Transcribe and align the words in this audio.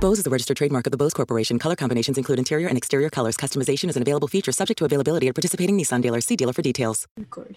Bose 0.00 0.18
is 0.18 0.26
a 0.26 0.30
registered 0.30 0.56
trademark 0.56 0.86
of 0.86 0.90
the 0.90 0.96
Bose 0.96 1.14
Corporation. 1.14 1.58
Color 1.58 1.76
combinations 1.76 2.18
include 2.18 2.38
interior 2.38 2.68
and 2.68 2.76
exterior 2.76 3.10
colors. 3.10 3.36
Customization 3.36 3.88
is 3.88 3.96
an 3.96 4.02
available 4.02 4.28
feature 4.28 4.52
subject 4.52 4.78
to 4.78 4.84
availability 4.84 5.28
at 5.28 5.34
participating 5.34 5.78
Nissan 5.78 6.02
dealers. 6.02 6.26
See 6.26 6.36
dealer 6.36 6.52
for 6.52 6.62
details. 6.62 7.06
Of 7.16 7.30
course. 7.30 7.56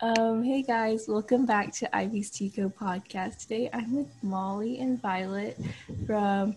Um, 0.00 0.42
hey 0.42 0.62
guys, 0.62 1.06
welcome 1.08 1.46
back 1.46 1.72
to 1.74 1.96
Ivy's 1.96 2.30
Tico 2.30 2.68
podcast. 2.68 3.38
Today 3.38 3.70
I'm 3.72 3.96
with 3.96 4.08
Molly 4.22 4.80
and 4.80 5.00
Violet 5.00 5.58
from, 6.06 6.56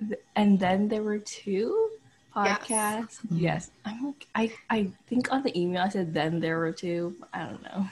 the, 0.00 0.18
and 0.36 0.60
then 0.60 0.88
there 0.88 1.02
were 1.02 1.18
two 1.18 1.90
podcasts. 2.36 3.20
Yes, 3.30 3.30
yes. 3.30 3.70
I'm 3.84 4.06
like, 4.06 4.26
I 4.34 4.52
I 4.70 4.90
think 5.06 5.32
on 5.32 5.42
the 5.42 5.58
email 5.58 5.82
I 5.82 5.88
said 5.88 6.12
then 6.12 6.40
there 6.40 6.58
were 6.58 6.72
two. 6.72 7.16
I 7.32 7.46
don't 7.46 7.62
know, 7.62 7.88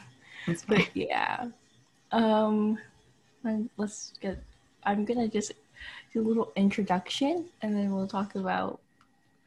but 0.68 0.94
yeah. 0.94 1.46
Um, 2.12 2.78
let's 3.76 4.12
get. 4.20 4.42
I'm 4.84 5.04
gonna 5.04 5.26
just 5.28 5.52
do 6.12 6.20
a 6.20 6.26
little 6.26 6.52
introduction, 6.56 7.46
and 7.62 7.74
then 7.74 7.94
we'll 7.94 8.06
talk 8.06 8.34
about 8.34 8.80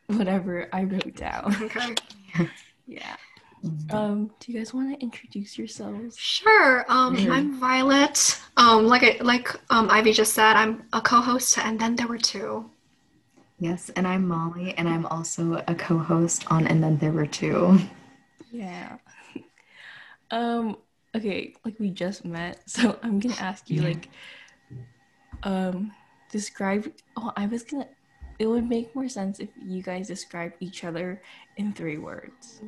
whatever 0.07 0.67
I 0.73 0.83
wrote 0.83 1.15
down. 1.15 1.55
Okay. 2.35 2.49
yeah. 2.85 3.15
Um, 3.89 4.29
do 4.39 4.51
you 4.51 4.59
guys 4.59 4.73
want 4.73 4.93
to 4.93 5.01
introduce 5.01 5.57
yourselves? 5.57 6.17
Sure. 6.17 6.85
Um, 6.89 7.15
mm-hmm. 7.15 7.31
I'm 7.31 7.59
Violet. 7.59 8.39
Um, 8.57 8.85
like 8.87 9.03
I, 9.03 9.23
like 9.23 9.49
um, 9.69 9.89
Ivy 9.89 10.11
just 10.11 10.33
said, 10.33 10.55
I'm 10.55 10.83
a 10.93 11.01
co-host, 11.01 11.57
and 11.57 11.79
then 11.79 11.95
there 11.95 12.07
were 12.07 12.17
two. 12.17 12.69
Yes, 13.59 13.89
and 13.95 14.05
I'm 14.05 14.27
Molly, 14.27 14.73
and 14.77 14.89
I'm 14.89 15.05
also 15.05 15.63
a 15.67 15.75
co-host 15.75 16.51
on 16.51 16.67
And 16.67 16.83
Then 16.83 16.97
There 16.97 17.11
Were 17.11 17.25
Two. 17.25 17.79
Yeah. 18.51 18.97
um. 20.31 20.77
Okay. 21.15 21.53
Like 21.63 21.79
we 21.79 21.89
just 21.89 22.25
met, 22.25 22.69
so 22.69 22.99
I'm 23.01 23.19
gonna 23.19 23.35
ask 23.39 23.69
you, 23.69 23.81
yeah. 23.81 23.87
like, 23.87 24.09
um, 25.43 25.91
describe. 26.31 26.91
Oh, 27.17 27.31
I 27.35 27.47
was 27.47 27.63
gonna. 27.63 27.87
It 28.37 28.47
would 28.47 28.67
make 28.67 28.93
more 28.95 29.07
sense 29.07 29.39
if 29.39 29.49
you 29.65 29.81
guys 29.81 30.07
describe 30.07 30.53
each 30.59 30.83
other 30.83 31.21
in 31.55 31.73
three 31.73 31.97
words 31.97 32.61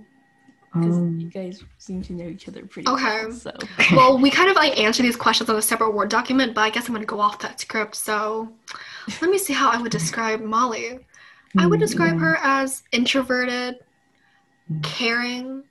because 0.73 0.97
um, 0.97 1.19
you 1.19 1.29
guys 1.29 1.63
seem 1.77 2.01
to 2.03 2.13
know 2.13 2.25
each 2.25 2.47
other 2.47 2.65
pretty 2.65 2.89
okay. 2.89 3.25
well. 3.25 3.31
So. 3.31 3.51
well, 3.93 4.17
we 4.17 4.29
kind 4.29 4.49
of 4.49 4.55
like 4.55 4.77
answer 4.79 5.03
these 5.03 5.15
questions 5.15 5.49
on 5.49 5.55
a 5.55 5.61
separate 5.61 5.91
Word 5.91 6.09
document, 6.09 6.53
but 6.53 6.61
I 6.61 6.69
guess 6.69 6.87
I'm 6.87 6.93
going 6.93 7.01
to 7.01 7.07
go 7.07 7.19
off 7.19 7.39
that 7.39 7.59
script. 7.59 7.95
So 7.95 8.51
let 9.21 9.29
me 9.29 9.37
see 9.37 9.53
how 9.53 9.69
I 9.69 9.81
would 9.81 9.91
describe 9.91 10.41
Molly. 10.41 10.99
I 11.57 11.65
would 11.65 11.79
describe 11.79 12.15
yeah. 12.15 12.19
her 12.19 12.37
as 12.43 12.83
introverted, 12.91 13.79
caring, 14.83 15.63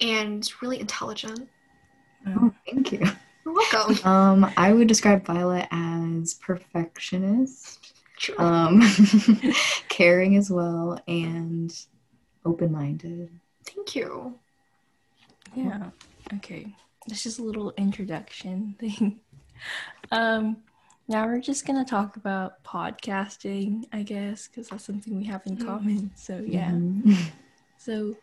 and 0.00 0.50
really 0.62 0.80
intelligent. 0.80 1.48
Oh, 2.26 2.52
thank 2.66 2.92
you. 2.92 3.02
You're 3.50 3.58
welcome. 3.72 3.98
Um, 4.10 4.52
I 4.56 4.72
would 4.72 4.86
describe 4.86 5.24
Violet 5.24 5.66
as 5.72 6.34
perfectionist, 6.34 7.94
um, 8.38 8.80
caring 9.88 10.36
as 10.36 10.50
well, 10.50 11.00
and 11.08 11.72
open-minded. 12.44 13.28
Thank 13.64 13.96
you. 13.96 14.38
Yeah. 15.54 15.90
Okay. 16.34 16.74
That's 17.08 17.22
just 17.22 17.38
a 17.40 17.42
little 17.42 17.72
introduction 17.76 18.76
thing. 18.80 19.18
um, 20.12 20.58
now 21.08 21.26
we're 21.26 21.40
just 21.40 21.66
gonna 21.66 21.84
talk 21.84 22.16
about 22.16 22.62
podcasting, 22.62 23.84
I 23.92 24.02
guess, 24.02 24.46
because 24.46 24.68
that's 24.68 24.84
something 24.84 25.16
we 25.16 25.24
have 25.24 25.42
in 25.46 25.56
mm-hmm. 25.56 25.66
common. 25.66 26.10
So 26.14 26.42
yeah. 26.46 26.70
Mm-hmm. 26.70 27.14
so, 27.78 28.14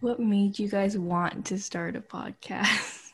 what 0.00 0.20
made 0.20 0.56
you 0.56 0.68
guys 0.68 0.96
want 0.96 1.46
to 1.46 1.58
start 1.58 1.96
a 1.96 2.00
podcast? 2.00 3.07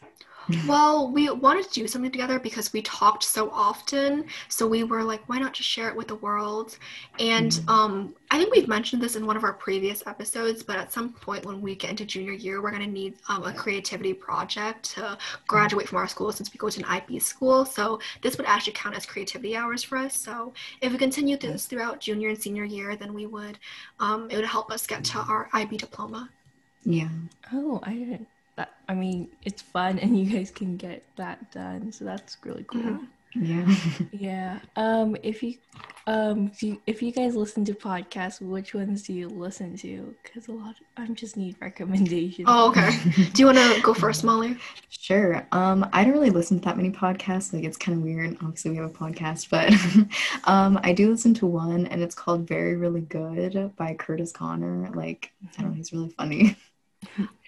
Well, 0.67 1.11
we 1.11 1.31
wanted 1.31 1.67
to 1.67 1.71
do 1.71 1.87
something 1.87 2.11
together 2.11 2.39
because 2.39 2.73
we 2.73 2.83
talked 2.83 3.23
so 3.23 3.51
often. 3.51 4.27
So 4.49 4.67
we 4.67 4.85
were 4.85 5.03
like, 5.03 5.27
why 5.29 5.39
not 5.39 5.55
just 5.55 5.69
share 5.69 5.89
it 5.89 5.97
with 5.97 6.09
the 6.09 6.17
world? 6.17 6.79
And 7.19 7.51
mm-hmm. 7.51 7.69
um, 7.69 8.15
I 8.31 8.39
think 8.39 8.55
we've 8.55 8.69
mentioned 8.69 9.03
this 9.03 9.17
in 9.17 9.27
one 9.27 9.37
of 9.37 9.45
our 9.45 9.53
previous 9.53 10.03
episodes, 10.07 10.63
but 10.63 10.77
at 10.77 10.93
some 10.93 11.13
point 11.13 11.45
when 11.47 11.61
we 11.61 11.75
get 11.75 11.91
into 11.91 12.05
junior 12.05 12.33
year, 12.33 12.61
we're 12.61 12.71
going 12.71 12.83
to 12.83 12.91
need 12.91 13.15
um, 13.29 13.45
a 13.45 13.53
creativity 13.53 14.13
project 14.13 14.95
to 14.95 15.17
graduate 15.47 15.89
from 15.89 15.99
our 15.99 16.09
school 16.09 16.33
since 16.33 16.53
we 16.53 16.59
go 16.59 16.69
to 16.69 16.81
an 16.81 16.87
IB 16.87 17.19
school. 17.21 17.65
So 17.65 18.01
this 18.23 18.37
would 18.37 18.47
actually 18.47 18.75
count 18.75 18.97
as 18.97 19.07
creativity 19.07 19.57
hours 19.57 19.83
for 19.83 19.99
us. 19.99 20.17
So 20.17 20.53
if 20.81 20.93
we 20.93 20.99
continue 20.99 21.37
this 21.37 21.67
throughout 21.67 22.01
junior 22.01 22.31
and 22.31 22.41
senior 22.41 22.65
year, 22.65 22.97
then 22.97 23.15
we 23.15 23.27
would, 23.27 23.59
um, 24.01 24.29
it 24.31 24.37
would 24.37 24.45
help 24.45 24.71
us 24.71 24.87
get 24.87 25.05
to 25.05 25.19
our 25.19 25.49
IB 25.53 25.77
diploma. 25.77 26.31
Yeah. 26.85 27.09
Oh, 27.53 27.81
I 27.83 27.95
didn't 27.95 28.29
that 28.57 28.75
I 28.89 28.95
mean, 28.95 29.29
it's 29.43 29.63
fun 29.63 29.99
and 29.99 30.19
you 30.21 30.31
guys 30.31 30.51
can 30.51 30.77
get 30.77 31.05
that 31.17 31.51
done. 31.53 31.93
So 31.93 32.05
that's 32.05 32.37
really 32.45 32.65
cool. 32.65 32.83
Mm-hmm. 32.83 33.05
Yeah. 33.37 33.75
yeah. 34.13 34.59
Um 34.77 35.17
if 35.23 35.43
you 35.43 35.55
um 36.07 36.51
if 36.53 36.63
you, 36.63 36.81
if 36.87 37.03
you 37.03 37.11
guys 37.11 37.35
listen 37.35 37.65
to 37.65 37.75
podcasts, 37.75 38.41
which 38.41 38.75
ones 38.75 39.03
do 39.03 39.13
you 39.13 39.29
listen 39.29 39.77
to? 39.79 40.15
Cuz 40.23 40.47
a 40.49 40.53
lot 40.53 40.71
of, 40.71 40.87
I 40.97 41.07
just 41.15 41.37
need 41.37 41.57
recommendations. 41.61 42.47
Oh, 42.49 42.69
okay. 42.71 42.91
do 43.33 43.43
you 43.43 43.47
want 43.47 43.59
to 43.59 43.81
go 43.83 43.93
first, 43.93 44.23
Molly? 44.23 44.57
Sure. 44.89 45.47
Um 45.51 45.89
I 45.93 46.05
don't 46.05 46.13
really 46.13 46.31
listen 46.31 46.61
to 46.61 46.65
that 46.67 46.77
many 46.77 46.91
podcasts. 46.91 47.53
Like 47.53 47.65
it's 47.65 47.77
kind 47.77 47.99
of 47.99 48.05
weird. 48.05 48.37
Obviously, 48.41 48.71
we 48.71 48.77
have 48.77 48.91
a 48.91 48.93
podcast, 48.93 49.51
but 49.51 49.73
um 50.49 50.79
I 50.83 50.93
do 50.93 51.11
listen 51.11 51.35
to 51.35 51.47
one 51.47 51.87
and 51.87 52.03
it's 52.03 52.15
called 52.15 52.47
Very 52.47 52.77
Really 52.77 53.01
Good 53.01 53.75
by 53.77 53.95
Kurtis 53.95 54.33
Conner. 54.33 54.91
Like, 54.95 55.33
I 55.59 55.63
don't 55.63 55.71
know, 55.71 55.77
he's 55.77 55.93
really 55.93 56.11
funny. 56.11 56.57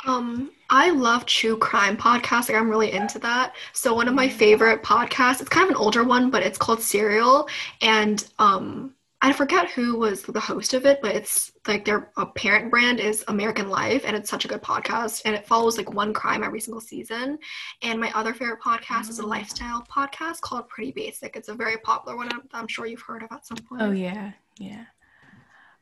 Um, 0.06 0.50
I 0.70 0.90
love 0.90 1.26
true 1.26 1.56
crime 1.56 1.96
podcasts. 1.96 2.48
Like 2.48 2.58
I'm 2.58 2.70
really 2.70 2.92
into 2.92 3.18
that. 3.20 3.54
So 3.72 3.94
one 3.94 4.08
of 4.08 4.14
my 4.14 4.28
favorite 4.28 4.82
podcasts, 4.82 5.40
it's 5.40 5.48
kind 5.48 5.64
of 5.64 5.70
an 5.70 5.76
older 5.76 6.04
one, 6.04 6.30
but 6.30 6.42
it's 6.42 6.58
called 6.58 6.80
Serial. 6.80 7.48
And 7.80 8.24
um 8.38 8.94
I 9.22 9.32
forget 9.32 9.70
who 9.70 9.98
was 9.98 10.22
the 10.22 10.38
host 10.38 10.74
of 10.74 10.84
it, 10.84 11.00
but 11.00 11.14
it's 11.14 11.50
like 11.66 11.84
their 11.84 12.12
parent 12.34 12.70
brand 12.70 13.00
is 13.00 13.24
American 13.28 13.70
Life, 13.70 14.02
and 14.04 14.14
it's 14.14 14.28
such 14.28 14.44
a 14.44 14.48
good 14.48 14.62
podcast. 14.62 15.22
And 15.24 15.34
it 15.34 15.46
follows 15.46 15.78
like 15.78 15.92
one 15.92 16.12
crime 16.12 16.44
every 16.44 16.60
single 16.60 16.82
season. 16.82 17.38
And 17.82 17.98
my 17.98 18.12
other 18.14 18.34
favorite 18.34 18.60
podcast 18.60 19.08
is 19.08 19.18
a 19.18 19.26
lifestyle 19.26 19.84
podcast 19.90 20.42
called 20.42 20.68
Pretty 20.68 20.92
Basic. 20.92 21.34
It's 21.34 21.48
a 21.48 21.54
very 21.54 21.78
popular 21.78 22.16
one. 22.16 22.28
I'm, 22.30 22.42
I'm 22.52 22.68
sure 22.68 22.86
you've 22.86 23.00
heard 23.00 23.22
of 23.22 23.32
at 23.32 23.46
some 23.46 23.56
point. 23.56 23.80
Oh 23.82 23.90
yeah, 23.90 24.32
yeah. 24.58 24.84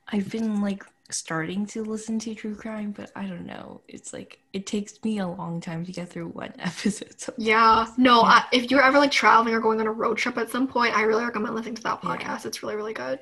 I've 0.09 0.31
been 0.31 0.62
like 0.62 0.85
starting 1.10 1.66
to 1.66 1.84
listen 1.84 2.19
to 2.20 2.34
true 2.34 2.54
crime, 2.54 2.92
but 2.92 3.10
I 3.15 3.26
don't 3.26 3.47
know. 3.47 3.82
It's 3.88 4.12
like 4.12 4.41
it 4.53 4.66
takes 4.66 5.03
me 5.04 5.19
a 5.19 5.28
long 5.28 5.60
time 5.60 5.84
to 5.84 5.92
get 5.92 6.09
through 6.09 6.28
one 6.28 6.53
episode. 6.59 7.20
Sometimes. 7.20 7.47
Yeah, 7.47 7.87
no. 7.97 8.22
Yeah. 8.22 8.28
I, 8.28 8.44
if 8.53 8.70
you're 8.70 8.82
ever 8.82 8.98
like 8.98 9.10
traveling 9.10 9.54
or 9.54 9.60
going 9.60 9.81
on 9.81 9.87
a 9.87 9.93
road 9.93 10.16
trip 10.16 10.38
at 10.38 10.50
some 10.50 10.66
point, 10.66 10.97
I 10.97 11.03
really 11.03 11.25
recommend 11.25 11.54
listening 11.54 11.75
to 11.76 11.82
that 11.82 12.03
podcast. 12.03 12.44
Yeah. 12.44 12.48
It's 12.48 12.62
really 12.62 12.76
really 12.76 12.94
good. 12.94 13.20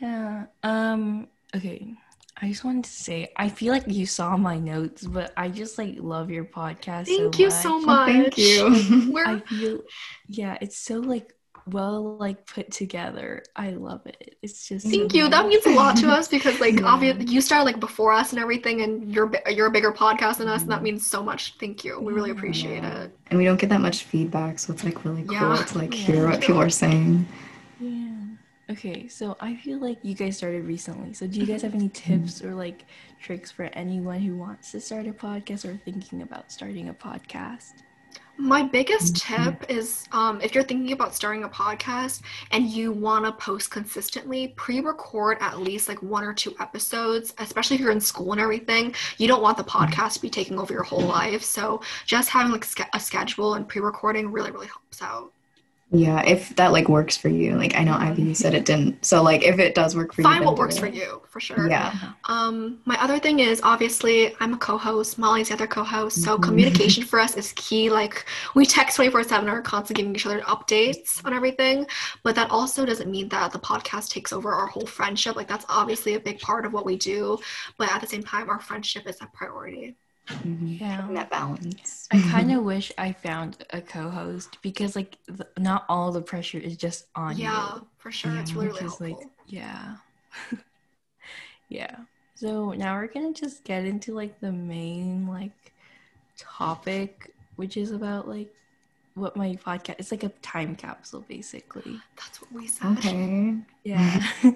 Yeah. 0.00 0.44
Um. 0.62 1.28
Okay. 1.54 1.94
I 2.36 2.48
just 2.48 2.64
wanted 2.64 2.84
to 2.84 2.90
say 2.90 3.32
I 3.36 3.48
feel 3.48 3.72
like 3.72 3.84
you 3.86 4.06
saw 4.06 4.36
my 4.36 4.58
notes, 4.58 5.06
but 5.06 5.32
I 5.36 5.48
just 5.48 5.78
like 5.78 5.96
love 5.98 6.30
your 6.30 6.44
podcast. 6.44 7.06
Thank 7.06 7.34
so 7.34 7.40
you 7.40 7.48
much. 7.48 7.62
so 7.62 7.80
much. 7.80 8.08
Thank 8.08 8.38
you. 8.38 9.18
I 9.24 9.40
feel 9.40 9.80
yeah, 10.28 10.58
it's 10.60 10.76
so 10.76 10.98
like 10.98 11.32
well 11.66 12.16
like 12.16 12.46
put 12.46 12.70
together. 12.70 13.42
I 13.56 13.70
love 13.70 14.06
it. 14.06 14.36
It's 14.42 14.68
just 14.68 14.86
thank 14.86 15.12
so 15.12 15.16
you. 15.16 15.22
Nice. 15.24 15.30
That 15.32 15.48
means 15.48 15.66
a 15.66 15.70
lot 15.70 15.96
to 15.98 16.08
us 16.08 16.28
because 16.28 16.60
like 16.60 16.74
yeah. 16.80 16.86
obviously 16.86 17.24
you 17.26 17.40
started 17.40 17.64
like 17.64 17.80
before 17.80 18.12
us 18.12 18.32
and 18.32 18.40
everything, 18.40 18.82
and 18.82 19.12
you're 19.12 19.30
you're 19.50 19.66
a 19.66 19.70
bigger 19.70 19.92
podcast 19.92 20.38
than 20.38 20.48
us, 20.48 20.62
and 20.62 20.70
that 20.70 20.76
mm-hmm. 20.76 20.84
means 20.84 21.06
so 21.06 21.22
much. 21.22 21.56
Thank 21.58 21.84
you. 21.84 22.00
We 22.00 22.12
really 22.12 22.30
appreciate 22.30 22.82
yeah. 22.82 23.02
it. 23.02 23.18
And 23.28 23.38
we 23.38 23.44
don't 23.44 23.58
get 23.58 23.70
that 23.70 23.80
much 23.80 24.04
feedback, 24.04 24.58
so 24.58 24.72
it's 24.72 24.84
like 24.84 25.04
really 25.04 25.22
cool 25.24 25.34
yeah. 25.34 25.64
to 25.64 25.78
like 25.78 25.94
hear 25.94 26.28
what 26.28 26.40
people 26.40 26.60
are 26.60 26.70
saying. 26.70 27.26
Yeah. 27.80 28.10
Okay, 28.70 29.08
so 29.08 29.36
I 29.40 29.56
feel 29.56 29.78
like 29.78 29.98
you 30.02 30.14
guys 30.14 30.38
started 30.38 30.64
recently. 30.64 31.12
So 31.12 31.26
do 31.26 31.38
you 31.38 31.44
guys 31.44 31.60
have 31.62 31.74
any 31.74 31.90
tips 31.90 32.42
or 32.42 32.54
like 32.54 32.86
tricks 33.20 33.50
for 33.50 33.64
anyone 33.74 34.20
who 34.20 34.36
wants 34.36 34.72
to 34.72 34.80
start 34.80 35.06
a 35.06 35.12
podcast 35.12 35.66
or 35.66 35.76
thinking 35.84 36.22
about 36.22 36.50
starting 36.50 36.88
a 36.88 36.94
podcast? 36.94 37.82
My 38.36 38.62
biggest 38.62 39.14
mm-hmm. 39.14 39.44
tip 39.44 39.70
is 39.70 40.06
um, 40.10 40.40
if 40.40 40.54
you're 40.54 40.64
thinking 40.64 40.92
about 40.92 41.14
starting 41.14 41.44
a 41.44 41.48
podcast 41.48 42.22
and 42.50 42.66
you 42.66 42.90
want 42.90 43.24
to 43.24 43.32
post 43.32 43.70
consistently, 43.70 44.48
pre 44.56 44.80
record 44.80 45.38
at 45.40 45.60
least 45.60 45.88
like 45.88 46.02
one 46.02 46.24
or 46.24 46.34
two 46.34 46.54
episodes, 46.58 47.32
especially 47.38 47.76
if 47.76 47.80
you're 47.80 47.92
in 47.92 48.00
school 48.00 48.32
and 48.32 48.40
everything. 48.40 48.94
You 49.18 49.28
don't 49.28 49.42
want 49.42 49.56
the 49.56 49.64
mm-hmm. 49.64 49.92
podcast 49.92 50.14
to 50.14 50.22
be 50.22 50.30
taking 50.30 50.58
over 50.58 50.72
your 50.72 50.82
whole 50.82 51.02
life. 51.02 51.42
So 51.42 51.80
just 52.06 52.28
having 52.28 52.52
like 52.52 52.66
a 52.92 53.00
schedule 53.00 53.54
and 53.54 53.68
pre 53.68 53.80
recording 53.80 54.32
really, 54.32 54.50
really 54.50 54.66
helps 54.66 55.00
out. 55.00 55.30
Yeah, 55.94 56.22
if 56.26 56.56
that 56.56 56.72
like 56.72 56.88
works 56.88 57.16
for 57.16 57.28
you. 57.28 57.54
Like 57.56 57.76
I 57.76 57.84
know 57.84 57.94
Ivy 57.94 58.22
you 58.22 58.34
said 58.34 58.52
it 58.52 58.64
didn't. 58.64 59.04
So 59.04 59.22
like 59.22 59.44
if 59.44 59.60
it 59.60 59.76
does 59.76 59.94
work 59.94 60.12
for 60.12 60.22
you, 60.22 60.28
Find 60.28 60.44
what 60.44 60.56
works 60.58 60.76
it. 60.76 60.80
for 60.80 60.86
you, 60.88 61.22
for 61.28 61.38
sure. 61.38 61.68
Yeah. 61.70 61.94
Um, 62.24 62.80
my 62.84 63.00
other 63.00 63.20
thing 63.20 63.38
is 63.38 63.60
obviously 63.62 64.34
I'm 64.40 64.54
a 64.54 64.58
co-host. 64.58 65.18
Molly's 65.18 65.48
the 65.48 65.54
other 65.54 65.68
co-host, 65.68 66.20
so 66.22 66.36
Mhm. 66.36 66.42
communication 66.42 67.04
for 67.04 67.20
us 67.20 67.36
is 67.36 67.52
key. 67.54 67.90
Like 67.90 68.24
we 68.56 68.66
text 68.66 68.96
24/7, 68.96 69.48
are 69.48 69.62
constantly 69.62 70.02
giving 70.02 70.16
each 70.16 70.26
other 70.26 70.40
updates 70.42 71.24
on 71.24 71.32
everything. 71.32 71.86
But 72.24 72.34
that 72.34 72.50
also 72.50 72.84
doesn't 72.84 73.10
mean 73.10 73.28
that 73.28 73.52
the 73.52 73.60
podcast 73.60 74.10
takes 74.10 74.32
over 74.32 74.52
our 74.52 74.66
whole 74.66 74.86
friendship. 74.86 75.36
Like 75.36 75.46
that's 75.48 75.66
obviously 75.68 76.14
a 76.14 76.20
big 76.20 76.40
part 76.40 76.66
of 76.66 76.72
what 76.72 76.84
we 76.84 76.96
do, 76.96 77.38
but 77.78 77.88
at 77.92 78.00
the 78.00 78.06
same 78.08 78.22
time, 78.24 78.50
our 78.50 78.60
friendship 78.60 79.06
is 79.08 79.18
a 79.20 79.26
priority. 79.32 79.94
Mhm. 80.28 80.80
Yeah. 80.80 81.06
That 81.12 81.30
balance. 81.30 82.08
I 82.10 82.20
kind 82.30 82.52
of 82.52 82.64
wish 82.64 82.92
I 82.96 83.12
found 83.12 83.64
a 83.70 83.80
co-host 83.80 84.58
because 84.62 84.96
like 84.96 85.18
the, 85.26 85.46
not 85.58 85.84
all 85.88 86.12
the 86.12 86.22
pressure 86.22 86.58
is 86.58 86.76
just 86.76 87.06
on 87.14 87.36
you. 87.36 87.44
yeah, 87.44 87.74
you. 87.76 87.86
for 87.98 88.10
sure. 88.10 88.34
It's 88.38 88.52
Yeah, 88.52 88.56
really, 88.56 88.68
which 88.68 88.80
really 88.80 88.86
is 88.86 88.98
helpful. 88.98 89.18
like 89.20 89.28
yeah. 89.46 89.96
yeah. 91.68 91.96
So 92.34 92.72
now 92.72 92.96
we're 92.96 93.06
gonna 93.08 93.32
just 93.32 93.64
get 93.64 93.84
into 93.84 94.14
like 94.14 94.40
the 94.40 94.52
main 94.52 95.26
like 95.26 95.72
topic, 96.36 97.30
which 97.56 97.76
is 97.76 97.90
about 97.92 98.28
like 98.28 98.52
what 99.14 99.36
my 99.36 99.54
podcast 99.64 99.96
it's 99.98 100.10
like 100.10 100.24
a 100.24 100.30
time 100.42 100.74
capsule 100.74 101.24
basically. 101.28 102.00
That's 102.16 102.40
what 102.42 102.52
we 102.52 102.66
said. 102.66 102.98
Okay. 102.98 103.56
Yeah. 103.84 104.26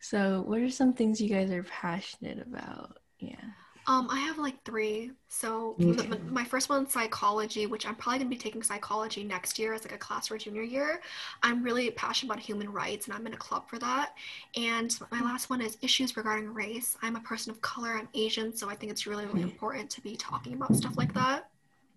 so 0.00 0.42
what 0.42 0.60
are 0.60 0.68
some 0.68 0.92
things 0.92 1.18
you 1.18 1.30
guys 1.30 1.50
are 1.50 1.62
passionate 1.62 2.38
about? 2.46 2.98
Yeah. 3.18 3.40
Um, 3.86 4.08
I 4.10 4.18
have 4.20 4.38
like 4.38 4.62
three. 4.64 5.12
So 5.28 5.76
the- 5.78 6.18
my 6.30 6.44
first 6.44 6.68
one's 6.70 6.92
psychology, 6.92 7.66
which 7.66 7.86
I'm 7.86 7.94
probably 7.96 8.18
gonna 8.20 8.30
be 8.30 8.36
taking 8.36 8.62
psychology 8.62 9.24
next 9.24 9.58
year 9.58 9.74
as 9.74 9.84
like 9.84 9.92
a 9.92 9.98
class 9.98 10.28
for 10.28 10.38
junior 10.38 10.62
year. 10.62 11.02
I'm 11.42 11.62
really 11.62 11.90
passionate 11.90 12.32
about 12.32 12.42
human 12.42 12.72
rights, 12.72 13.06
and 13.06 13.14
I'm 13.14 13.26
in 13.26 13.34
a 13.34 13.36
club 13.36 13.68
for 13.68 13.78
that. 13.80 14.14
And 14.56 14.96
my 15.10 15.20
last 15.20 15.50
one 15.50 15.60
is 15.60 15.76
issues 15.82 16.16
regarding 16.16 16.54
race. 16.54 16.96
I'm 17.02 17.16
a 17.16 17.20
person 17.20 17.50
of 17.50 17.60
color. 17.60 17.98
I'm 17.98 18.08
Asian, 18.14 18.56
so 18.56 18.70
I 18.70 18.74
think 18.74 18.90
it's 18.92 19.06
really, 19.06 19.26
really 19.26 19.42
Mm. 19.42 19.50
important 19.52 19.90
to 19.90 20.00
be 20.00 20.16
talking 20.16 20.54
about 20.54 20.74
stuff 20.76 20.96
like 20.96 21.12
that. 21.14 21.50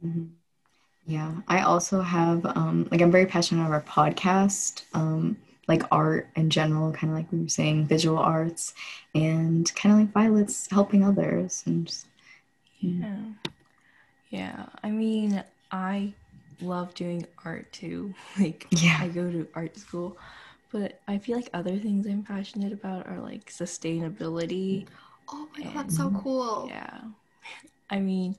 Mhm. 0.05 0.31
Yeah, 1.05 1.33
I 1.47 1.61
also 1.61 2.01
have 2.01 2.45
um 2.45 2.87
like 2.91 3.01
I'm 3.01 3.11
very 3.11 3.25
passionate 3.25 3.61
about 3.65 3.73
our 3.73 3.81
podcast, 3.81 4.83
um 4.93 5.37
like 5.67 5.83
art 5.91 6.29
in 6.35 6.49
general, 6.49 6.91
kind 6.93 7.11
of 7.11 7.17
like 7.17 7.31
we 7.31 7.41
were 7.41 7.49
saying, 7.49 7.87
visual 7.87 8.17
arts, 8.19 8.73
and 9.15 9.73
kind 9.75 9.93
of 9.93 9.99
like 10.01 10.13
Violet's 10.13 10.67
helping 10.71 11.03
others 11.03 11.63
and 11.65 11.87
just 11.87 12.07
mm, 12.83 13.01
Yeah. 13.01 13.33
Yeah. 14.29 14.67
I 14.83 14.91
mean, 14.91 15.43
I 15.71 16.13
love 16.61 16.93
doing 16.93 17.25
art 17.45 17.71
too. 17.71 18.13
Like 18.39 18.67
Yeah. 18.69 18.97
I 18.97 19.07
go 19.09 19.31
to 19.31 19.47
art 19.53 19.77
school, 19.77 20.17
but 20.71 21.01
I 21.07 21.17
feel 21.19 21.37
like 21.37 21.49
other 21.53 21.77
things 21.79 22.07
I'm 22.07 22.23
passionate 22.23 22.73
about 22.73 23.07
are 23.07 23.19
like 23.19 23.45
sustainability. 23.51 24.87
Oh 25.29 25.47
my 25.53 25.61
god, 25.61 25.73
that's 25.73 25.95
so 25.95 26.11
cool. 26.11 26.67
Yeah. 26.69 27.01
I 27.89 27.99
mean, 27.99 28.37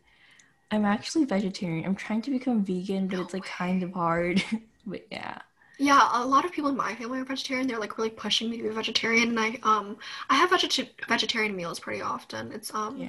I'm 0.70 0.84
actually 0.84 1.24
vegetarian. 1.26 1.84
I'm 1.86 1.96
trying 1.96 2.22
to 2.22 2.30
become 2.30 2.64
vegan, 2.64 3.08
but 3.08 3.18
No 3.18 3.20
it's 3.20 3.34
like 3.34 3.44
kind 3.44 3.82
of 3.82 3.92
hard. 3.92 4.42
but 4.86 5.06
yeah. 5.10 5.40
Yeah, 5.78 6.08
a 6.12 6.26
lot 6.26 6.44
of 6.44 6.50
people 6.52 6.70
in 6.70 6.76
my 6.76 6.94
family 6.96 7.20
are 7.20 7.24
vegetarian. 7.24 7.68
They're 7.68 7.78
like 7.78 7.96
really 7.98 8.10
pushing 8.10 8.50
me 8.50 8.56
to 8.58 8.62
be 8.64 8.68
vegetarian, 8.70 9.28
and 9.30 9.40
I 9.40 9.58
um 9.62 9.96
I 10.28 10.34
have 10.34 10.50
vegeta- 10.50 10.88
vegetarian 11.08 11.54
meals 11.54 11.78
pretty 11.78 12.02
often. 12.02 12.50
It's 12.52 12.74
um 12.74 12.96
Yeah. 12.98 13.08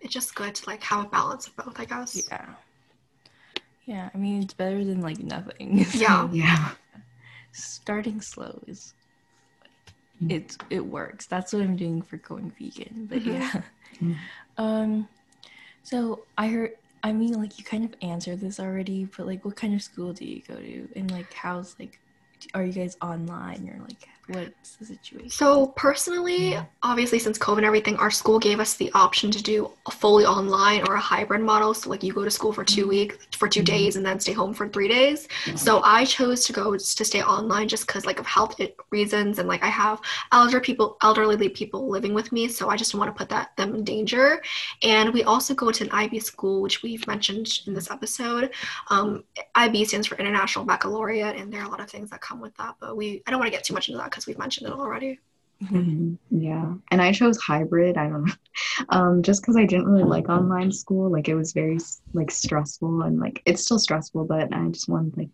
it's 0.00 0.12
just 0.12 0.34
good 0.34 0.54
to 0.56 0.66
like 0.68 0.82
have 0.82 1.04
a 1.04 1.08
balance 1.08 1.46
of 1.46 1.56
both, 1.56 1.78
I 1.78 1.84
guess. 1.84 2.26
Yeah. 2.28 2.46
Yeah, 3.86 4.10
I 4.14 4.18
mean 4.18 4.42
it's 4.42 4.54
better 4.54 4.84
than 4.84 5.00
like 5.00 5.20
nothing. 5.20 5.78
Yeah. 5.94 6.26
So, 6.28 6.30
yeah. 6.34 6.70
starting 7.52 8.20
slow 8.20 8.60
is 8.66 8.92
Mm. 10.22 10.30
it 10.30 10.56
it 10.70 10.84
works. 10.86 11.26
That's 11.26 11.52
what 11.52 11.62
I'm 11.62 11.74
doing 11.76 12.00
for 12.00 12.18
going 12.18 12.52
vegan. 12.58 13.06
But 13.10 13.22
Mhm. 13.22 13.34
yeah. 13.34 13.62
Mm. 14.00 14.16
Um 14.58 15.08
so 15.82 16.24
I 16.38 16.46
heard 16.48 16.72
I 17.04 17.12
mean 17.12 17.34
like 17.34 17.58
you 17.58 17.64
kind 17.64 17.84
of 17.84 17.94
answered 18.00 18.40
this 18.40 18.58
already, 18.58 19.04
but 19.04 19.26
like 19.26 19.44
what 19.44 19.56
kind 19.56 19.74
of 19.74 19.82
school 19.82 20.14
do 20.14 20.24
you 20.24 20.40
go 20.48 20.56
to? 20.56 20.88
And 20.96 21.10
like 21.10 21.32
how's 21.34 21.76
like 21.78 22.00
are 22.54 22.64
you 22.64 22.72
guys 22.72 22.96
online 23.02 23.68
or 23.68 23.80
like 23.82 24.08
what's 24.28 24.76
the 24.76 24.86
situation? 24.86 25.30
So 25.30 25.68
personally, 25.68 26.56
obviously 26.82 27.18
since 27.18 27.38
COVID 27.38 27.58
and 27.58 27.66
everything, 27.66 27.96
our 27.96 28.10
school 28.10 28.38
gave 28.38 28.60
us 28.60 28.74
the 28.74 28.90
option 28.92 29.30
to 29.30 29.42
do 29.42 29.70
a 29.86 29.90
fully 29.90 30.24
online 30.24 30.86
or 30.88 30.94
a 30.94 31.00
hybrid 31.00 31.40
model. 31.42 31.74
So 31.74 31.90
like 31.90 32.02
you 32.02 32.12
go 32.12 32.24
to 32.24 32.30
school 32.30 32.52
for 32.52 32.64
two 32.64 32.88
weeks, 32.88 33.16
for 33.36 33.48
2 33.48 33.60
Mhm. 33.60 33.64
days, 33.64 33.96
and 33.96 34.04
then 34.04 34.18
stay 34.20 34.32
home 34.32 34.54
for 34.54 34.68
three 34.68 34.88
days. 34.88 35.28
So 35.56 35.82
I 35.82 36.04
chose 36.04 36.44
to 36.46 36.52
go 36.52 36.72
to 36.72 37.04
stay 37.04 37.22
online 37.22 37.68
just 37.68 37.86
because 37.86 38.06
like 38.06 38.18
of 38.18 38.26
health 38.26 38.60
reasons 38.90 39.38
and 39.38 39.48
like 39.48 39.62
I 39.62 39.68
have 39.68 40.00
elder 40.32 40.60
people, 40.60 40.96
elderly 41.02 41.48
people 41.48 41.88
living 41.88 42.14
with 42.14 42.32
me, 42.32 42.48
so 42.48 42.68
I 42.70 42.76
just 42.76 42.94
want 42.94 43.08
to 43.08 43.18
put 43.18 43.28
that 43.28 43.56
them 43.56 43.74
in 43.74 43.84
danger. 43.84 44.42
And 44.82 45.12
we 45.12 45.22
also 45.24 45.54
go 45.54 45.70
to 45.70 45.84
an 45.84 45.90
IB 45.90 46.20
school, 46.20 46.62
which 46.62 46.82
we've 46.82 47.06
mentioned 47.06 47.60
in 47.66 47.74
this 47.74 47.90
episode. 47.90 48.52
Um, 48.88 49.24
IB 49.54 49.84
stands 49.84 50.06
for 50.06 50.16
International 50.16 50.64
Baccalaureate, 50.64 51.36
and 51.36 51.52
there 51.52 51.60
are 51.60 51.66
a 51.66 51.70
lot 51.70 51.80
of 51.80 51.90
things 51.90 52.10
that 52.10 52.20
come 52.20 52.40
with 52.40 52.56
that. 52.56 52.76
But 52.80 52.96
we, 52.96 53.22
I 53.26 53.30
don't 53.30 53.40
want 53.40 53.48
to 53.50 53.56
get 53.56 53.64
too 53.64 53.74
much 53.74 53.88
into 53.88 53.98
that 53.98 54.10
because 54.14 54.26
we've 54.26 54.38
mentioned 54.38 54.68
it 54.68 54.72
already. 54.72 55.18
Mhm. 55.62 56.18
Yeah. 56.30 56.74
And 56.90 57.02
I 57.02 57.12
chose 57.12 57.36
hybrid. 57.38 57.96
I 57.96 58.08
don't 58.08 58.24
know. 58.26 58.32
Um, 58.88 59.22
just 59.22 59.42
because 59.42 59.56
I 59.56 59.64
didn't 59.66 59.86
really 59.86 60.04
like 60.04 60.28
online 60.28 60.70
school. 60.70 61.10
Like 61.10 61.28
it 61.28 61.34
was 61.34 61.52
very 61.52 61.78
like 62.12 62.30
stressful 62.30 63.02
and 63.02 63.18
like 63.18 63.42
it's 63.46 63.64
still 63.64 63.78
stressful, 63.78 64.24
but 64.26 64.52
I 64.52 64.68
just 64.68 64.88
wanted 64.88 65.16
like 65.16 65.30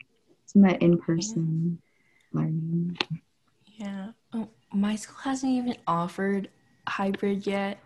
some 0.46 0.64
of 0.64 0.70
that 0.70 0.82
in 0.82 0.98
person 0.98 1.80
learning. 2.32 2.98
Yeah. 3.66 4.12
Oh, 4.32 4.48
my 4.72 4.96
school 4.96 5.16
hasn't 5.22 5.52
even 5.52 5.76
offered 5.86 6.48
hybrid 6.88 7.46
yet 7.46 7.78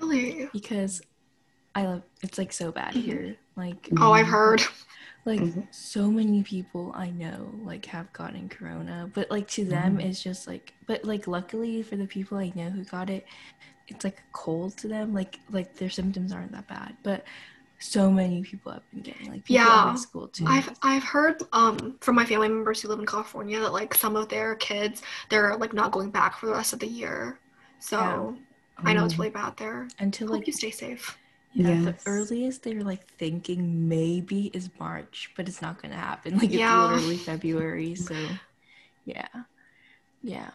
Really? 0.00 0.48
because 0.52 1.00
I 1.74 1.84
love 1.84 2.02
it's 2.22 2.36
like 2.38 2.52
so 2.52 2.70
bad 2.72 2.94
here. 2.94 3.36
Like 3.56 3.88
Oh, 3.98 4.12
I've 4.12 4.26
heard. 4.26 4.62
like 5.24 5.40
Mhm. 5.40 5.68
so 5.70 6.10
many 6.10 6.42
people 6.42 6.92
I 6.96 7.10
know 7.10 7.52
like 7.62 7.86
have 7.86 8.12
gotten 8.12 8.48
corona, 8.48 9.10
but 9.12 9.30
like 9.30 9.48
to 9.50 9.64
them 9.64 9.98
Mhm. 9.98 10.00
it's 10.00 10.22
just 10.22 10.46
like 10.46 10.74
but 10.86 11.04
like 11.04 11.26
luckily 11.26 11.82
for 11.82 11.96
the 11.96 12.06
people 12.06 12.38
I 12.38 12.52
know 12.54 12.70
who 12.70 12.84
got 12.84 13.10
it, 13.10 13.26
it's 13.88 14.04
like 14.04 14.18
a 14.20 14.24
cold 14.32 14.78
to 14.78 14.88
them. 14.88 15.12
Like 15.14 15.40
like 15.50 15.76
their 15.76 15.90
symptoms 15.90 16.32
aren't 16.32 16.52
that 16.52 16.68
bad. 16.68 16.96
But 17.04 17.24
so 17.78 18.10
many 18.10 18.42
people 18.42 18.72
have 18.72 18.88
been 18.92 19.02
getting 19.02 19.28
like 19.28 19.44
people 19.44 19.56
Yeah. 19.56 19.90
in 19.90 19.96
school 19.96 20.28
too. 20.28 20.44
I've 20.46 20.70
I've 20.82 21.02
heard 21.04 21.42
um 21.52 21.98
from 22.00 22.14
my 22.16 22.24
family 22.24 22.48
members 22.48 22.80
who 22.80 22.88
live 22.88 22.98
in 23.00 23.06
California 23.06 23.60
that 23.60 23.72
like 23.72 23.94
some 23.94 24.16
of 24.16 24.28
their 24.28 24.54
kids 24.56 25.02
they're 25.30 25.56
like 25.56 25.72
not 25.72 25.92
going 25.92 26.10
back 26.10 26.38
for 26.38 26.46
the 26.46 26.52
rest 26.52 26.72
of 26.72 26.78
the 26.80 26.86
year. 26.88 27.40
So 27.78 27.98
Yeah. 27.98 28.32
I 28.84 28.92
know 28.94 29.04
it's 29.04 29.14
Mhm. 29.14 29.18
really 29.18 29.30
bad 29.30 29.56
there. 29.56 29.88
until 29.98 30.28
Hope 30.28 30.38
like 30.38 30.46
you 30.46 30.52
stay 30.52 30.70
safe. 30.70 31.18
Yeah, 31.54 31.82
the 31.82 31.94
earliest 32.06 32.62
they're 32.62 32.82
like 32.82 33.06
thinking 33.18 33.88
maybe 33.88 34.50
is 34.54 34.70
March, 34.80 35.30
but 35.36 35.48
it's 35.48 35.60
not 35.62 35.80
gonna 35.80 35.96
happen. 35.96 36.38
Like 36.38 36.50
Yeah. 36.52 36.84
it's 36.84 36.92
literally 36.94 37.16
February, 37.18 37.94
so 38.08 38.14
yeah. 39.04 39.28
Yeah. 40.22 40.50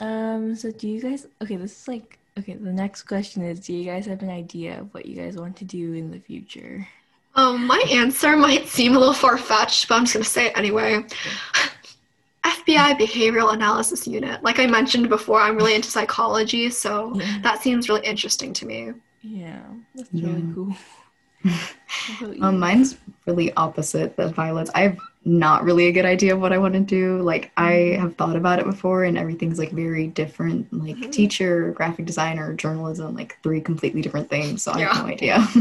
Um, 0.00 0.54
so 0.56 0.70
do 0.72 0.88
you 0.88 1.00
guys 1.00 1.26
okay, 1.42 1.56
this 1.56 1.82
is 1.82 1.88
like 1.88 2.18
okay, 2.38 2.54
the 2.54 2.72
next 2.72 3.02
question 3.04 3.42
is 3.42 3.60
do 3.60 3.72
you 3.74 3.84
guys 3.84 4.06
have 4.06 4.22
an 4.22 4.30
idea 4.30 4.80
of 4.80 4.92
what 4.94 5.06
you 5.06 5.14
guys 5.16 5.36
want 5.36 5.56
to 5.56 5.64
do 5.64 5.92
in 5.94 6.10
the 6.10 6.18
future? 6.18 6.86
Um, 7.34 7.66
my 7.66 7.82
answer 7.90 8.36
might 8.36 8.66
seem 8.68 8.94
a 8.94 8.98
little 8.98 9.14
far 9.14 9.38
fetched, 9.38 9.88
but 9.88 9.94
I'm 9.94 10.02
just 10.04 10.14
gonna 10.14 10.24
say 10.24 10.46
it 10.48 10.58
anyway. 10.58 11.04
FBI 12.44 12.98
Behavioral 12.98 13.54
Analysis 13.54 14.06
Unit. 14.06 14.42
Like 14.42 14.58
I 14.58 14.66
mentioned 14.66 15.08
before, 15.08 15.40
I'm 15.40 15.56
really 15.56 15.74
into 15.74 15.90
psychology, 15.90 16.70
so 16.70 17.14
Yeah. 17.14 17.38
that 17.42 17.62
seems 17.62 17.88
really 17.88 18.04
interesting 18.04 18.52
to 18.54 18.66
me. 18.66 18.92
Yeah, 19.22 19.62
that's 19.94 20.10
really 20.12 20.42
Yeah. 20.42 20.54
cool. 20.54 20.76
How 22.06 22.14
about 22.14 22.36
you? 22.36 22.42
Um, 22.44 22.58
mine's 22.58 22.96
really 23.26 23.52
opposite 23.54 24.16
the 24.16 24.28
Violet's. 24.28 24.70
I 24.74 24.82
have 24.82 24.98
not 25.24 25.62
really 25.62 25.86
a 25.86 25.92
good 25.92 26.04
idea 26.04 26.34
of 26.34 26.40
what 26.40 26.52
I 26.52 26.58
want 26.58 26.74
to 26.74 26.80
do. 26.80 27.22
Like 27.22 27.52
I 27.56 27.96
have 28.00 28.16
thought 28.16 28.34
about 28.36 28.58
it 28.58 28.64
before, 28.64 29.04
and 29.04 29.16
everything's 29.16 29.58
like 29.58 29.70
very 29.70 30.08
different. 30.08 30.72
Like 30.72 30.96
Mhm. 30.96 31.12
teacher, 31.12 31.70
graphic 31.72 32.06
designer, 32.06 32.52
journalism, 32.54 33.14
like 33.14 33.38
three 33.42 33.60
completely 33.60 34.02
different 34.02 34.28
things. 34.28 34.64
So 34.64 34.72
I 34.72 34.80
have 34.80 34.94
no 34.96 35.06
idea. 35.06 35.46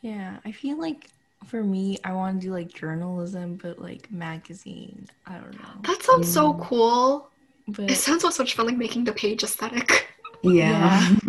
Yeah, 0.00 0.38
I 0.44 0.52
feel 0.52 0.78
like 0.78 1.10
for 1.46 1.62
me, 1.62 1.98
I 2.04 2.12
want 2.12 2.40
to 2.40 2.46
do 2.46 2.52
like 2.52 2.68
journalism, 2.72 3.56
but 3.56 3.78
like 3.78 4.10
magazine. 4.10 5.08
I 5.26 5.38
don't 5.38 5.60
know. 5.60 5.80
That 5.82 6.02
sounds 6.02 6.28
so 6.28 6.54
Mm. 6.54 6.60
cool. 6.60 7.30
But 7.66 7.90
It 7.90 7.96
sounds 7.96 8.22
so 8.22 8.42
much 8.42 8.54
fun, 8.54 8.66
like 8.66 8.76
making 8.76 9.04
the 9.04 9.12
page 9.12 9.42
aesthetic. 9.42 10.08
yeah. 10.42 11.16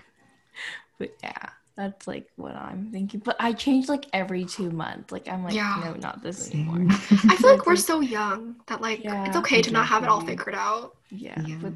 but 1.00 1.16
yeah, 1.24 1.50
that's 1.76 2.08
like 2.08 2.28
what 2.36 2.56
I'm 2.56 2.92
thinking. 2.92 3.22
But 3.22 3.38
I 3.40 3.54
change 3.54 3.90
like 3.90 4.06
every 4.14 4.46
two 4.46 4.70
months. 4.70 5.12
Like 5.12 5.28
I'm 5.28 5.44
like, 5.44 5.56
Yeah. 5.56 5.82
no, 5.84 5.94
not 5.96 6.22
this 6.22 6.52
anymore. 6.52 6.86
I 7.30 7.36
feel 7.36 7.52
like 7.52 7.66
we're 7.66 7.76
so 7.78 8.02
young 8.02 8.58
that 8.68 8.82
like 8.82 9.04
Yeah, 9.04 9.26
it's 9.26 9.38
okay 9.38 9.62
to 9.64 9.72
not 9.72 9.88
have 9.88 10.04
it 10.04 10.10
all 10.10 10.22
figured 10.22 10.56
out. 10.56 10.96
Yeah, 11.10 11.42
Yeah. 11.42 11.58
but 11.62 11.74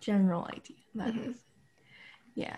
general 0.00 0.44
idea. 0.44 0.76
That 0.96 1.16
is. 1.16 1.36
Mhm. 1.36 1.38
Yeah. 2.34 2.56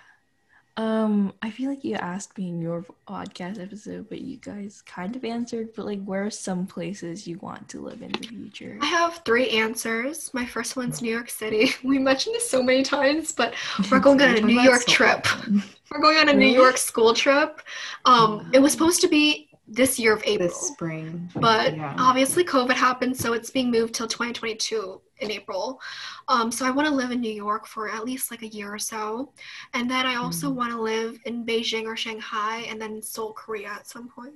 Um, 0.76 1.33
I 1.40 1.50
feel 1.50 1.71
like 1.71 1.85
you 1.85 1.95
asked 1.95 2.37
me 2.37 2.49
in 2.49 2.61
your 2.61 2.85
podcast 3.07 3.62
episode, 3.62 4.09
but 4.09 4.21
you 4.21 4.38
guys 4.38 4.83
kind 4.85 5.14
of 5.14 5.25
answered. 5.25 5.69
But 5.76 5.87
like, 5.87 6.02
where 6.04 6.26
are 6.26 6.31
some 6.31 6.66
places 6.66 7.28
you 7.28 7.38
want 7.38 7.69
to 7.71 7.81
live 7.81 8.02
in 8.02 8.11
the 8.11 8.26
future? 8.26 8.78
I 8.81 8.87
have 8.87 9.23
three 9.25 9.50
answers. 9.50 10.35
My 10.35 10.45
first 10.45 10.76
one's 10.76 11.00
New 11.00 11.12
York 11.12 11.31
City. 11.31 11.71
We 11.85 11.99
mentioned 11.99 12.35
this 12.35 12.49
so 12.49 12.62
many 12.62 12.83
times, 12.83 13.31
but 13.33 13.54
we're 13.90 14.00
going 14.00 14.21
on 14.21 14.37
a 14.37 14.40
New 14.40 14.61
York 14.61 14.83
so 14.83 14.93
trip. 14.93 15.26
We're 15.90 16.00
going 16.00 16.16
on 16.16 16.28
a 16.28 16.33
New 16.33 16.49
York 16.49 16.76
school 16.76 17.14
trip. 17.14 17.61
Um, 18.04 18.50
it 18.52 18.59
was 18.59 18.73
supposed 18.73 19.00
to 19.02 19.09
be 19.09 19.43
this 19.66 19.99
year 19.99 20.12
of 20.14 20.23
April, 20.26 20.49
This 20.49 20.61
spring. 20.68 21.30
but 21.37 21.75
yeah. 21.76 21.94
obviously 21.99 22.44
COVID 22.44 22.75
happened, 22.75 23.16
so 23.16 23.33
it's 23.33 23.50
being 23.50 23.71
moved 23.71 23.94
till 23.94 24.06
2022 24.06 25.00
in 25.21 25.30
April. 25.30 25.80
Um, 26.28 26.50
so 26.52 26.66
I 26.66 26.71
want 26.71 26.87
to 26.88 26.94
live 26.94 27.11
in 27.12 27.21
New 27.21 27.33
York 27.33 27.66
for 27.66 27.88
at 27.90 28.04
least 28.04 28.30
like 28.30 28.42
a 28.42 28.49
year 28.49 28.73
or 28.75 28.78
so, 28.78 29.33
and 29.73 29.90
then 29.90 30.04
I 30.06 30.16
also 30.16 30.50
Mm. 30.50 30.54
want 30.54 30.73
to 30.73 30.80
live 30.80 31.18
in 31.25 31.47
Beijing 31.47 31.85
or 31.87 31.97
Shanghai, 31.97 32.66
and 32.68 32.80
then 32.80 33.00
Seoul, 33.02 33.33
Korea 33.33 33.68
at 33.68 33.87
some 33.88 34.09
point. 34.09 34.35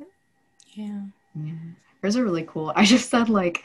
yeah. 0.73 1.00
Yeah. 1.35 1.52
Hers 2.02 2.16
are 2.16 2.25
really 2.25 2.44
cool. 2.49 2.73
I 2.75 2.85
just 2.85 3.11
said 3.11 3.28
like 3.28 3.64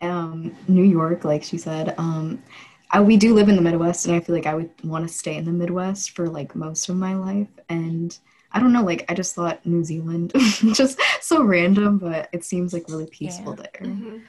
um 0.00 0.56
New 0.68 0.84
York, 0.84 1.24
like 1.24 1.42
she 1.42 1.58
said. 1.58 1.94
Um 1.98 2.42
I, 2.90 3.00
we 3.00 3.16
do 3.16 3.34
live 3.34 3.48
in 3.48 3.56
the 3.56 3.62
Midwest 3.62 4.06
and 4.06 4.14
I 4.14 4.20
feel 4.20 4.34
like 4.36 4.46
I 4.46 4.54
would 4.54 4.70
want 4.84 5.06
to 5.08 5.12
stay 5.12 5.36
in 5.36 5.44
the 5.44 5.50
Midwest 5.52 6.12
for 6.12 6.28
like 6.28 6.54
most 6.54 6.88
of 6.88 6.96
my 6.96 7.14
life. 7.14 7.48
And 7.68 8.16
I 8.54 8.60
don't 8.60 8.72
know, 8.72 8.84
like 8.84 9.04
I 9.10 9.14
just 9.14 9.34
thought 9.34 9.64
New 9.66 9.82
Zealand 9.84 10.32
just 10.74 10.98
so 11.20 11.42
random, 11.42 11.98
but 11.98 12.28
it 12.32 12.44
seems 12.44 12.72
like 12.72 12.88
really 12.88 13.06
peaceful 13.06 13.54
there. 13.54 13.80
Mhm. 13.82 14.22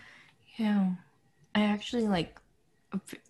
Yeah. 0.58 0.89
I 1.53 1.62
actually 1.62 2.08
like 2.08 2.38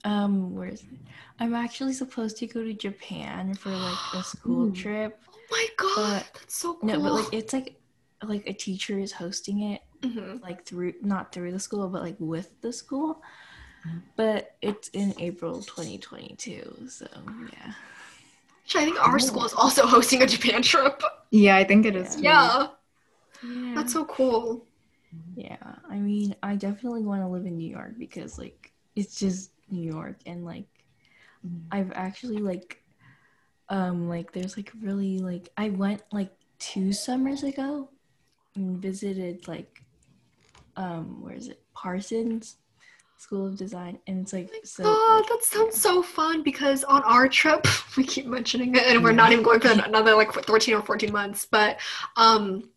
um 0.04 0.56
where 0.56 0.70
is 0.70 0.82
it? 0.82 1.00
I'm 1.40 1.54
actually 1.54 1.94
supposed 1.94 2.38
to 2.38 2.48
go 2.48 2.64
to 2.64 2.74
Japan 2.74 3.54
for 3.56 3.70
like 3.72 3.98
a 4.14 4.24
school 4.24 4.72
trip. 4.72 5.20
Oh 5.28 5.38
my 5.52 5.68
god, 5.78 5.96
But- 6.24 6.40
that's 6.40 6.58
so 6.58 6.76
cool. 6.76 6.90
No, 6.90 7.00
but 7.02 7.14
like 7.14 7.34
it's 7.34 7.54
like 7.54 7.76
like 8.24 8.48
a 8.48 8.54
teacher 8.54 8.98
is 8.98 9.12
hosting 9.12 9.62
it 9.62 9.82
Mhm. 10.02 10.42
like 10.42 10.66
through 10.66 10.94
not 11.02 11.32
through 11.34 11.52
the 11.52 11.60
school 11.60 11.88
but 11.90 12.02
like 12.04 12.16
with 12.20 12.50
the 12.62 12.72
school. 12.72 13.22
Mhm. 13.86 14.02
But 14.16 14.56
it's 14.62 14.88
in 14.90 15.14
April 15.20 15.62
2022, 15.62 16.88
so 16.90 17.08
yeah. 17.54 17.74
Actually, 18.66 18.82
I 18.82 18.86
think 18.86 19.08
our 19.08 19.20
school 19.20 19.46
is 19.46 19.54
also 19.54 19.86
hosting 19.88 20.22
a 20.22 20.28
Japan 20.28 20.62
trip. 20.62 21.02
Yeah, 21.32 21.56
I 21.56 21.64
think 21.64 21.86
it 21.86 21.96
is. 21.96 22.16
too. 22.16 22.24
Yeah, 22.24 22.68
Yeah. 23.42 23.74
that's 23.74 23.94
so 23.94 24.06
cool. 24.06 24.68
Yeah, 25.36 25.76
I 25.90 25.98
mean, 25.98 26.36
I 26.42 26.56
definitely 26.56 27.04
want 27.04 27.22
to 27.22 27.28
live 27.28 27.46
in 27.46 27.58
New 27.58 27.70
York 27.70 27.94
because 28.00 28.38
like 28.38 28.72
it's 28.96 29.20
just 29.20 29.52
New 29.70 29.84
York 29.84 30.18
and 30.26 30.46
like 30.46 30.68
Mhm. 31.44 31.72
I've 31.72 31.92
actually 31.94 32.38
like 32.38 32.82
um 33.70 34.10
like 34.10 34.32
there's 34.34 34.58
like 34.58 34.72
really 34.82 35.20
like 35.20 35.50
I 35.58 35.70
went 35.70 36.04
like 36.12 36.32
two 36.60 36.94
summers 36.94 37.44
ago 37.44 37.90
and 38.56 38.82
visited 38.82 39.48
like 39.48 39.84
um 40.76 41.22
where 41.22 41.36
is 41.36 41.50
it? 41.50 41.62
Parsons 41.74 42.58
School 43.18 43.48
of 43.48 43.58
Design 43.58 43.98
and 44.08 44.22
it's 44.22 44.34
like 44.34 44.50
so 44.64 44.84
God, 44.84 45.18
like, 45.22 45.30
that 45.30 45.44
sounds 45.44 45.80
so 45.82 46.04
fun 46.04 46.44
because 46.44 46.84
on 46.84 47.02
our 47.04 47.28
trip, 47.28 47.66
we 47.98 48.04
keep 48.04 48.26
mentioning 48.26 48.76
it 48.76 48.84
and 48.84 49.04
we're 49.04 49.12
not 49.14 49.32
even 49.32 49.44
going 49.44 49.60
for 49.60 49.70
another 49.86 50.16
like 50.16 50.32
13 50.34 50.76
or 50.76 50.82
14 50.82 51.12
months, 51.12 51.46
but 51.50 51.80
um 52.18 52.70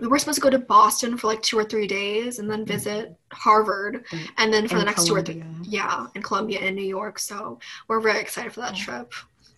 we 0.00 0.06
were 0.06 0.18
supposed 0.20 0.36
to 0.36 0.40
go 0.42 0.50
to 0.50 0.58
Boston 0.58 1.16
for 1.16 1.26
like 1.26 1.42
two 1.42 1.58
or 1.58 1.64
three 1.64 1.88
days 1.88 2.38
and 2.38 2.48
then 2.48 2.64
visit 2.64 3.16
Harvard 3.32 4.04
Mm. 4.12 4.28
and 4.38 4.52
then 4.52 4.68
for 4.68 4.74
the 4.74 4.80
And 4.82 4.86
next 4.86 5.06
two 5.06 5.16
or 5.16 5.22
three 5.22 5.42
yeah, 5.64 6.06
in 6.14 6.22
Columbia 6.22 6.60
and 6.60 6.76
New 6.76 6.84
York. 6.84 7.18
So 7.18 7.58
we're 7.88 8.00
very 8.00 8.20
excited 8.20 8.52
for 8.52 8.60
that 8.60 8.76
Yeah. 8.78 8.84
trip. 8.84 9.14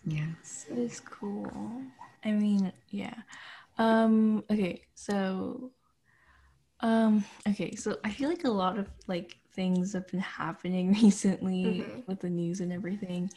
Yes. 0.06 0.66
It 0.70 0.78
is 0.78 1.00
cool. 1.00 1.82
I 2.24 2.30
mean, 2.32 2.72
yeah. 2.88 3.14
Um, 3.78 4.44
okay, 4.50 4.82
so 4.94 5.70
um 6.80 7.24
okay, 7.48 7.74
so 7.74 7.98
I 8.04 8.10
feel 8.10 8.28
like 8.28 8.44
a 8.44 8.50
lot 8.50 8.78
of 8.78 8.88
like 9.06 9.36
things 9.54 9.92
that 9.92 9.98
have 10.00 10.08
been 10.10 10.20
happening 10.20 10.92
recently 11.02 11.86
Mhm. 11.86 12.06
with 12.06 12.20
the 12.20 12.30
news 12.30 12.60
and 12.60 12.72
everything. 12.72 13.30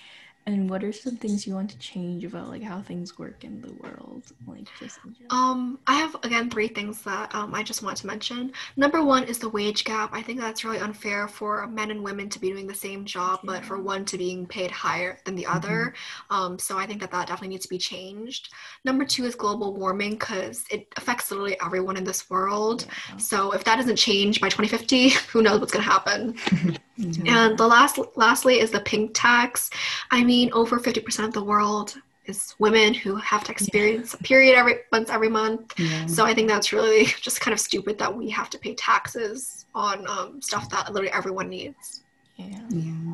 And 0.47 0.69
what 0.69 0.83
are 0.83 0.91
some 0.91 1.15
things 1.17 1.47
you 1.47 1.55
want 1.55 1.71
to 1.71 1.77
change 1.79 2.23
about 2.23 2.49
like 2.49 2.61
how 2.61 2.79
things 2.79 3.17
work 3.17 3.43
in 3.43 3.61
the 3.61 3.73
world? 3.81 4.21
Like 4.45 4.67
just? 4.79 4.99
Um, 5.31 5.79
I 5.87 5.95
have 5.95 6.15
again 6.21 6.51
three 6.51 6.67
things 6.67 7.01
that 7.01 7.33
um, 7.33 7.55
I 7.55 7.63
just 7.63 7.81
want 7.81 7.97
to 7.97 8.07
mention. 8.07 8.53
Number 8.77 9.03
one 9.03 9.23
is 9.23 9.39
the 9.39 9.49
wage 9.49 9.85
gap. 9.85 10.11
I 10.13 10.21
think 10.21 10.39
that's 10.39 10.63
really 10.63 10.77
unfair 10.77 11.27
for 11.27 11.65
men 11.65 11.89
and 11.89 12.03
women 12.03 12.29
to 12.29 12.39
be 12.39 12.51
doing 12.51 12.67
the 12.67 12.75
same 12.75 13.05
job, 13.05 13.39
but 13.43 13.65
for 13.65 13.81
one 13.81 14.05
to 14.05 14.19
being 14.19 14.45
paid 14.45 14.69
higher 14.69 15.17
than 15.25 15.33
the 15.33 15.47
other. 15.47 15.95
Um, 16.29 16.59
so 16.59 16.77
I 16.77 16.85
think 16.85 17.01
that 17.01 17.09
that 17.09 17.27
definitely 17.27 17.47
needs 17.47 17.63
to 17.63 17.69
be 17.69 17.79
changed. 17.79 18.53
Number 18.83 19.03
two 19.03 19.25
is 19.25 19.33
global 19.33 19.73
warming 19.73 20.11
because 20.11 20.63
it 20.69 20.87
affects 20.95 21.31
literally 21.31 21.59
everyone 21.59 21.97
in 21.97 22.03
this 22.03 22.29
world. 22.29 22.85
Yeah. 23.09 23.17
So 23.17 23.51
if 23.53 23.63
that 23.63 23.77
doesn't 23.77 23.95
change 23.95 24.41
by 24.41 24.49
2050, 24.49 25.09
who 25.31 25.41
knows 25.41 25.59
what's 25.59 25.71
gonna 25.71 25.83
happen? 25.83 26.35
Yeah. 26.97 27.47
And 27.47 27.57
the 27.57 27.67
last, 27.67 27.99
lastly, 28.15 28.61
is 28.61 28.71
the 28.71 28.79
pink 28.79 29.11
tax. 29.13 29.69
I 30.11 30.23
mean, 30.23 30.34
over 30.53 30.79
50% 30.79 31.25
of 31.25 31.33
the 31.33 31.43
world 31.43 31.95
is 32.25 32.55
women 32.59 32.93
who 32.93 33.15
have 33.17 33.43
to 33.45 33.51
experience 33.51 34.13
a 34.15 34.17
period 34.17 34.55
every 34.55 34.75
once 34.91 35.09
every 35.09 35.29
month. 35.29 35.73
Yeah. 35.77 36.05
So 36.07 36.25
I 36.25 36.33
think 36.33 36.47
that's 36.47 36.73
really 36.73 37.05
just 37.21 37.39
kind 37.41 37.53
of 37.53 37.59
stupid 37.59 37.99
that 37.99 38.15
we 38.15 38.29
have 38.29 38.49
to 38.51 38.57
pay 38.57 38.73
taxes 38.75 39.65
on 39.75 40.07
um, 40.07 40.41
stuff 40.41 40.69
that 40.71 40.91
literally 40.91 41.13
everyone 41.13 41.49
needs. 41.49 42.03
Yeah. 42.37 42.59
Yeah. 42.69 43.13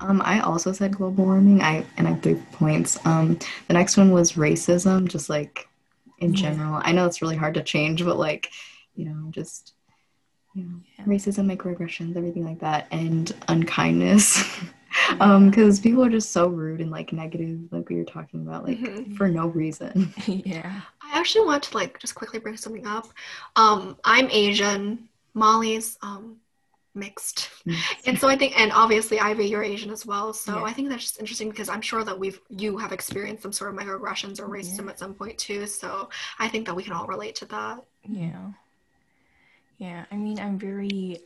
Um, 0.00 0.20
I 0.24 0.40
also 0.40 0.72
said 0.72 0.96
global 0.96 1.24
warming. 1.24 1.60
I 1.62 1.84
and 1.96 2.06
I 2.06 2.12
have 2.12 2.22
three 2.22 2.40
points. 2.52 2.98
Um, 3.04 3.38
the 3.68 3.74
next 3.74 3.96
one 3.96 4.10
was 4.10 4.32
racism, 4.32 5.08
just 5.08 5.28
like 5.28 5.68
in 6.18 6.32
Yeah. 6.34 6.42
general. 6.50 6.80
I 6.84 6.92
know 6.92 7.06
it's 7.06 7.22
really 7.22 7.36
hard 7.36 7.54
to 7.54 7.62
change, 7.62 8.04
but 8.04 8.16
like, 8.16 8.50
you 8.94 9.06
know, 9.06 9.30
just 9.30 9.74
you 10.54 10.64
know, 10.64 10.80
Yeah. 10.98 11.04
racism, 11.04 11.44
microaggressions, 11.54 12.16
everything 12.16 12.44
like 12.44 12.60
that, 12.60 12.86
and 12.90 13.32
unkindness. 13.48 14.42
um, 15.20 15.50
because 15.50 15.80
people 15.80 16.04
are 16.04 16.10
just 16.10 16.30
so 16.32 16.48
rude 16.48 16.80
and 16.80 16.90
like 16.90 17.12
negative, 17.12 17.58
like 17.70 17.88
we 17.88 17.96
were 17.96 18.04
talking 18.04 18.40
about, 18.46 18.64
like 18.64 18.78
Mhm. 18.78 19.16
for 19.16 19.28
no 19.28 19.48
reason. 19.48 20.12
yeah. 20.26 20.80
I 21.02 21.18
actually 21.18 21.46
want 21.46 21.62
to 21.64 21.74
like 21.76 21.98
just 21.98 22.14
quickly 22.14 22.38
bring 22.38 22.56
something 22.56 22.86
up. 22.86 23.08
Um, 23.56 23.96
I'm 24.04 24.28
Asian. 24.30 25.08
Molly's 25.34 25.96
um, 26.02 26.36
mixed. 26.94 27.50
And 28.06 28.18
so 28.18 28.28
I 28.28 28.36
think, 28.36 28.58
and 28.58 28.72
obviously 28.72 29.20
Ivy, 29.20 29.46
you're 29.46 29.62
Asian 29.62 29.90
as 29.90 30.04
well. 30.04 30.32
So 30.32 30.56
Yeah. 30.58 30.64
I 30.64 30.72
think 30.72 30.88
that's 30.88 31.02
just 31.04 31.20
interesting 31.20 31.48
because 31.50 31.68
I'm 31.68 31.80
sure 31.80 32.02
that 32.04 32.18
we've 32.18 32.40
you 32.48 32.76
have 32.78 32.92
experienced 32.92 33.42
some 33.42 33.52
sort 33.52 33.72
of 33.72 33.78
microaggressions 33.80 34.40
or 34.40 34.48
racism 34.48 34.84
Yeah. 34.84 34.90
at 34.90 34.98
some 34.98 35.14
point 35.14 35.38
too. 35.38 35.66
So 35.66 36.10
I 36.38 36.48
think 36.48 36.66
that 36.66 36.74
we 36.74 36.82
can 36.82 36.92
all 36.92 37.06
relate 37.06 37.34
to 37.36 37.44
that. 37.46 37.84
Yeah. 38.08 38.50
Yeah. 39.78 40.04
I 40.10 40.16
mean, 40.16 40.38
I'm 40.40 40.58
very. 40.58 41.20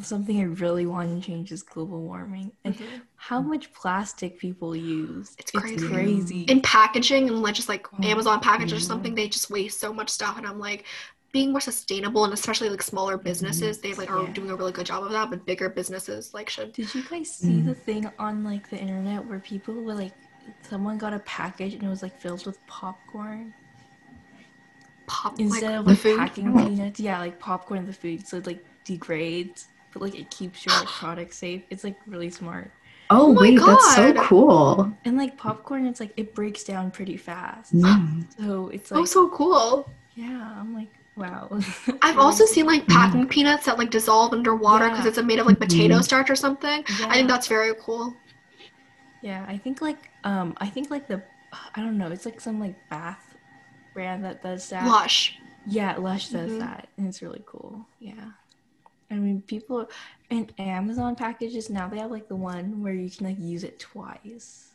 Something 0.00 0.40
I 0.40 0.44
really 0.44 0.86
want 0.86 1.22
to 1.22 1.26
change 1.26 1.52
is 1.52 1.62
global 1.62 2.02
warming 2.02 2.50
and 2.64 2.74
mm-hmm. 2.74 2.96
how 3.14 3.40
mm-hmm. 3.40 3.50
much 3.50 3.72
plastic 3.72 4.38
people 4.38 4.74
use. 4.74 5.36
It's 5.38 5.52
crazy. 5.52 5.86
crazy. 5.88 6.42
In 6.42 6.60
packaging 6.62 7.28
and 7.28 7.42
like 7.42 7.54
just 7.54 7.68
like 7.68 7.86
Oh, 7.92 8.02
Amazon 8.02 8.40
packages 8.40 8.72
or 8.72 8.80
something, 8.80 9.14
they 9.14 9.28
just 9.28 9.50
waste 9.50 9.78
so 9.78 9.92
much 9.92 10.10
stuff. 10.10 10.36
And 10.36 10.46
I'm 10.46 10.58
like, 10.58 10.84
being 11.32 11.50
more 11.52 11.60
sustainable 11.60 12.24
and 12.24 12.32
especially 12.32 12.70
like 12.70 12.82
smaller 12.82 13.16
businesses, 13.16 13.78
they 13.78 13.94
like 13.94 14.10
are 14.10 14.24
Yeah. 14.24 14.32
doing 14.32 14.50
a 14.50 14.56
really 14.56 14.72
good 14.72 14.86
job 14.86 15.04
of 15.04 15.12
that. 15.12 15.30
But 15.30 15.46
bigger 15.46 15.68
businesses 15.68 16.34
like 16.34 16.48
should 16.48 16.72
Did 16.72 16.92
you 16.94 17.02
guys 17.08 17.30
see 17.30 17.60
Mm. 17.60 17.66
the 17.66 17.74
thing 17.74 18.10
on 18.18 18.42
like 18.44 18.70
the 18.70 18.78
internet 18.78 19.24
where 19.24 19.40
people 19.40 19.74
were 19.74 19.94
like, 19.94 20.12
someone 20.62 20.98
got 20.98 21.12
a 21.12 21.20
package 21.20 21.74
and 21.74 21.82
it 21.82 21.88
was 21.88 22.02
like 22.02 22.18
filled 22.18 22.46
with 22.46 22.58
popcorn 22.66 23.54
pop 25.06 25.38
instead 25.38 25.62
like 25.62 25.78
of 25.78 25.84
the 25.84 25.90
like 25.90 25.98
food. 25.98 26.18
packing 26.18 26.52
peanuts? 26.56 27.00
Yeah, 27.00 27.18
like 27.18 27.38
popcorn 27.38 27.80
in 27.80 27.86
the 27.86 27.92
food, 27.92 28.26
so 28.26 28.38
it 28.38 28.46
like 28.46 28.64
degrades, 28.84 29.68
but 29.94 30.02
like 30.02 30.14
it 30.14 30.28
keeps 30.30 30.66
your 30.66 30.74
like, 30.74 30.86
product 30.88 31.32
safe. 31.32 31.62
It's 31.70 31.84
like 31.84 31.96
really 32.06 32.30
smart. 32.30 32.70
Oh, 33.10 33.32
my 33.32 33.42
wait, 33.42 33.60
that's 33.60 33.94
so 33.94 34.12
cool. 34.14 34.98
And 35.04 35.16
like 35.16 35.36
popcorn, 35.38 35.86
it's 35.86 36.00
like 36.00 36.12
it 36.16 36.34
breaks 36.34 36.64
down 36.64 36.90
pretty 36.90 37.16
fast. 37.16 37.72
Yeah. 37.72 38.04
So 38.38 38.68
it's 38.68 38.90
like 38.90 39.00
Oh, 39.00 39.04
so 39.04 39.28
cool. 39.30 39.88
yeah, 40.14 40.54
I'm 40.58 40.74
like 40.74 40.88
wow. 41.16 41.48
I've 42.02 42.18
also 42.18 42.44
seen 42.44 42.66
like 42.66 42.86
packing 42.88 43.28
peanuts 43.28 43.66
that 43.66 43.78
like 43.78 43.90
dissolve 43.90 44.32
underwater 44.32 44.88
because 44.90 45.04
Yeah. 45.04 45.10
it's 45.10 45.22
made 45.22 45.38
of 45.38 45.46
like 45.46 45.60
potato 45.60 45.96
Mhm. 45.98 46.04
starch 46.04 46.28
or 46.28 46.34
something. 46.36 46.82
I 47.08 47.14
think 47.14 47.28
that's 47.28 47.46
very 47.46 47.72
cool. 47.80 48.16
Yeah, 49.22 49.44
I 49.48 49.56
think 49.58 49.80
like 49.80 50.10
um 50.24 50.54
I 50.58 50.66
think 50.66 50.90
like 50.90 51.06
the 51.06 51.22
I 51.74 51.80
don't 51.80 51.98
know, 51.98 52.08
it's 52.10 52.24
like 52.26 52.40
some 52.40 52.58
like 52.58 52.74
bath 52.90 53.36
brand 53.92 54.24
that 54.24 54.42
does 54.42 54.68
that. 54.70 54.86
Lush. 54.88 55.38
Yeah, 55.66 55.96
Lush 55.98 56.28
does 56.30 56.50
Mhm. 56.52 56.58
that 56.60 56.88
and 56.98 57.06
it's 57.06 57.22
really 57.22 57.44
cool. 57.46 57.86
Yeah. 58.00 58.30
I 59.14 59.18
mean 59.18 59.42
people 59.42 59.88
in 60.30 60.50
Amazon 60.58 61.14
packages 61.16 61.70
now 61.70 61.88
they 61.88 61.98
have 61.98 62.10
like 62.10 62.28
the 62.28 62.36
one 62.36 62.82
where 62.82 62.94
you 62.94 63.10
can 63.10 63.26
like 63.26 63.38
use 63.38 63.64
it 63.64 63.78
twice. 63.78 64.72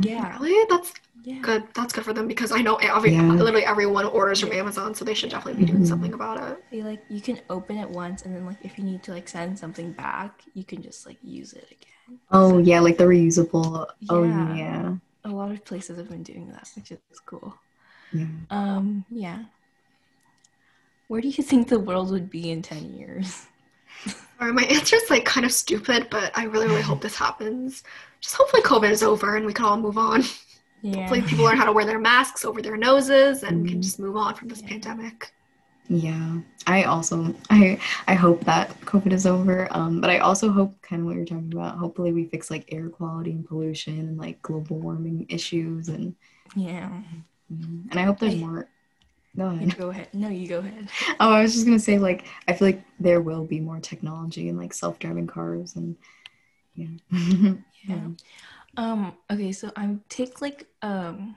Yeah. 0.00 0.38
Really? 0.38 0.66
That's 0.70 0.92
Yeah. 1.24 1.38
good. 1.42 1.64
That's 1.74 1.92
good 1.92 2.04
for 2.04 2.12
them 2.12 2.26
because 2.26 2.50
I 2.50 2.62
know 2.62 2.76
every 2.76 3.12
Yeah. 3.12 3.22
literally 3.22 3.64
everyone 3.64 4.06
orders 4.06 4.40
from 4.40 4.52
Amazon, 4.52 4.94
so 4.94 5.04
they 5.04 5.14
should 5.14 5.30
definitely 5.30 5.64
be 5.64 5.70
doing 5.70 5.82
Mhm. 5.82 5.86
something 5.86 6.14
about 6.14 6.38
it. 6.50 6.64
They 6.70 6.82
like 6.82 7.02
you 7.10 7.20
can 7.20 7.40
open 7.50 7.76
it 7.76 7.90
once 7.90 8.22
and 8.22 8.34
then 8.34 8.46
like 8.46 8.58
if 8.62 8.78
you 8.78 8.84
need 8.84 9.02
to 9.04 9.12
like 9.12 9.28
send 9.28 9.58
something 9.58 9.92
back, 9.92 10.42
you 10.54 10.64
can 10.64 10.82
just 10.82 11.06
like 11.06 11.18
use 11.22 11.52
it 11.52 11.66
again. 11.70 12.18
Oh 12.30 12.58
yeah, 12.58 12.80
like 12.80 12.96
the 12.96 13.04
reusable. 13.04 13.86
Oh 14.08 14.24
Yeah. 14.24 14.54
yeah. 14.56 14.94
a 15.24 15.28
lot 15.28 15.52
of 15.52 15.64
places 15.64 15.98
have 15.98 16.08
been 16.08 16.24
doing 16.24 16.48
that, 16.50 16.68
which 16.74 16.90
is 16.90 16.98
cool. 17.26 17.54
Yeah. 18.12 18.26
Um, 18.50 19.04
yeah. 19.10 19.44
Where 21.12 21.20
do 21.20 21.28
you 21.28 21.42
think 21.42 21.68
the 21.68 21.78
world 21.78 22.10
would 22.10 22.30
be 22.30 22.50
in 22.50 22.62
10 22.62 22.94
years? 22.94 23.44
Or 24.40 24.50
my 24.52 24.62
answer 24.62 24.96
is 24.96 25.10
like 25.10 25.26
kind 25.26 25.44
of 25.44 25.52
stupid, 25.52 26.08
but 26.10 26.36
I 26.36 26.44
really, 26.44 26.66
really 26.66 26.80
hope 26.80 27.02
this 27.02 27.14
happens. 27.14 27.84
Just 28.22 28.34
hopefully 28.34 28.62
COVID 28.62 28.90
is 28.90 29.02
over 29.02 29.36
and 29.36 29.44
we 29.44 29.52
can 29.52 29.66
all 29.66 29.76
move 29.76 29.98
on. 29.98 30.24
Yeah. 30.80 30.96
Hopefully 30.96 31.20
people 31.22 31.44
learn 31.44 31.58
how 31.58 31.66
to 31.66 31.70
wear 31.72 31.84
their 31.84 32.00
masks 32.00 32.46
over 32.46 32.60
their 32.62 32.78
noses 32.78 33.42
and 33.44 33.62
we 33.62 33.68
Mhm. 33.68 33.72
can 33.72 33.82
just 33.82 34.00
move 34.00 34.16
on 34.16 34.34
from 34.34 34.48
this 34.48 34.62
pandemic. 34.62 35.32
Yeah, 35.88 36.38
I 36.66 36.84
also 36.84 37.34
I 37.50 37.78
I 38.08 38.14
hope 38.14 38.42
that 38.46 38.80
COVID 38.80 39.12
is 39.12 39.26
over. 39.26 39.68
Um, 39.70 40.00
but 40.00 40.08
I 40.10 40.18
also 40.18 40.50
hope 40.50 40.80
kind 40.80 41.00
of 41.02 41.06
what 41.06 41.14
you're 41.14 41.26
talking 41.26 41.52
about. 41.52 41.76
Hopefully, 41.76 42.12
we 42.12 42.24
fix 42.24 42.50
like 42.50 42.64
air 42.72 42.88
quality 42.88 43.32
and 43.32 43.46
pollution 43.46 43.98
and 44.00 44.16
like 44.18 44.40
global 44.40 44.78
warming 44.78 45.26
issues 45.28 45.88
and 45.88 46.16
Yeah. 46.56 46.90
mm, 47.52 47.90
and 47.90 48.00
I 48.00 48.02
hope 48.02 48.18
there's 48.18 48.36
more. 48.36 48.66
Go 49.36 49.50
You 49.52 49.66
go 49.72 49.88
ahead. 49.88 50.08
No, 50.12 50.28
you 50.28 50.46
go 50.46 50.58
ahead. 50.58 50.88
Oh, 51.20 51.30
I 51.30 51.42
was 51.42 51.54
just 51.54 51.64
gonna 51.64 51.78
say 51.78 51.98
like 51.98 52.26
I 52.48 52.52
feel 52.52 52.68
like 52.68 52.82
there 53.00 53.20
will 53.20 53.44
be 53.44 53.60
more 53.60 53.80
technology 53.80 54.48
and 54.48 54.58
like 54.58 54.74
self-driving 54.74 55.26
cars 55.26 55.76
and 55.76 55.96
yeah. 56.74 56.88
Yeah. 57.84 58.08
Um, 58.76 59.14
okay, 59.30 59.50
so 59.50 59.72
I 59.74 59.96
take 60.08 60.40
like 60.40 60.66
um 60.82 61.36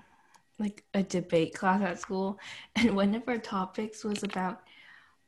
like 0.59 0.83
a 0.93 1.03
debate 1.03 1.53
class 1.55 1.81
at 1.81 1.99
school 1.99 2.39
and 2.75 2.95
one 2.95 3.15
of 3.15 3.23
our 3.27 3.37
topics 3.37 4.03
was 4.03 4.23
about 4.23 4.61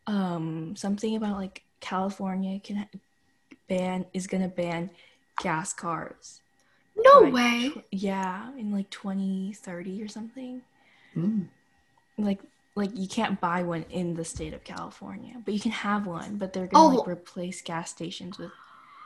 um 0.05 0.75
something 0.75 1.15
about 1.15 1.37
like 1.37 1.63
California 1.79 2.59
can 2.59 2.87
ban 3.67 4.05
is 4.13 4.27
gonna 4.27 4.47
ban 4.47 4.89
gas 5.41 5.73
cars. 5.73 6.41
No 6.97 7.29
way. 7.29 7.71
tw- 7.73 7.83
yeah, 7.91 8.51
in 8.57 8.71
like 8.71 8.89
2030 8.89 10.01
or 10.01 10.07
something. 10.07 10.61
Mm. 11.15 11.47
Like 12.17 12.41
like 12.77 12.91
you 12.93 13.07
can't 13.07 13.41
buy 13.41 13.63
one 13.63 13.83
in 13.89 14.13
the 14.13 14.23
state 14.23 14.53
of 14.53 14.63
California, 14.63 15.33
but 15.43 15.53
you 15.53 15.59
can 15.59 15.71
have 15.71 16.05
one, 16.05 16.37
but 16.37 16.53
they're 16.53 16.67
gonna 16.67 16.85
Oh. 16.85 16.99
like 16.99 17.07
replace 17.07 17.61
gas 17.61 17.89
stations 17.89 18.37
with 18.37 18.51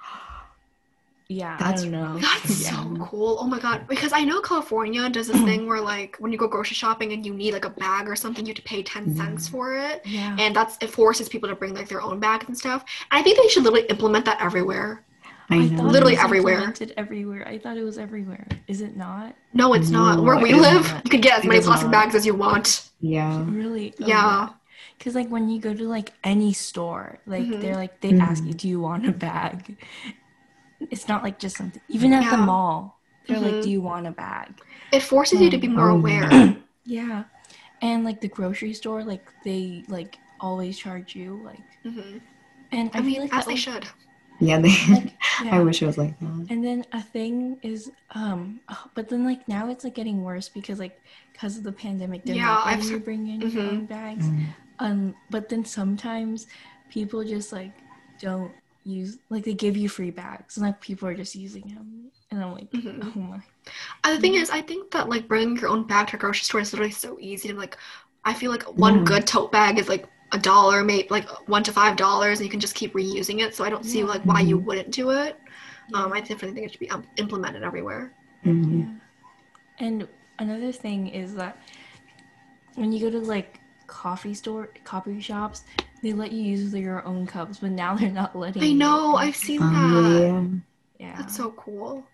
yeah, 1.29 1.55
That's 1.57 1.81
I 1.81 1.85
don't 1.85 1.91
know. 1.91 2.17
That's 2.19 2.63
yeah. 2.63 2.71
so 2.71 3.05
cool. 3.05 3.37
Oh 3.39 3.47
my 3.47 3.59
god. 3.59 3.87
Because 3.87 4.11
I 4.11 4.23
know 4.25 4.41
California 4.41 5.09
does 5.09 5.27
this 5.27 5.41
thing 5.41 5.65
where 5.67 5.79
like 5.79 6.17
when 6.19 6.31
you 6.33 6.37
go 6.37 6.47
grocery 6.47 6.75
shopping 6.75 7.13
and 7.13 7.25
you 7.25 7.33
need 7.33 7.53
like 7.53 7.65
a 7.65 7.69
bag 7.69 8.09
or 8.09 8.15
something, 8.17 8.45
you 8.45 8.49
have 8.49 8.57
to 8.57 8.63
pay 8.63 8.83
10 8.83 9.05
mm-hmm. 9.05 9.17
cents 9.17 9.45
Yeah. 9.47 9.51
for 9.51 9.75
it. 9.75 10.01
Yeah. 10.05 10.35
And 10.37 10.53
that's 10.55 10.77
it 10.81 10.89
forces 10.89 11.29
people 11.29 11.47
to 11.47 11.55
bring 11.55 11.73
like 11.73 11.87
their 11.87 12.01
own 12.01 12.19
bags 12.19 12.45
and 12.47 12.57
stuff. 12.57 12.83
And 13.09 13.19
I 13.19 13.23
think 13.23 13.37
they 13.41 13.47
should 13.47 13.63
literally 13.63 13.87
implement 13.87 14.25
that 14.25 14.41
everywhere. 14.41 15.05
I 15.49 15.55
I 15.55 15.57
know. 15.67 15.77
thought 15.77 15.85
Literally 15.91 16.13
it 16.13 16.17
was 16.17 16.23
everywhere. 16.25 16.53
implemented 16.55 16.93
everywhere. 16.97 17.47
I 17.47 17.57
thought 17.57 17.77
it 17.77 17.83
was 17.83 17.97
everywhere. 17.97 18.47
Is 18.67 18.81
it 18.81 18.95
not? 18.95 19.35
No, 19.53 19.73
it's 19.73 19.89
not. 19.89 20.17
No, 20.17 20.23
Where 20.23 20.37
we 20.37 20.53
live, 20.53 20.83
not. 20.91 21.03
you 21.05 21.09
can 21.11 21.21
get 21.21 21.39
as 21.39 21.45
It 21.45 21.47
many 21.47 21.61
plastic 21.61 21.87
not. 21.89 21.91
bags 21.91 22.15
as 22.15 22.25
you 22.25 22.35
want. 22.35 22.89
Yeah. 23.01 23.43
Really? 23.47 23.93
Oh, 24.01 24.07
Yeah. 24.07 24.49
Because 24.97 25.15
like 25.15 25.29
when 25.29 25.49
you 25.49 25.59
go 25.59 25.73
to 25.73 25.83
like 25.87 26.13
any 26.23 26.53
store, 26.53 27.19
like 27.25 27.43
Mhm. 27.43 27.61
they're 27.61 27.75
like 27.75 28.01
they 28.01 28.17
ask 28.19 28.43
Mhm. 28.43 28.47
you, 28.47 28.53
"Do 28.53 28.67
you 28.67 28.79
want 28.79 29.07
a 29.07 29.11
bag?" 29.11 29.77
It's 30.89 31.07
not 31.07 31.23
like 31.23 31.39
just 31.39 31.57
something. 31.57 31.81
Even 31.89 32.13
at 32.13 32.29
the 32.31 32.37
mall, 32.37 32.99
they're 33.27 33.39
like, 33.39 33.53
Mhm. 33.55 33.63
"Do 33.63 33.69
you 33.71 33.81
want 33.81 34.07
a 34.07 34.11
bag?" 34.11 34.49
It 34.91 35.01
forces 35.03 35.39
you 35.41 35.49
to 35.49 35.57
be 35.57 35.67
more 35.67 35.89
Oh, 35.89 35.95
aware. 35.97 36.29
Yeah. 36.85 37.25
And 37.81 38.03
like 38.03 38.21
the 38.21 38.27
grocery 38.27 38.73
store, 38.73 39.03
like 39.03 39.25
they 39.43 39.83
like 39.87 40.17
always 40.39 40.77
charge 40.77 41.15
you 41.15 41.39
like, 41.43 41.61
hmm 41.83 42.17
and 42.71 42.89
I, 42.93 42.97
I 42.97 43.01
mean, 43.01 43.13
feel 43.13 43.21
like 43.23 43.33
as 43.33 43.39
that 43.39 43.47
they 43.47 43.53
was- 43.53 43.59
should. 43.61 43.87
Yeah, 44.41 44.59
they 44.59 44.75
Like, 44.89 45.13
I 45.51 45.61
wish 45.61 45.81
it 45.81 45.85
was 45.85 45.97
like 45.97 46.19
that. 46.19 46.49
And 46.49 46.63
then 46.65 46.85
a 46.91 47.01
thing 47.01 47.59
is, 47.63 47.91
um, 48.13 48.61
oh, 48.69 48.85
but 48.95 49.09
then 49.09 49.23
like 49.25 49.47
now 49.47 49.69
it's 49.69 49.85
like 49.85 49.95
getting 49.95 50.21
worse 50.21 50.49
because 50.49 50.79
like 50.79 50.97
because 51.33 51.57
of 51.57 51.63
the 51.63 51.71
pandemic, 51.71 52.25
they're 52.25 52.35
Yeah, 52.35 52.45
not 52.45 52.65
letting 52.65 52.89
you 52.89 52.99
bring 52.99 53.27
in 53.27 53.47
your 53.47 53.63
mhm. 53.63 53.67
own 53.67 53.85
bags. 53.85 54.31
Mm. 54.31 54.55
Um, 54.79 55.15
but 55.29 55.49
then 55.49 55.65
sometimes 55.65 56.47
people 56.89 57.23
just 57.23 57.53
like 57.53 57.83
don't 58.19 58.53
use 58.83 59.19
like 59.29 59.45
they 59.45 59.53
give 59.53 59.77
you 59.77 59.87
free 59.89 60.11
bags 60.11 60.57
and 60.57 60.65
like 60.65 60.81
people 60.81 61.07
are 61.07 61.15
just 61.15 61.35
using 61.35 61.67
them, 61.73 62.11
and 62.31 62.43
I'm 62.43 62.51
like, 62.53 62.69
Mhm. 62.73 63.01
oh 63.01 63.19
my, 63.19 63.39
And 64.03 64.15
the 64.17 64.21
thing 64.21 64.35
is, 64.35 64.49
I 64.49 64.61
think 64.61 64.91
that 64.91 65.09
like 65.09 65.27
bringing 65.27 65.57
your 65.57 65.69
own 65.69 65.85
bag 65.87 66.07
to 66.09 66.15
a 66.17 66.19
grocery 66.19 66.43
store 66.43 66.61
is 66.61 66.73
literally 66.73 66.91
so 66.91 67.17
easy. 67.19 67.49
And 67.49 67.57
like, 67.57 67.77
I 68.23 68.33
feel 68.33 68.51
like 68.51 68.63
one 68.63 69.03
Yeah. 69.03 69.03
good 69.03 69.27
tote 69.27 69.51
bag 69.51 69.79
is 69.79 69.89
like 69.89 70.07
a 70.33 70.37
dollar, 70.39 70.83
maybe 70.83 71.07
like 71.09 71.27
one 71.49 71.63
to 71.63 71.71
five 71.73 71.97
dollars, 71.97 72.39
and 72.39 72.45
you 72.45 72.51
can 72.51 72.59
just 72.59 72.75
keep 72.75 72.93
reusing 72.93 73.41
it. 73.41 73.53
So 73.55 73.63
I 73.63 73.69
don't 73.69 73.85
see 73.85 74.03
like 74.03 74.21
why 74.23 74.39
you 74.41 74.59
Mhm. 74.59 74.63
wouldn't 74.63 74.91
do 74.91 75.09
it. 75.11 75.39
Um, 75.93 76.13
I 76.13 76.19
definitely 76.21 76.53
think 76.53 76.65
it 76.67 76.71
should 76.71 76.79
be 76.79 76.89
um, 76.89 77.05
implemented 77.17 77.63
everywhere. 77.63 78.13
Mhm. 78.45 78.79
Yeah. 78.79 79.85
And 79.85 80.07
another 80.39 80.71
thing 80.71 81.07
is 81.07 81.35
that 81.35 81.57
when 82.75 82.91
you 82.93 82.99
go 83.01 83.09
to 83.19 83.19
like 83.25 83.59
coffee 83.87 84.33
store, 84.33 84.69
coffee 84.85 85.19
shops, 85.19 85.65
they 86.01 86.13
let 86.13 86.31
you 86.31 86.41
use 86.41 86.73
your 86.73 87.05
own 87.05 87.27
cups, 87.27 87.59
but 87.59 87.71
now 87.71 87.95
they're 87.97 88.09
not 88.09 88.35
letting. 88.35 88.61
I 88.63 88.67
you. 88.67 88.75
know, 88.77 89.15
I've 89.15 89.35
seen 89.35 89.61
Um, 89.61 89.73
that. 89.73 90.21
yeah. 90.99 91.07
Yeah. 91.09 91.17
That's 91.17 91.35
so 91.35 91.51
cool. 91.51 92.05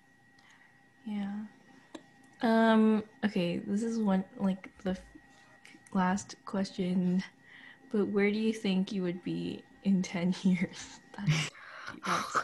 Yeah. 1.05 1.33
Um. 2.41 3.03
Okay. 3.25 3.57
This 3.59 3.83
is 3.83 3.99
one 3.99 4.23
like 4.37 4.69
the 4.83 4.91
f- 4.91 5.01
last 5.93 6.35
question, 6.45 7.23
but 7.91 8.07
where 8.07 8.31
do 8.31 8.37
you 8.37 8.53
think 8.53 8.91
you 8.91 9.03
would 9.03 9.23
be 9.23 9.63
in 9.83 10.01
ten 10.01 10.33
years? 10.43 10.99
That's, 11.17 11.51
that's 12.05 12.43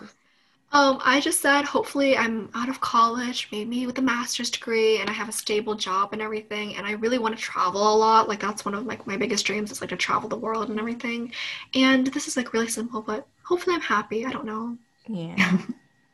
Um, 0.72 1.00
I 1.06 1.20
just 1.22 1.42
said 1.42 1.66
hopefully 1.66 2.18
I'm 2.18 2.50
out 2.56 2.68
of 2.70 2.82
college, 2.82 3.48
maybe 3.52 3.86
with 3.86 4.00
a 4.00 4.02
master's 4.02 4.50
degree, 4.50 5.00
and 5.00 5.10
I 5.10 5.14
have 5.14 5.30
a 5.30 5.32
stable 5.32 5.76
job 5.76 6.14
and 6.14 6.22
everything. 6.22 6.76
And 6.76 6.88
I 6.88 6.94
really 6.94 7.20
want 7.20 7.36
to 7.36 7.42
travel 7.42 7.94
a 7.94 7.98
lot. 7.98 8.28
Like 8.28 8.40
that's 8.40 8.66
one 8.66 8.74
of 8.74 8.86
like 8.86 9.06
my 9.08 9.16
biggest 9.18 9.46
dreams 9.46 9.72
is 9.72 9.82
like 9.82 9.92
to 9.92 9.98
travel 9.98 10.30
the 10.30 10.38
world 10.38 10.70
and 10.72 10.80
everything. 10.80 11.32
And 11.76 12.08
this 12.08 12.28
is 12.28 12.38
like 12.38 12.54
really 12.54 12.68
simple, 12.70 13.02
but 13.04 13.28
hopefully 13.44 13.76
I'm 13.76 13.82
happy. 13.84 14.26
I 14.26 14.32
don't 14.32 14.46
know. 14.46 14.78
yeah. 15.08 15.62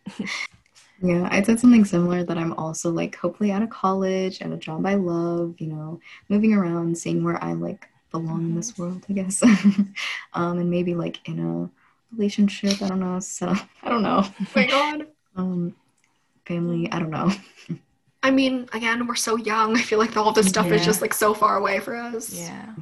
Yeah, 1.01 1.29
I 1.31 1.41
said 1.43 1.59
something 1.59 1.85
similar 1.85 2.23
that 2.25 2.37
I'm 2.37 2.53
also 2.53 2.91
like 2.91 3.15
hopefully 3.15 3.51
out 3.51 3.63
of 3.63 3.69
college 3.69 4.41
and 4.41 4.53
a 4.53 4.57
job 4.57 4.85
I 4.85 4.95
love, 4.95 5.55
you 5.59 5.67
know, 5.67 5.99
moving 6.27 6.53
around, 6.53 6.97
seeing 6.97 7.23
where 7.23 7.41
I 7.41 7.53
like 7.53 7.87
belong 8.11 8.41
in 8.41 8.55
this 8.55 8.77
world, 8.77 9.05
I 9.09 9.13
guess. 9.13 9.43
um, 10.33 10.59
and 10.59 10.69
maybe 10.69 10.95
like 10.95 11.27
in 11.27 11.39
a 11.39 12.15
relationship, 12.15 12.81
I 12.81 12.87
don't 12.87 12.99
know, 12.99 13.19
so 13.19 13.53
I 13.83 13.89
don't 13.89 14.03
know. 14.03 14.23
Oh 14.25 14.47
my 14.55 14.65
god. 14.65 15.07
Um, 15.35 15.73
family, 16.45 16.91
I 16.91 16.99
don't 16.99 17.11
know. 17.11 17.31
I 18.23 18.31
mean, 18.31 18.67
again, 18.73 19.07
we're 19.07 19.15
so 19.15 19.37
young. 19.37 19.77
I 19.77 19.81
feel 19.81 19.99
like 19.99 20.17
all 20.17 20.33
this 20.33 20.49
stuff 20.49 20.69
is 20.69 20.83
just 20.83 21.01
like 21.01 21.13
so 21.13 21.33
far 21.33 21.55
away 21.55 21.79
for 21.79 21.95
us. 21.95 22.33
Yeah. 22.33 22.73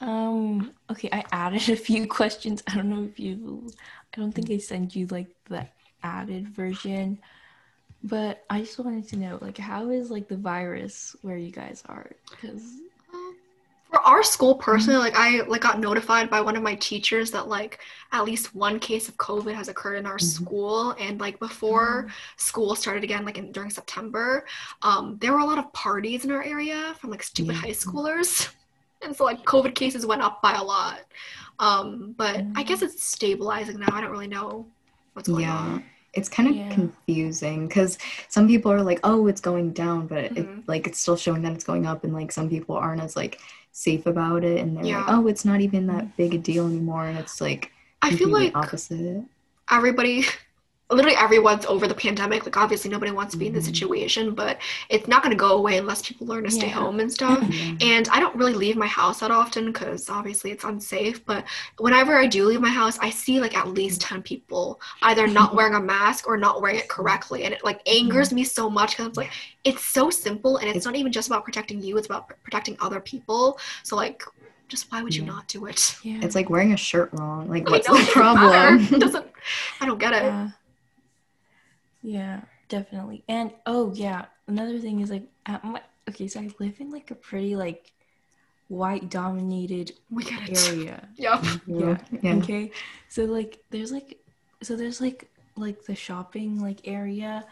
Um. 0.00 0.72
Okay. 0.90 1.08
I 1.10 1.24
added 1.32 1.66
a 1.70 1.76
few 1.76 2.06
questions. 2.06 2.62
I 2.66 2.74
don't 2.74 2.90
know 2.90 3.04
if 3.04 3.18
you. 3.18 3.70
I 4.14 4.20
don't 4.20 4.32
think 4.32 4.50
I 4.50 4.58
sent 4.58 4.94
you 4.94 5.06
like 5.06 5.28
the 5.48 5.66
added 6.02 6.48
version, 6.48 7.18
but 8.02 8.44
I 8.50 8.60
just 8.60 8.78
wanted 8.78 9.08
to 9.08 9.16
know 9.16 9.38
like 9.40 9.56
how 9.56 9.88
is 9.88 10.10
like 10.10 10.28
the 10.28 10.36
virus 10.36 11.16
where 11.22 11.38
you 11.38 11.52
guys 11.52 11.82
are? 11.88 12.10
Because 12.30 12.62
For 13.90 14.00
our 14.02 14.22
school 14.22 14.54
personally, 14.54 15.00
like 15.00 15.16
I 15.16 15.42
like 15.48 15.62
got 15.62 15.80
notified 15.80 16.30
by 16.30 16.40
one 16.40 16.54
of 16.56 16.62
my 16.62 16.76
teachers 16.76 17.32
that 17.32 17.48
like 17.48 17.80
at 18.12 18.24
least 18.24 18.54
one 18.54 18.78
case 18.78 19.08
of 19.08 19.16
COVID 19.16 19.52
has 19.54 19.68
occurred 19.68 19.96
in 19.96 20.06
our 20.06 20.18
Mhm. 20.18 20.20
school. 20.20 20.92
And 20.92 21.18
like 21.20 21.40
before 21.40 22.08
school 22.36 22.76
started 22.76 23.02
again, 23.02 23.24
like 23.24 23.36
in, 23.38 23.50
during 23.50 23.70
September, 23.70 24.46
um, 24.82 25.18
there 25.20 25.32
were 25.32 25.40
a 25.40 25.44
lot 25.44 25.58
of 25.58 25.72
parties 25.72 26.24
in 26.24 26.30
our 26.30 26.42
area 26.42 26.94
from 27.00 27.10
like 27.10 27.22
stupid 27.24 27.56
Yeah. 27.56 27.62
high 27.62 27.70
schoolers. 27.70 28.48
And 29.02 29.16
so 29.16 29.24
like 29.24 29.44
COVID 29.46 29.74
cases 29.74 30.04
went 30.04 30.20
up 30.20 30.42
by 30.42 30.52
a 30.54 30.62
lot. 30.62 31.00
Um, 31.58 32.14
but 32.18 32.48
I 32.54 32.62
guess 32.62 32.82
it's 32.82 33.02
stabilizing 33.02 33.78
now. 33.80 33.94
I 33.94 34.00
don't 34.02 34.10
really 34.10 34.28
know 34.28 34.66
what's 35.14 35.28
going 35.28 35.44
Yeah. 35.44 35.56
on. 35.56 35.84
It's 36.12 36.28
kind 36.28 36.48
of 36.48 36.56
Yeah. 36.56 36.68
confusing 36.68 37.68
because 37.68 37.96
some 38.28 38.46
people 38.48 38.72
are 38.72 38.82
like, 38.82 39.00
"Oh, 39.04 39.26
it's 39.28 39.40
going 39.40 39.72
down," 39.72 40.06
but 40.06 40.32
Mhm. 40.32 40.36
it 40.36 40.68
like 40.68 40.86
it's 40.86 40.98
still 41.00 41.16
showing 41.16 41.42
that 41.42 41.52
it's 41.52 41.64
going 41.64 41.86
up, 41.86 42.04
and 42.04 42.12
like 42.12 42.32
some 42.32 42.48
people 42.50 42.76
aren't 42.76 43.00
as 43.02 43.16
like 43.16 43.40
safe 43.72 44.06
about 44.06 44.44
it, 44.44 44.60
and 44.60 44.76
they're 44.76 44.84
like, 44.84 45.04
"Oh, 45.08 45.26
it's 45.26 45.44
not 45.44 45.60
even 45.60 45.86
that 45.86 46.16
big 46.16 46.34
a 46.34 46.38
deal 46.38 46.66
anymore," 46.66 47.06
and 47.06 47.18
it's 47.18 47.40
like 47.40 47.72
I 48.02 48.14
feel 48.16 48.28
like 48.30 48.56
opposite. 48.56 49.24
everybody 49.70 50.24
literally 50.90 51.16
everyone's 51.16 51.64
over 51.66 51.86
the 51.86 51.94
pandemic 51.94 52.44
like 52.44 52.56
obviously 52.56 52.90
nobody 52.90 53.12
wants 53.12 53.32
to 53.32 53.38
be 53.38 53.46
in 53.46 53.52
this 53.52 53.64
Mhm. 53.64 53.68
situation 53.68 54.34
but 54.34 54.58
it's 54.88 55.06
not 55.06 55.22
going 55.22 55.30
to 55.30 55.38
go 55.38 55.52
away 55.56 55.78
unless 55.78 56.02
people 56.02 56.26
learn 56.26 56.44
to 56.44 56.50
stay 56.50 56.66
Yeah. 56.66 56.72
home 56.74 57.00
and 57.00 57.12
stuff 57.12 57.38
Yeah. 57.48 57.74
and 57.80 58.08
i 58.08 58.18
don't 58.20 58.34
really 58.34 58.54
leave 58.54 58.76
my 58.76 58.86
house 58.86 59.20
that 59.20 59.30
often 59.30 59.66
because 59.66 60.10
obviously 60.10 60.50
it's 60.50 60.64
unsafe 60.64 61.24
but 61.24 61.44
whenever 61.78 62.16
i 62.16 62.26
do 62.26 62.44
leave 62.46 62.60
my 62.60 62.68
house 62.70 62.98
i 63.00 63.10
see 63.10 63.40
like 63.40 63.56
at 63.56 63.68
least 63.68 64.00
10 64.00 64.22
people 64.22 64.80
either 65.02 65.26
not 65.26 65.48
mm-hmm. 65.48 65.56
wearing 65.56 65.74
a 65.74 65.80
mask 65.80 66.26
or 66.26 66.36
not 66.36 66.60
wearing 66.60 66.78
it 66.78 66.88
correctly 66.88 67.44
and 67.44 67.54
it 67.54 67.62
like 67.64 67.78
mm-hmm. 67.84 68.06
angers 68.06 68.32
me 68.32 68.42
so 68.44 68.68
much 68.68 68.90
because 68.92 69.06
it's 69.06 69.16
like 69.16 69.30
it's 69.64 69.84
so 69.84 70.10
simple 70.10 70.56
and 70.56 70.68
it's 70.68 70.86
not 70.86 70.96
even 70.96 71.12
just 71.12 71.28
about 71.28 71.44
protecting 71.44 71.80
you 71.82 71.96
it's 71.96 72.06
about 72.06 72.28
pr- 72.28 72.34
protecting 72.42 72.76
other 72.80 73.00
people 73.00 73.58
so 73.82 73.94
like 73.96 74.22
just 74.68 74.90
why 74.92 75.02
would 75.02 75.14
you 75.14 75.24
Yeah. 75.24 75.32
not 75.32 75.48
do 75.48 75.66
it 75.66 75.96
yeah. 76.04 76.20
It's 76.22 76.36
like 76.36 76.48
wearing 76.48 76.72
a 76.72 76.76
shirt 76.76 77.10
wrong. 77.12 77.48
Like, 77.48 77.68
what's 77.68 77.88
the 77.88 77.92
doesn't 77.94 78.16
matter. 78.16 78.76
It 78.76 78.88
problem? 78.88 79.00
doesn't 79.04 79.26
i 79.80 79.86
don't 79.86 79.98
get 79.98 80.12
it 80.14 80.22
Yeah. 80.22 80.50
Yeah, 82.02 82.40
definitely. 82.68 83.24
And 83.28 83.52
oh 83.66 83.92
yeah, 83.94 84.26
another 84.46 84.78
thing 84.78 85.00
is 85.00 85.10
like 85.10 85.24
at 85.46 85.64
my 85.64 85.82
okay, 86.08 86.28
so 86.28 86.40
I 86.40 86.50
live 86.58 86.74
in 86.80 86.90
like 86.90 87.10
a 87.10 87.14
pretty 87.14 87.56
like 87.56 87.92
white 88.68 89.10
dominated 89.10 89.92
We 90.10 90.24
get 90.24 90.48
it. 90.48 90.68
area. 90.68 91.08
Yep. 91.16 91.40
Mm-hmm. 91.40 91.80
Yeah. 91.80 91.98
Yeah. 92.22 92.34
Okay. 92.36 92.70
So 93.08 93.24
like 93.24 93.62
there's 93.70 93.92
like 93.92 94.18
so 94.62 94.76
there's 94.76 95.00
like 95.00 95.28
like 95.56 95.84
the 95.84 95.94
shopping 95.94 96.60
like 96.62 96.86
area 96.88 97.44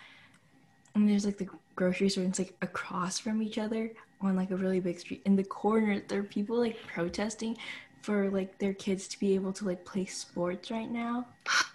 and 0.94 1.08
there's 1.08 1.26
like 1.26 1.38
the 1.38 1.48
grocery 1.76 2.08
store 2.08 2.24
and 2.24 2.30
it's 2.30 2.38
like 2.38 2.54
across 2.62 3.18
from 3.18 3.42
each 3.42 3.58
other 3.58 3.92
on 4.20 4.34
like 4.36 4.50
a 4.50 4.56
really 4.56 4.80
big 4.80 4.98
street. 4.98 5.22
In 5.24 5.36
the 5.36 5.44
corner 5.44 6.00
there 6.08 6.20
are 6.20 6.24
people 6.24 6.56
like 6.58 6.76
protesting 6.86 7.56
for 8.02 8.30
like 8.30 8.58
their 8.58 8.72
kids 8.74 9.08
to 9.08 9.20
be 9.20 9.34
able 9.34 9.52
to 9.54 9.64
like 9.66 9.84
play 9.84 10.06
sports 10.06 10.70
right 10.70 10.90
now. 10.90 11.26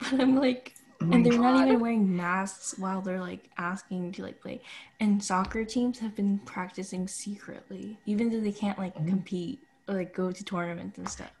But 0.00 0.18
I'm 0.18 0.36
like 0.36 0.74
Oh 1.02 1.12
and 1.12 1.24
they're 1.24 1.38
not 1.38 1.66
even 1.66 1.80
wearing 1.80 2.14
masks 2.16 2.74
while 2.76 3.00
they're 3.00 3.20
like 3.20 3.48
asking 3.56 4.12
to 4.12 4.22
like 4.22 4.40
play. 4.40 4.60
And 5.00 5.22
soccer 5.22 5.64
teams 5.64 5.98
have 5.98 6.14
been 6.14 6.38
practicing 6.40 7.08
secretly, 7.08 7.98
even 8.04 8.30
though 8.30 8.40
they 8.40 8.52
can't 8.52 8.78
like 8.78 8.94
mm-hmm. 8.94 9.08
compete 9.08 9.60
or 9.88 9.94
like 9.94 10.14
go 10.14 10.30
to 10.30 10.44
tournaments 10.44 10.98
and 10.98 11.08
stuff. 11.08 11.32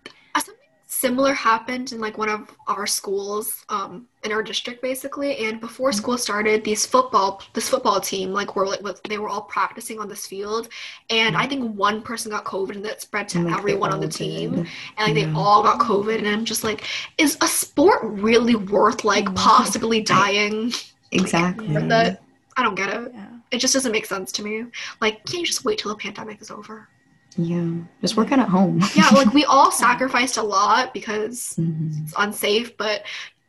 Similar 0.92 1.34
happened 1.34 1.92
in 1.92 2.00
like 2.00 2.18
one 2.18 2.28
of 2.28 2.50
our 2.66 2.84
schools 2.84 3.64
um 3.68 4.08
in 4.24 4.32
our 4.32 4.42
district 4.42 4.82
basically. 4.82 5.36
And 5.46 5.60
before 5.60 5.92
school 5.92 6.18
started 6.18 6.64
these 6.64 6.84
football 6.84 7.40
this 7.52 7.68
football 7.68 8.00
team 8.00 8.32
like 8.32 8.56
were 8.56 8.66
like 8.66 8.82
they 9.04 9.18
were 9.18 9.28
all 9.28 9.42
practicing 9.42 10.00
on 10.00 10.08
this 10.08 10.26
field. 10.26 10.68
And 11.08 11.36
i 11.36 11.46
think 11.46 11.76
one 11.76 12.02
person 12.02 12.32
got 12.32 12.44
covid 12.44 12.74
and 12.74 12.84
that 12.86 13.00
spread 13.00 13.28
to 13.28 13.38
And, 13.38 13.46
like, 13.46 13.56
everyone 13.56 13.92
on 13.92 14.00
the 14.00 14.08
team. 14.08 14.50
Did. 14.50 14.66
and 14.98 15.06
like 15.06 15.14
they 15.14 15.30
all 15.32 15.62
got 15.62 15.78
covid. 15.78 16.18
And 16.18 16.26
i'm 16.26 16.44
just 16.44 16.64
like 16.64 16.82
is 17.18 17.38
a 17.40 17.46
sport 17.46 18.00
really 18.02 18.56
worth 18.56 19.04
like 19.04 19.32
possibly 19.36 20.00
dying? 20.02 20.72
Exactly. 21.12 21.72
for 21.72 21.82
that 21.82 22.20
i 22.56 22.64
don't 22.64 22.74
get 22.74 22.88
it. 22.92 23.12
Yeah. 23.14 23.28
it 23.52 23.58
just 23.58 23.74
doesn't 23.74 23.92
make 23.92 24.06
sense 24.06 24.32
to 24.32 24.42
me. 24.42 24.64
Like 25.00 25.24
can't 25.24 25.38
you 25.42 25.46
just 25.46 25.64
wait 25.64 25.78
till 25.78 25.92
the 25.92 25.96
pandemic 25.98 26.42
is 26.42 26.50
over 26.50 26.88
Yeah. 27.36 27.70
Just 28.00 28.16
working 28.16 28.40
at 28.40 28.48
home. 28.48 28.80
yeah 28.94 29.08
like 29.10 29.32
we 29.32 29.44
all 29.44 29.70
sacrificed 29.86 30.36
a 30.36 30.42
lot 30.42 30.92
because 30.92 31.54
Mhm. 31.58 32.02
it's 32.02 32.14
unsafe, 32.18 32.76
but 32.76 33.04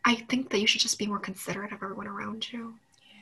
I 0.05 0.15
think 0.15 0.49
that 0.49 0.59
you 0.59 0.67
should 0.67 0.81
just 0.81 0.97
be 0.99 1.07
more 1.07 1.19
considerate 1.19 1.71
of 1.71 1.81
everyone 1.83 2.07
around 2.07 2.51
you. 2.51 2.73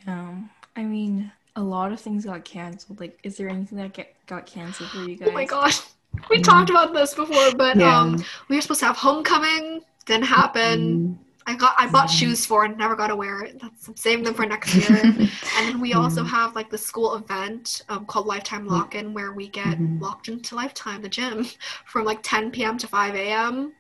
Yeah, 0.07 0.35
I 0.75 0.83
mean, 0.83 1.31
a 1.55 1.61
lot 1.61 1.91
of 1.91 1.99
things 1.99 2.25
got 2.25 2.45
canceled. 2.45 2.99
Like, 2.99 3.19
is 3.23 3.35
there 3.37 3.49
anything 3.49 3.77
that 3.79 3.93
get, 3.93 4.15
got 4.27 4.45
canceled 4.45 4.89
for 4.89 4.99
you 4.99 5.15
guys? 5.17 5.27
Oh 5.29 5.33
my 5.33 5.45
gosh. 5.45 5.81
We 6.29 6.41
talked 6.41 6.69
about 6.69 6.93
this 6.93 7.13
before, 7.13 7.53
but 7.55 7.75
Yeah. 7.77 7.99
um 7.99 8.23
we 8.47 8.55
were 8.55 8.61
supposed 8.61 8.79
to 8.81 8.85
have 8.87 8.97
homecoming, 8.97 9.81
didn't 10.05 10.25
happen. 10.25 10.79
Mhm. 11.17 11.17
I 11.49 11.55
got 11.55 11.75
I 11.77 11.87
bought 11.89 12.09
shoes 12.09 12.45
for 12.45 12.63
and 12.65 12.77
never 12.77 12.95
got 12.95 13.07
to 13.07 13.15
wear 13.15 13.41
it. 13.41 13.59
That's 13.61 13.87
I'm 13.87 13.95
saving 13.95 14.23
them 14.25 14.33
for 14.33 14.45
next 14.45 14.73
year. 14.75 14.97
and 15.03 15.29
then 15.67 15.79
we 15.81 15.93
also 15.93 16.23
have 16.23 16.55
like 16.55 16.69
the 16.69 16.77
school 16.77 17.15
event 17.15 17.83
um, 17.89 18.05
called 18.05 18.27
Lifetime 18.27 18.67
Lock-in 18.67 19.13
where 19.13 19.31
we 19.33 19.47
get 19.49 19.77
Mhm. 19.79 19.99
locked 20.01 20.27
into 20.29 20.55
Lifetime, 20.55 21.01
the 21.01 21.09
gym, 21.09 21.45
from 21.85 22.05
like 22.05 22.19
10 22.23 22.51
p.m. 22.51 22.77
to 22.77 22.87
5 22.87 23.15
a.m. 23.15 23.73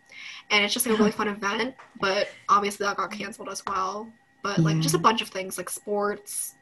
And 0.51 0.65
it's 0.65 0.73
just 0.73 0.85
like 0.87 0.95
a 0.95 0.97
really 0.97 1.11
fun 1.19 1.27
event, 1.27 1.75
but 2.01 2.29
obviously 2.49 2.85
that 2.85 2.97
got 2.97 3.11
canceled 3.11 3.49
as 3.49 3.63
well. 3.67 4.11
But 4.41 4.59
like 4.59 4.79
just 4.79 4.95
a 4.95 4.99
bunch 4.99 5.21
of 5.21 5.27
things 5.29 5.57
like 5.57 5.69
sports. 5.69 6.55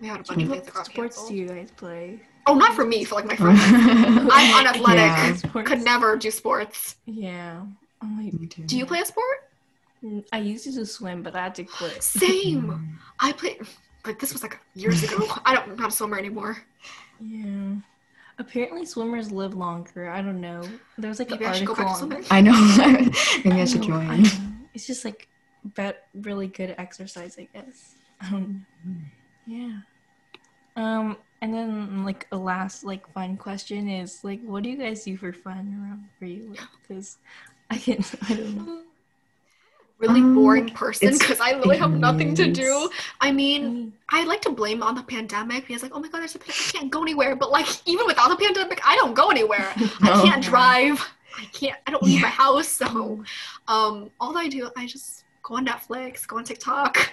We 0.00 0.06
had 0.08 0.20
a 0.20 0.22
bunch 0.22 0.42
of 0.42 0.48
things 0.48 0.64
that 0.64 0.74
What 0.74 0.74
got 0.74 0.86
sports 0.86 1.16
canceled. 1.16 1.28
do 1.30 1.36
you 1.36 1.48
guys 1.48 1.70
play? 1.72 2.20
Oh, 2.46 2.54
not 2.54 2.74
for 2.74 2.84
me, 2.86 3.04
for 3.04 3.16
like 3.16 3.26
my 3.26 3.36
friends. 3.36 3.60
I'm 3.62 4.66
unathletic. 4.66 5.44
Yeah. 5.54 5.62
Could 5.62 5.82
never 5.82 6.16
do 6.16 6.30
sports. 6.30 6.96
Yeah. 7.06 7.62
Like, 8.02 8.32
Me 8.32 8.46
too. 8.46 8.62
Do 8.64 8.78
you 8.78 8.86
play 8.86 9.00
a 9.00 9.04
sport? 9.04 9.49
Mm, 10.04 10.24
I 10.32 10.38
used 10.38 10.64
to 10.64 10.72
do 10.72 10.84
swim, 10.84 11.22
but 11.22 11.34
I 11.34 11.44
had 11.44 11.54
to 11.56 11.64
quit. 11.64 12.02
Same. 12.02 12.98
I 13.18 13.32
play, 13.32 13.58
but 14.04 14.18
this 14.18 14.32
was 14.32 14.42
like 14.42 14.58
years 14.74 15.02
ago. 15.02 15.26
I 15.44 15.54
don't, 15.54 15.70
I'm 15.70 15.76
not 15.76 15.88
a 15.88 15.92
swimmer 15.92 16.18
anymore. 16.18 16.58
Yeah. 17.20 17.74
Apparently, 18.38 18.86
swimmers 18.86 19.30
live 19.30 19.54
longer. 19.54 20.08
I 20.08 20.22
don't 20.22 20.40
know. 20.40 20.62
There 20.96 21.08
was 21.08 21.18
like 21.18 21.30
Maybe 21.30 21.44
an 21.44 21.50
I 21.50 21.54
should 21.56 21.66
go 21.66 21.74
article 21.74 21.84
back 21.84 21.98
to 21.98 22.02
on 22.02 22.10
swimming. 22.10 22.26
I 22.30 22.40
know. 22.40 23.12
Maybe 23.44 23.58
I, 23.58 23.62
I 23.62 23.64
should 23.66 23.86
know, 23.86 23.96
I 23.96 24.06
join. 24.06 24.22
know. 24.22 24.30
It's 24.72 24.86
just 24.86 25.04
like 25.04 25.28
bet 25.62 26.06
really 26.14 26.46
good 26.46 26.74
exercise, 26.78 27.36
I 27.38 27.48
guess. 27.52 27.96
Um, 28.22 28.64
yeah. 29.46 29.80
Um, 30.76 31.18
and 31.42 31.52
then 31.54 32.04
like 32.04 32.26
a 32.32 32.36
last 32.36 32.84
like 32.84 33.06
fun 33.12 33.36
question 33.36 33.88
is 33.88 34.22
like, 34.24 34.42
what 34.42 34.62
do 34.62 34.70
you 34.70 34.76
guys 34.76 35.04
do 35.04 35.16
for 35.16 35.32
fun 35.32 35.78
around 35.82 36.08
where 36.18 36.30
you 36.30 36.50
live? 36.50 36.68
Because 36.82 37.18
I 37.70 37.78
can 37.78 38.04
I 38.28 38.34
don't 38.34 38.66
know. 38.66 38.82
Really 40.00 40.20
Um, 40.20 40.34
boring 40.34 40.70
person 40.70 41.12
because 41.18 41.40
I 41.40 41.52
literally 41.52 41.76
have 41.76 41.92
nothing 41.92 42.34
to 42.36 42.50
do. 42.50 42.88
I 43.20 43.28
I 43.28 43.32
mean, 43.32 43.62
mean, 43.74 43.92
I 44.08 44.24
like 44.24 44.40
to 44.42 44.50
blame 44.50 44.82
on 44.82 44.94
the 44.94 45.02
pandemic 45.02 45.66
because 45.66 45.82
like, 45.82 45.92
oh 45.94 46.00
my 46.00 46.08
god, 46.08 46.20
there's 46.20 46.34
a 46.34 46.38
pan- 46.38 46.54
I 46.58 46.72
can't 46.72 46.90
go 46.90 47.02
anywhere. 47.02 47.36
But 47.36 47.50
like, 47.50 47.66
even 47.86 48.06
without 48.06 48.28
the 48.30 48.36
pandemic, 48.36 48.80
I 48.84 48.96
don't 48.96 49.12
go 49.14 49.28
anywhere. 49.28 49.66
I 50.02 50.22
can't 50.24 50.42
drive. 50.42 51.06
I 51.38 51.44
can't. 51.52 51.78
I 51.86 51.90
don't 51.90 52.02
leave 52.02 52.14
Yeah. 52.20 52.22
my 52.22 52.28
house. 52.28 52.68
So, 52.68 53.22
um, 53.68 54.10
all 54.20 54.36
I 54.38 54.48
do, 54.48 54.70
I 54.76 54.86
just 54.86 55.24
go 55.42 55.56
on 55.56 55.66
Netflix, 55.66 56.26
go 56.26 56.38
on 56.38 56.44
TikTok, 56.44 57.12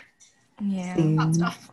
yeah. 0.61 0.95
Same. 0.95 1.15
that 1.17 1.35
stuff. 1.35 1.69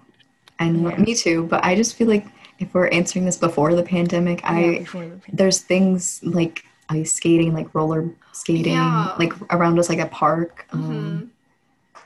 I 0.59 0.69
know, 0.69 0.91
Yeah. 0.91 0.99
me 0.99 1.15
too. 1.15 1.45
But 1.45 1.65
I 1.65 1.75
just 1.77 1.95
feel 1.97 2.09
like 2.09 2.27
if 2.59 2.75
we're 2.75 2.89
answering 2.89 3.25
this 3.25 3.37
before 3.37 3.73
the 3.75 3.83
pandemic, 3.83 4.41
Yeah, 4.43 4.51
I 4.53 4.79
before 4.81 5.03
the 5.03 5.11
pandemic. 5.11 5.37
there's 5.39 5.61
things 5.61 6.21
like 6.25 6.65
ice 6.89 7.13
skating, 7.15 7.53
like 7.55 7.75
roller 7.75 8.11
skating, 8.33 8.73
Yeah. 8.75 9.15
like 9.19 9.33
around 9.53 9.79
us, 9.79 9.89
like 9.89 9.99
a 10.01 10.07
park. 10.07 10.67
Mhm. 10.73 10.75
Um, 10.75 11.31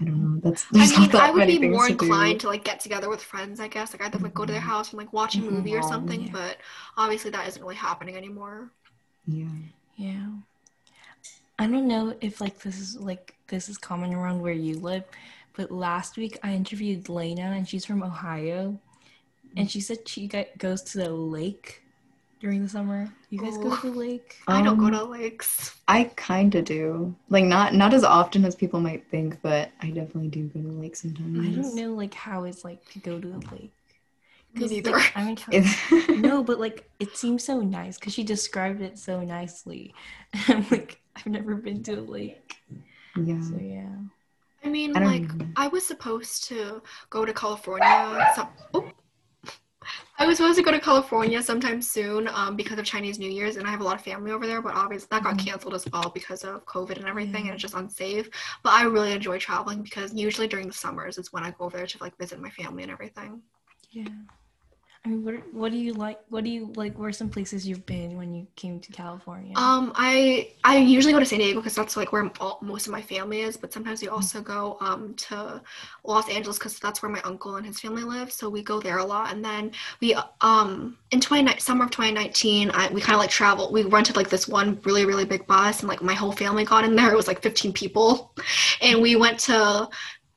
I 0.00 0.04
don't 0.04 0.34
know. 0.34 0.40
That's 0.40 0.66
I 0.72 0.78
mean, 0.78 0.90
not 1.00 1.12
that 1.12 1.22
I 1.22 1.30
would 1.30 1.38
many 1.38 1.58
be 1.58 1.68
more 1.68 1.88
to 1.88 1.94
do. 1.94 2.04
inclined 2.04 2.40
to 2.40 2.46
like 2.46 2.62
get 2.62 2.78
together 2.78 3.08
with 3.08 3.20
friends, 3.22 3.58
I 3.58 3.66
guess. 3.68 3.92
Like 3.92 4.02
I'd 4.02 4.20
like 4.22 4.34
go 4.34 4.46
to 4.46 4.52
their 4.52 4.60
house 4.60 4.90
and 4.90 4.98
like 4.98 5.12
watch 5.12 5.34
a 5.34 5.40
movie 5.40 5.74
or 5.74 5.82
something. 5.82 6.24
Yeah. 6.24 6.32
But 6.32 6.58
obviously, 6.96 7.30
that 7.32 7.48
isn't 7.48 7.60
really 7.60 7.74
happening 7.74 8.16
anymore. 8.16 8.70
Yeah. 9.26 9.46
Yeah. 9.96 10.26
I 11.58 11.66
don't 11.66 11.88
know 11.88 12.14
if 12.20 12.40
like 12.40 12.60
this 12.60 12.78
is 12.78 12.96
like 12.96 13.34
this 13.48 13.68
is 13.68 13.76
common 13.76 14.14
around 14.14 14.40
where 14.40 14.52
you 14.52 14.78
live, 14.78 15.02
but 15.56 15.72
last 15.72 16.16
week 16.16 16.38
I 16.44 16.54
interviewed 16.54 17.08
Lena 17.08 17.50
and 17.56 17.68
she's 17.68 17.84
from 17.84 18.04
Ohio, 18.04 18.78
and 19.56 19.68
she 19.68 19.80
said 19.80 20.06
she 20.08 20.28
got, 20.28 20.46
goes 20.58 20.82
to 20.82 20.98
the 20.98 21.10
lake 21.10 21.82
during 22.40 22.62
the 22.62 22.68
summer. 22.68 23.08
You 23.30 23.38
guys 23.40 23.56
go 23.58 23.72
Oh. 23.72 23.76
to 23.80 23.90
the 23.90 23.98
lake? 23.98 24.36
I 24.46 24.62
don't 24.62 24.78
go 24.78 24.86
Um, 24.86 24.92
to 24.92 25.04
lakes. 25.04 25.76
I 25.88 26.04
kind 26.16 26.54
of 26.54 26.64
do. 26.64 27.14
Like 27.28 27.44
not 27.44 27.74
not 27.74 27.92
as 27.94 28.04
often 28.04 28.44
as 28.44 28.54
people 28.54 28.80
might 28.80 29.06
think, 29.10 29.40
but 29.42 29.70
I 29.80 29.88
definitely 29.90 30.28
do 30.28 30.44
go 30.48 30.60
to 30.60 30.66
the 30.68 30.72
lake 30.72 30.96
sometimes. 30.96 31.38
I 31.46 31.62
don't 31.62 31.74
know 31.74 31.94
like 31.94 32.14
how 32.14 32.44
it's 32.44 32.64
like 32.64 32.84
to 32.92 32.98
go 33.00 33.20
to 33.20 33.28
the 33.28 33.38
lake. 33.54 33.72
Me 34.54 34.60
'Cause, 34.62 34.70
neither. 34.70 34.92
Like, 34.92 35.12
I'm 35.16 35.28
in 35.28 35.36
California. 35.36 36.18
No, 36.28 36.42
but 36.42 36.58
like 36.58 36.90
it 36.98 37.16
seems 37.16 37.44
so 37.44 37.60
nice 37.60 37.98
because 37.98 38.14
she 38.14 38.24
described 38.24 38.80
it 38.80 38.98
so 38.98 39.20
nicely. 39.22 39.94
I'm 40.48 40.66
like, 40.70 41.00
I've 41.16 41.26
never 41.26 41.54
been 41.54 41.82
to 41.84 41.94
a 41.94 42.00
lake, 42.00 42.54
yeah. 43.16 43.40
so 43.42 43.56
yeah. 43.60 43.90
I 44.64 44.68
mean, 44.68 44.96
I 44.96 45.04
like 45.04 45.34
know. 45.34 45.46
I 45.56 45.68
was 45.68 45.86
supposed 45.86 46.44
to 46.48 46.82
go 47.10 47.24
to 47.24 47.32
California. 47.32 48.26
Some, 48.34 48.48
oh. 48.74 48.90
I 50.20 50.26
was 50.26 50.38
supposed 50.38 50.58
to 50.58 50.64
go 50.64 50.72
to 50.72 50.80
California 50.80 51.40
sometime 51.40 51.80
soon 51.80 52.26
um, 52.28 52.56
because 52.56 52.76
of 52.76 52.84
Chinese 52.84 53.20
New 53.20 53.30
Year's, 53.30 53.54
and 53.56 53.68
I 53.68 53.70
have 53.70 53.80
a 53.80 53.84
lot 53.84 53.94
of 53.94 54.02
family 54.02 54.32
over 54.32 54.48
there. 54.48 54.60
But 54.60 54.74
obviously, 54.74 55.06
that 55.12 55.22
got 55.22 55.36
Mhm. 55.36 55.46
canceled 55.46 55.74
as 55.74 55.86
well 55.92 56.10
because 56.12 56.42
of 56.42 56.64
COVID 56.64 56.96
and 56.96 57.06
everything, 57.06 57.44
and 57.44 57.54
it's 57.54 57.62
just 57.62 57.74
unsafe. 57.74 58.28
But 58.64 58.72
I 58.72 58.82
really 58.82 59.12
enjoy 59.12 59.38
traveling 59.38 59.80
because 59.80 60.12
usually 60.12 60.48
during 60.48 60.66
the 60.66 60.72
summers 60.72 61.18
is 61.18 61.32
when 61.32 61.44
I 61.44 61.52
go 61.52 61.66
over 61.66 61.76
there 61.76 61.86
to 61.86 61.98
like 62.00 62.18
visit 62.18 62.40
my 62.40 62.50
family 62.50 62.82
and 62.82 62.90
everything. 62.90 63.42
Yeah. 63.90 64.08
I 65.04 65.08
mean, 65.10 65.24
what 65.24 65.54
what 65.54 65.72
do 65.72 65.78
you 65.78 65.92
like? 65.94 66.20
What 66.28 66.44
do 66.44 66.50
you 66.50 66.72
like? 66.74 66.98
Where 66.98 67.08
are 67.08 67.12
some 67.12 67.30
places 67.30 67.66
you've 67.66 67.86
been 67.86 68.16
when 68.16 68.34
you 68.34 68.46
came 68.56 68.80
to 68.80 68.92
California? 68.92 69.52
Um, 69.56 69.92
I 69.94 70.50
I 70.64 70.78
usually 70.78 71.12
go 71.12 71.20
to 71.20 71.24
San 71.24 71.38
Diego 71.38 71.60
because 71.60 71.74
that's 71.74 71.96
like 71.96 72.12
where 72.12 72.30
all, 72.40 72.58
most 72.62 72.86
of 72.86 72.92
my 72.92 73.00
family 73.00 73.40
is. 73.40 73.56
But 73.56 73.72
sometimes 73.72 74.02
we 74.02 74.08
also 74.08 74.40
go 74.40 74.76
um 74.80 75.14
to 75.14 75.62
Los 76.04 76.28
Angeles 76.28 76.58
because 76.58 76.78
that's 76.80 77.00
where 77.00 77.10
my 77.10 77.20
uncle 77.22 77.56
and 77.56 77.64
his 77.64 77.78
family 77.80 78.02
live. 78.02 78.32
So 78.32 78.48
we 78.48 78.62
go 78.62 78.80
there 78.80 78.98
a 78.98 79.04
lot. 79.04 79.32
And 79.32 79.44
then 79.44 79.70
we 80.00 80.16
um 80.40 80.98
in 81.12 81.20
20 81.20 81.58
summer 81.60 81.84
of 81.84 81.90
2019, 81.92 82.70
I 82.74 82.92
we 82.92 83.00
kind 83.00 83.14
of 83.14 83.20
like 83.20 83.30
traveled. 83.30 83.72
We 83.72 83.84
rented 83.84 84.16
like 84.16 84.28
this 84.28 84.48
one 84.48 84.80
really 84.84 85.04
really 85.04 85.24
big 85.24 85.46
bus, 85.46 85.80
and 85.80 85.88
like 85.88 86.02
my 86.02 86.14
whole 86.14 86.32
family 86.32 86.64
got 86.64 86.84
in 86.84 86.96
there. 86.96 87.12
It 87.12 87.16
was 87.16 87.28
like 87.28 87.40
15 87.40 87.72
people, 87.72 88.34
and 88.82 89.00
we 89.00 89.14
went 89.14 89.38
to 89.40 89.88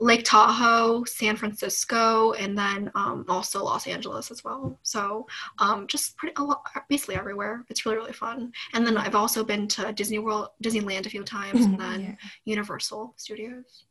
Lake 0.02 0.24
Tahoe, 0.26 1.04
San 1.06 1.36
Francisco, 1.36 2.32
and 2.34 2.58
then 2.58 2.92
um, 2.96 3.24
also 3.30 3.64
Los 3.64 3.86
Angeles 3.86 4.32
as 4.32 4.44
well. 4.44 4.78
So 4.82 5.28
um, 5.60 5.86
just 5.86 6.18
pretty 6.18 6.34
a 6.38 6.44
lot, 6.44 6.66
basically 6.90 7.16
everywhere. 7.16 7.64
It's 7.70 7.86
really 7.86 7.98
really 7.98 8.12
fun. 8.12 8.52
And 8.74 8.86
then 8.86 8.98
I've 8.98 9.14
also 9.14 9.44
been 9.44 9.68
to 9.70 9.94
Disney 9.94 10.18
World, 10.18 10.50
Disneyland 10.64 11.06
a 11.06 11.10
few 11.10 11.24
times, 11.24 11.66
and 11.66 11.80
then 11.80 12.02
Yeah. 12.02 12.16
Universal 12.46 13.14
Studios. 13.18 13.86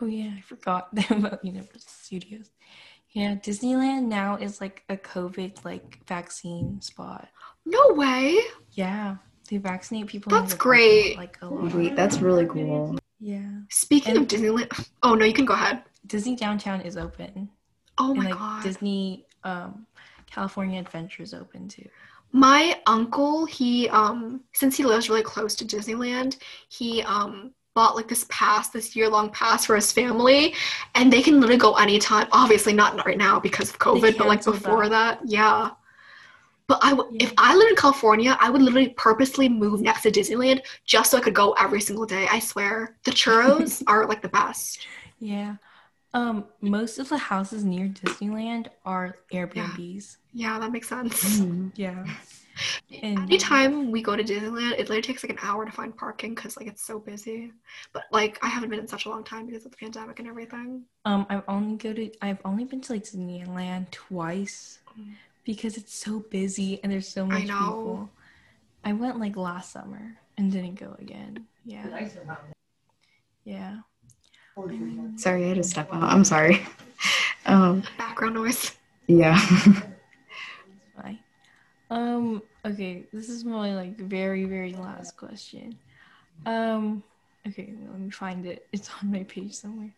Oh 0.00 0.06
yeah, 0.06 0.32
I 0.36 0.40
forgot 0.40 0.88
about 1.10 1.44
Universal 1.44 1.80
Studios. 2.02 2.50
Yeah, 3.10 3.36
Disneyland 3.36 4.06
now 4.06 4.34
is 4.36 4.60
like 4.60 4.82
a 4.88 4.96
COVID 4.96 5.64
like 5.64 6.04
vaccine 6.08 6.80
spot. 6.80 7.28
No 7.64 7.92
way! 7.94 8.36
Yeah, 8.72 9.16
they 9.48 9.58
vaccinate 9.58 10.08
people. 10.08 10.30
That's 10.30 10.54
the 10.54 10.58
parking 10.58 10.72
lot, 10.72 10.86
great. 10.88 11.16
Like 11.16 11.38
a 11.42 11.46
lot. 11.46 11.72
Wait, 11.74 11.94
that's 11.94 12.18
really 12.18 12.46
cool. 12.46 12.98
Yeah, 13.20 13.48
Speaking 13.68 14.16
And- 14.16 14.32
of 14.32 14.40
Disneyland, 14.40 14.88
oh 15.02 15.14
no, 15.14 15.24
you 15.24 15.34
can 15.34 15.44
go 15.44 15.54
ahead. 15.54 15.82
Disney 16.06 16.34
Downtown 16.36 16.80
is 16.80 16.96
open. 16.96 17.50
Oh 17.98 18.14
my 18.14 18.24
and 18.24 18.30
like 18.30 18.38
god. 18.38 18.62
Disney 18.62 19.26
um 19.44 19.86
California 20.26 20.80
Adventure 20.80 21.22
is 21.22 21.34
open 21.34 21.68
too. 21.68 21.86
My 22.32 22.80
uncle, 22.86 23.44
he 23.44 23.88
um 23.90 24.40
since 24.52 24.76
he 24.76 24.84
lives 24.84 25.08
really 25.10 25.22
close 25.22 25.54
to 25.56 25.64
Disneyland, 25.64 26.38
he 26.68 27.02
um 27.02 27.52
bought 27.74 27.94
like 27.94 28.08
this 28.08 28.26
pass, 28.28 28.68
this 28.70 28.96
year-long 28.96 29.30
pass 29.30 29.64
for 29.66 29.76
his 29.76 29.92
family, 29.92 30.54
and 30.96 31.12
they 31.12 31.22
can 31.22 31.40
literally 31.40 31.58
go 31.58 31.74
anytime. 31.74 32.26
Obviously 32.32 32.72
not 32.72 33.04
right 33.06 33.18
now 33.18 33.38
because 33.38 33.70
of 33.70 33.78
COVID, 33.78 34.16
but 34.18 34.26
like 34.26 34.44
before 34.44 34.88
that. 34.88 35.20
that, 35.20 35.28
yeah. 35.30 35.70
But 36.70 36.78
I 36.88 36.90
w- 36.90 37.10
if 37.26 37.32
I 37.36 37.50
lived 37.56 37.70
in 37.70 37.76
California, 37.84 38.32
I 38.40 38.48
would 38.50 38.62
literally 38.62 38.90
purposely 39.06 39.48
move 39.48 39.80
next 39.80 40.02
to 40.02 40.10
Disneyland 40.18 40.60
just 40.84 41.10
so 41.10 41.18
I 41.18 41.20
could 41.20 41.34
go 41.34 41.52
every 41.64 41.80
single 41.88 42.06
day. 42.06 42.24
I 42.30 42.38
swear. 42.38 42.96
The 43.06 43.10
churros 43.10 43.82
are 43.90 44.06
like 44.06 44.22
the 44.22 44.28
best. 44.40 44.86
Yeah. 45.18 45.56
Um, 46.14 46.36
most 46.60 46.98
of 47.02 47.08
the 47.08 47.18
houses 47.18 47.64
near 47.64 47.86
Disneyland 47.88 48.68
are 48.84 49.16
Airbnbs. 49.32 50.16
Yeah, 50.32 50.58
that 50.60 50.70
makes 50.70 50.88
sense. 50.88 51.40
Mm. 51.40 51.72
Yeah. 51.74 52.04
And 53.02 53.18
Anytime 53.20 53.90
we 53.90 54.02
go 54.02 54.14
to 54.16 54.22
Disneyland, 54.22 54.72
it 54.72 54.80
literally 54.80 55.00
takes 55.00 55.22
like 55.24 55.32
an 55.32 55.38
hour 55.48 55.64
to 55.64 55.72
find 55.72 55.96
parking 55.96 56.34
because 56.34 56.56
like 56.58 56.66
it's 56.66 56.82
so 56.82 56.98
busy. 56.98 57.52
But 57.94 58.04
like 58.12 58.38
I 58.42 58.48
haven't 58.48 58.68
been 58.70 58.80
in 58.80 58.88
such 58.88 59.06
a 59.06 59.08
long 59.08 59.24
time 59.24 59.46
because 59.46 59.64
of 59.64 59.70
the 59.70 59.78
pandemic 59.78 60.18
and 60.18 60.28
everything. 60.28 60.84
um 61.08 61.26
I've 61.30 61.46
only 61.48 61.76
go 61.84 61.90
to 61.98 62.04
I've 62.20 62.42
only 62.44 62.64
been 62.70 62.82
to 62.82 62.92
like 62.94 63.04
Disneyland 63.04 63.90
twice 63.90 64.78
Mm. 64.98 65.14
Because 65.44 65.76
it's 65.76 65.94
so 65.94 66.20
busy 66.20 66.80
and 66.82 66.92
there's 66.92 67.08
so 67.08 67.24
I 67.24 67.26
much 67.26 67.46
know. 67.46 67.54
people. 67.58 68.10
I 68.84 68.92
went 68.92 69.18
like 69.18 69.36
last 69.36 69.72
summer 69.72 70.16
and 70.36 70.50
didn't 70.50 70.76
go 70.76 70.96
again. 70.98 71.46
Yeah. 71.64 72.08
Yeah. 73.44 73.78
Sorry, 75.16 75.44
I 75.44 75.48
had 75.48 75.56
to 75.56 75.62
step 75.62 75.92
out. 75.92 76.02
I'm 76.02 76.24
sorry. 76.24 76.62
Um, 77.46 77.82
Background 77.96 78.34
noise. 78.34 78.76
yeah. 79.06 79.40
Um, 81.90 82.40
okay, 82.64 83.02
this 83.12 83.28
is 83.28 83.44
my 83.44 83.74
like 83.74 83.96
very, 83.98 84.44
very 84.44 84.72
last 84.74 85.16
question. 85.16 85.76
Um, 86.46 87.02
okay, 87.46 87.74
let 87.90 88.00
me 88.00 88.10
find 88.10 88.46
it. 88.46 88.66
It's 88.72 88.88
on 89.02 89.10
my 89.10 89.24
page 89.24 89.54
somewhere. 89.54 89.92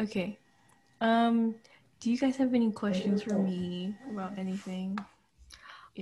Okay. 0.00 0.36
Um, 1.00 1.54
do 2.00 2.10
you 2.10 2.18
guys 2.18 2.36
have 2.36 2.54
any 2.54 2.70
questions 2.72 3.22
for 3.22 3.34
me 3.34 3.94
about 4.10 4.38
anything? 4.38 4.98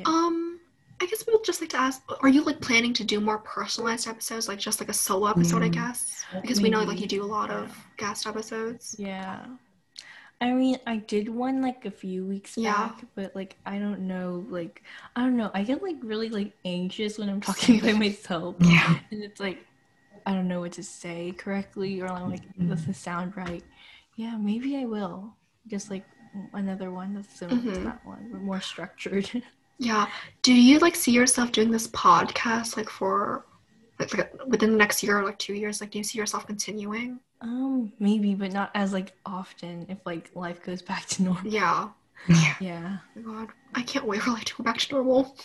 Um, 0.05 0.61
I 1.01 1.07
guess 1.07 1.27
we 1.27 1.33
would 1.33 1.45
just 1.45 1.61
like 1.61 1.71
to 1.71 1.77
ask: 1.79 2.03
Are 2.23 2.29
you 2.29 2.43
like 2.45 2.61
planning 2.61 2.93
to 2.95 3.05
do 3.05 3.21
more 3.21 3.39
personalized 3.39 4.07
episodes, 4.09 4.49
like 4.49 4.59
just 4.59 4.81
like 4.81 4.89
a 4.89 4.93
solo 4.95 5.29
episode? 5.29 5.63
I 5.63 5.69
Mm. 5.69 5.73
guess 5.75 6.25
because 6.41 6.61
we 6.61 6.71
know 6.71 6.83
like 6.85 7.01
you 7.01 7.07
do 7.07 7.23
a 7.25 7.27
lot 7.27 7.51
of 7.51 7.77
guest 7.97 8.27
episodes. 8.27 8.95
Yeah. 8.99 9.45
I 10.41 10.53
mean, 10.53 10.79
I 10.87 10.99
did 10.99 11.29
one 11.29 11.61
like 11.63 11.85
a 11.85 11.91
few 11.91 12.25
weeks 12.25 12.57
Yeah. 12.57 12.73
back, 12.91 13.05
but 13.17 13.35
like 13.35 13.57
I 13.67 13.79
don't 13.81 14.07
know, 14.07 14.45
like 14.49 14.83
I 15.17 15.23
don't 15.23 15.37
know. 15.37 15.51
I 15.53 15.65
get 15.65 15.83
like 15.83 15.97
really 16.03 16.29
like 16.29 16.53
anxious 16.65 17.19
when 17.19 17.29
I'm 17.29 17.41
talking 17.41 17.81
by 17.81 17.93
myself. 18.07 18.55
Yeah. 18.61 18.99
and 19.11 19.23
it's 19.23 19.41
like 19.41 19.67
I 20.27 20.35
don't 20.35 20.47
know 20.47 20.61
what 20.61 20.73
to 20.73 20.83
say 20.85 21.33
correctly 21.37 22.01
or 22.01 22.07
I'm 22.09 22.31
like 22.31 22.43
does 22.69 22.87
this 22.87 22.99
sound 22.99 23.37
right? 23.37 23.65
Yeah, 24.17 24.37
maybe 24.37 24.77
I 24.77 24.85
will. 24.85 25.35
Just 25.69 25.91
like 25.91 26.05
another 26.55 26.91
one 26.91 27.15
that's 27.15 27.39
similar 27.39 27.61
to 27.61 27.81
Mhm. 27.81 27.85
that 27.85 28.05
one, 28.07 28.29
but 28.33 28.41
more 28.41 28.61
structured. 28.61 29.31
Yeah. 29.81 30.09
Do 30.43 30.53
you 30.53 30.81
like 30.81 30.97
see 30.97 31.13
yourself 31.13 31.53
doing 31.53 31.71
this 31.71 31.87
podcast 31.87 32.77
like 32.77 32.91
for 32.91 33.47
like, 34.01 34.13
like 34.13 34.33
within 34.49 34.73
the 34.73 34.77
next 34.77 35.05
year 35.05 35.21
or 35.21 35.23
like 35.25 35.39
two 35.39 35.55
years? 35.55 35.81
Like, 35.81 35.93
do 35.93 35.99
you 35.99 36.05
see 36.05 36.19
yourself 36.19 36.47
continuing? 36.49 37.21
um, 37.43 37.93
maybe, 38.01 38.35
but 38.35 38.51
not 38.53 38.73
as 38.75 38.93
like 38.93 39.13
often 39.25 39.87
if 39.89 39.99
like 40.05 40.33
life 40.35 40.61
goes 40.65 40.83
back 40.83 41.07
to 41.07 41.23
normal. 41.23 41.47
Yeah. 41.47 41.91
Yeah. 42.29 42.55
Yeah. 42.61 42.97
Oh 43.19 43.21
my 43.21 43.45
God, 43.45 43.49
I 43.77 43.83
can't 43.83 44.05
wait 44.05 44.21
for 44.23 44.31
life 44.33 44.47
to 44.47 44.55
go 44.57 44.65
back 44.65 44.79
to 44.79 44.95
normal. 44.97 45.37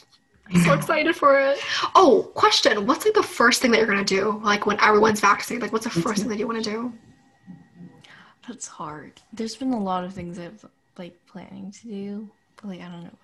I'm 0.51 0.61
so 0.63 0.73
excited 0.73 1.15
for 1.15 1.39
it. 1.39 1.59
Oh, 1.93 2.31
question. 2.33 2.87
What's 2.87 3.05
like 3.05 3.13
the 3.13 3.21
first 3.21 3.61
thing 3.61 3.69
that 3.69 3.77
you're 3.77 3.85
gonna 3.87 4.03
do? 4.03 4.41
Like 4.43 4.65
when 4.65 4.79
everyone's 4.81 5.19
vaccinated, 5.19 5.61
like 5.61 5.71
what's 5.73 5.85
the 5.85 5.91
first 6.01 6.21
thing 6.21 6.29
that 6.29 6.39
you 6.39 6.47
want 6.47 6.63
to 6.63 6.67
do? 6.67 6.91
That's 8.47 8.67
hard. 8.67 9.21
There's 9.31 9.55
been 9.55 9.73
a 9.73 9.79
lot 9.79 10.03
of 10.03 10.13
things 10.13 10.37
I've 10.37 10.65
like 10.97 11.19
planning 11.25 11.71
to 11.71 11.87
do, 11.87 12.29
but 12.57 12.69
like 12.69 12.81
I 12.81 12.89
don't 12.89 13.03
know. 13.03 13.17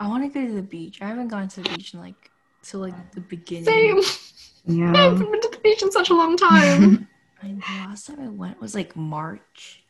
I 0.00 0.08
want 0.08 0.24
to 0.24 0.28
go 0.28 0.46
to 0.46 0.52
the 0.52 0.62
beach. 0.62 1.00
I 1.00 1.06
haven't 1.06 1.28
gone 1.28 1.48
to 1.48 1.62
the 1.62 1.70
beach 1.70 1.94
in 1.94 2.00
like 2.00 2.30
so 2.62 2.78
like 2.78 2.94
the 3.12 3.20
beginning. 3.20 3.64
Same. 3.64 4.02
Yeah. 4.66 4.92
I 4.92 5.04
haven't 5.04 5.30
been 5.30 5.40
to 5.40 5.48
the 5.50 5.60
beach 5.62 5.82
in 5.82 5.90
such 5.90 6.10
a 6.10 6.14
long 6.14 6.36
time. 6.36 7.08
I 7.42 7.48
know, 7.48 7.62
last 7.68 8.06
time 8.06 8.20
I 8.20 8.28
went 8.28 8.60
was 8.60 8.74
like 8.74 8.96
March. 8.96 9.82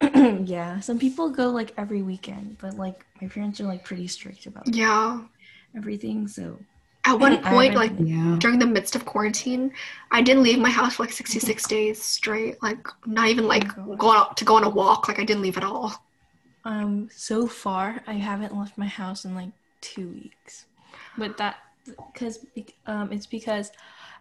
yeah, 0.14 0.80
some 0.80 0.98
people 0.98 1.30
go 1.30 1.50
like 1.50 1.74
every 1.76 2.02
weekend, 2.02 2.56
but 2.58 2.74
like 2.74 3.04
my 3.20 3.28
parents 3.28 3.60
are 3.60 3.64
like 3.64 3.84
pretty 3.84 4.06
strict 4.06 4.46
about 4.46 4.74
yeah. 4.74 5.20
everything. 5.76 6.26
So 6.26 6.58
At 7.04 7.18
one 7.20 7.42
I 7.42 7.42
point, 7.42 7.74
like 7.74 7.92
Yeah. 7.98 8.36
during 8.38 8.58
the 8.58 8.66
midst 8.66 8.96
of 8.96 9.04
quarantine, 9.04 9.72
I 10.10 10.22
didn't 10.22 10.42
leave 10.42 10.58
my 10.58 10.70
house 10.70 10.96
for 10.96 11.02
like 11.04 11.12
66 11.12 11.66
days 11.66 12.02
straight. 12.02 12.62
Like 12.62 12.86
not 13.06 13.28
even 13.28 13.46
like 13.48 13.72
God. 13.74 13.98
going 13.98 14.16
out 14.18 14.36
to 14.38 14.44
go 14.44 14.56
on 14.56 14.64
a 14.64 14.70
walk. 14.70 15.08
Like 15.08 15.18
I 15.18 15.24
didn't 15.24 15.42
leave 15.42 15.56
at 15.58 15.64
all. 15.64 15.94
um, 16.64 17.08
so 17.10 17.46
far 17.46 18.02
I 18.06 18.14
haven't 18.14 18.56
left 18.56 18.76
my 18.78 18.86
house 18.86 19.24
in 19.24 19.34
like 19.34 19.52
two 19.80 20.10
weeks, 20.10 20.66
but 21.16 21.36
that 21.38 21.56
because 22.12 22.44
um 22.86 23.12
it's 23.12 23.26
because 23.26 23.70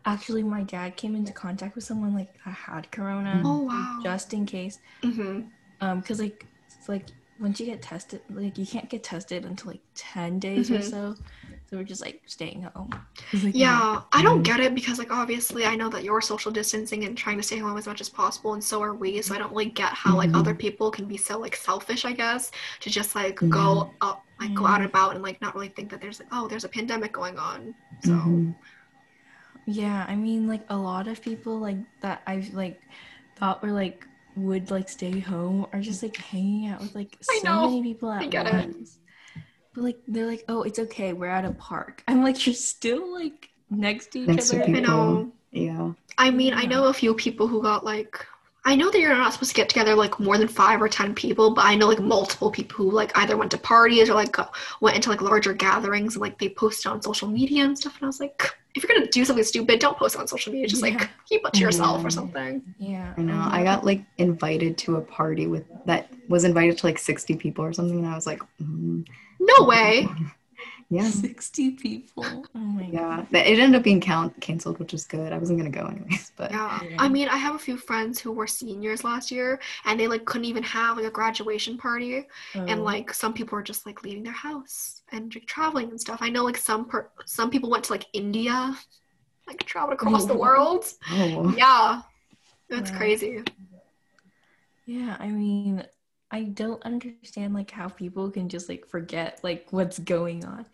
actually 0.06 0.44
my 0.44 0.64
dad 0.64 0.96
came 0.98 1.16
into 1.16 1.34
contact 1.34 1.76
with 1.76 1.84
someone 1.84 2.14
like 2.16 2.30
that 2.46 2.52
had 2.54 2.92
corona. 2.92 3.44
Oh 3.44 3.64
wow. 3.66 4.04
Just 4.04 4.34
in 4.34 4.46
case, 4.46 4.80
hmm 5.04 5.52
um, 5.82 6.00
because 6.00 6.20
like 6.20 6.48
it's 6.68 6.88
like 6.90 7.10
once 7.38 7.60
you 7.60 7.66
get 7.66 7.82
tested, 7.82 8.22
like 8.30 8.58
you 8.58 8.66
can't 8.66 8.90
get 8.90 9.04
tested 9.04 9.46
until 9.46 9.72
like 9.72 9.82
ten 9.96 10.40
days 10.40 10.72
or 10.72 10.82
Mhm. 10.82 10.82
so. 10.82 11.16
So 11.70 11.78
we're 11.78 11.84
just 11.84 12.02
like 12.02 12.22
staying 12.26 12.64
home. 12.64 12.92
Like, 13.32 13.54
Yeah, 13.54 14.02
I 14.12 14.24
don't 14.24 14.44
get 14.44 14.60
it 14.60 14.74
because 14.74 14.98
like 14.98 15.12
obviously 15.12 15.66
I 15.66 15.76
know 15.76 15.90
that 15.90 16.04
you're 16.04 16.22
social 16.22 16.52
distancing 16.52 17.04
and 17.06 17.18
trying 17.18 17.38
to 17.38 17.44
stay 17.44 17.58
home 17.58 17.78
as 17.78 17.86
much 17.86 18.02
as 18.02 18.10
possible, 18.10 18.54
and 18.54 18.64
so 18.64 18.82
are 18.82 18.96
we. 18.96 19.22
So 19.22 19.36
I 19.36 19.38
don't 19.38 19.52
really 19.52 19.70
get 19.70 19.94
how 19.94 20.18
like 20.18 20.32
Mhm. 20.32 20.36
other 20.36 20.56
people 20.56 20.90
can 20.92 21.08
be 21.08 21.18
so 21.18 21.38
like 21.40 21.56
selfish, 21.56 22.06
I 22.06 22.14
guess, 22.14 22.52
to 22.82 22.90
just 22.90 23.16
like 23.16 23.40
go 23.50 23.96
up, 24.02 24.26
like 24.40 24.54
go 24.56 24.66
out 24.66 24.82
and 24.82 24.90
about 24.90 25.14
and 25.14 25.24
like 25.24 25.42
not 25.42 25.54
really 25.56 25.70
think 25.70 25.92
that 25.92 26.02
there's 26.02 26.20
like 26.20 26.30
oh 26.32 26.48
there's 26.48 26.64
a 26.64 26.70
pandemic 26.70 27.14
going 27.14 27.38
on. 27.38 27.76
So 28.04 28.12
Mhm. 28.12 28.56
Yeah, 29.66 30.06
I 30.08 30.16
mean, 30.16 30.48
like 30.48 30.64
a 30.70 30.78
lot 30.78 31.08
of 31.08 31.22
people 31.22 31.60
like 31.60 31.78
that 32.02 32.24
I've 32.26 32.54
like 32.54 32.82
thought 33.36 33.62
were 33.62 33.72
like 33.72 34.06
would 34.36 34.72
like 34.72 34.90
stay 34.90 35.20
home 35.20 35.68
are 35.74 35.82
just 35.82 36.02
like 36.02 36.18
hanging 36.18 36.68
out 36.70 36.82
with 36.82 36.96
like 36.96 37.18
I 37.30 37.40
so 37.40 37.44
know. 37.44 37.62
many 37.62 37.82
people 37.84 38.12
at 38.12 38.24
I 38.24 38.28
get 38.28 38.48
it. 38.48 38.76
Once. 39.82 39.86
But 39.86 39.86
like 39.86 39.98
they're 40.08 40.26
like, 40.28 40.46
oh, 40.48 40.64
it's 40.64 40.80
okay, 40.80 41.14
we're 41.14 41.28
at 41.28 41.46
a 41.46 41.52
park. 41.52 42.04
I'm 42.08 42.24
like, 42.24 42.46
you're 42.46 42.54
still 42.56 43.14
like 43.14 43.50
next 43.70 44.12
to 44.12 44.20
each 44.20 44.28
Next 44.28 44.50
to 44.50 44.64
other. 44.64 44.76
I 44.76 44.80
know. 44.80 45.32
Yeah. 45.52 45.92
I 46.18 46.32
mean, 46.32 46.54
I 46.54 46.64
know 46.64 46.86
a 46.86 46.94
few 46.94 47.14
people 47.14 47.48
who 47.48 47.62
got 47.62 47.84
like. 47.84 48.26
I 48.66 48.76
know 48.76 48.92
that 48.92 49.00
you're 49.00 49.16
not 49.16 49.32
supposed 49.34 49.52
to 49.52 49.56
get 49.56 49.70
together 49.70 49.96
like 49.96 50.20
more 50.20 50.38
than 50.38 50.50
five 50.50 50.82
or 50.82 50.90
ten 50.90 51.16
people, 51.16 51.54
but 51.56 51.64
I 51.66 51.76
know 51.76 51.88
like 51.88 52.02
multiple 52.02 52.52
people 52.52 52.76
who 52.78 52.92
like 52.92 53.18
either 53.18 53.38
went 53.38 53.52
to 53.52 53.58
parties 53.58 54.10
or 54.10 54.16
like 54.16 54.34
go- 54.34 54.50
went 54.82 54.98
into 54.98 55.10
like 55.10 55.22
larger 55.22 55.54
gatherings 55.54 56.16
and 56.16 56.22
like 56.22 56.38
they 56.40 56.50
posted 56.50 56.92
on 56.92 57.02
social 57.02 57.30
media 57.30 57.64
and 57.64 57.78
stuff. 57.80 57.96
And 57.96 58.04
I 58.04 58.08
was 58.08 58.20
like, 58.20 58.54
if 58.76 58.84
you're 58.84 58.94
gonna 58.96 59.10
do 59.10 59.24
something 59.24 59.46
stupid, 59.46 59.80
don't 59.80 59.98
post 59.98 60.16
it 60.16 60.22
on 60.22 60.28
social 60.28 60.52
media. 60.52 60.68
Just 60.68 60.84
Yeah. 60.86 60.98
like 60.98 61.10
keep 61.28 61.42
it 61.46 61.54
to 61.54 61.60
yourself 61.62 62.02
Yeah. 62.02 62.08
or 62.08 62.10
something. 62.10 62.62
Yeah, 62.78 63.14
I 63.18 63.22
know. 63.22 63.48
I 63.50 63.64
got 63.64 63.86
like 63.86 64.04
invited 64.18 64.78
to 64.80 64.98
a 64.98 65.02
party 65.02 65.48
with 65.48 65.64
that 65.86 66.12
was 66.28 66.44
invited 66.44 66.78
to 66.80 66.86
like 66.86 67.00
60 67.00 67.38
people 67.38 67.64
or 67.64 67.72
something. 67.72 67.98
And 68.00 68.08
I 68.08 68.14
was 68.16 68.28
like, 68.28 68.42
mm, 68.62 69.08
No 69.40 69.66
way. 69.66 70.08
yeah. 70.90 71.10
sixty 71.10 71.72
people. 71.72 72.26
Oh 72.56 72.60
my 72.60 72.84
god. 72.84 72.92
Yeah. 72.94 73.26
That- 73.32 73.48
It 73.48 73.60
ended 73.60 73.78
up 73.80 73.84
being 73.84 74.02
count- 74.02 74.40
canceled, 74.42 74.80
which 74.80 74.94
is 74.94 75.06
good. 75.06 75.32
I 75.32 75.38
wasn't 75.38 75.60
going 75.60 75.72
to 75.72 75.80
go 75.80 75.86
anyways, 75.88 76.32
but 76.38 76.52
Yeah. 76.52 76.80
Yeah. 76.84 76.96
I 77.00 77.08
mean, 77.10 77.30
I 77.30 77.38
have 77.38 77.56
a 77.56 77.60
few 77.60 77.78
friends 77.78 78.20
who 78.20 78.32
were 78.32 78.48
seniors 78.48 79.04
last 79.04 79.32
year 79.32 79.60
and 79.86 80.00
they 80.00 80.08
like 80.08 80.26
couldn't 80.26 80.46
even 80.46 80.64
have 80.64 80.98
like 80.98 81.06
a 81.06 81.12
graduation 81.12 81.78
party. 81.78 82.28
and 82.56 82.80
Oh. 82.82 82.84
like 82.84 83.14
some 83.14 83.34
people 83.34 83.58
are 83.58 83.64
just 83.64 83.86
like 83.86 84.04
leaving 84.04 84.24
their 84.24 84.34
house 84.34 85.02
and 85.12 85.34
like, 85.34 85.46
traveling 85.46 85.90
and 85.90 86.00
stuff. 86.02 86.20
I 86.22 86.30
know 86.30 86.44
like 86.44 86.58
some 86.58 86.86
per- 86.86 87.10
some 87.26 87.50
people 87.50 87.70
went 87.70 87.84
to 87.86 87.94
like 87.94 88.06
India, 88.14 88.76
like 89.48 89.60
traveled 89.66 89.94
across 89.94 90.26
the 90.26 90.34
Oh. 90.34 90.38
world. 90.38 90.86
oh. 91.12 91.54
Yeah, 91.58 92.02
that's 92.70 92.92
Wow. 92.92 92.98
crazy. 92.98 93.44
Yeah, 94.86 95.16
I 95.20 95.28
mean, 95.28 95.86
I 96.32 96.44
don't 96.44 96.84
understand 96.84 97.54
like 97.54 97.72
how 97.72 97.90
people 97.90 98.30
can 98.32 98.50
just 98.50 98.70
like 98.70 98.88
forget 98.88 99.40
like 99.44 99.68
what's 99.72 100.00
going 100.00 100.46
on. 100.46 100.66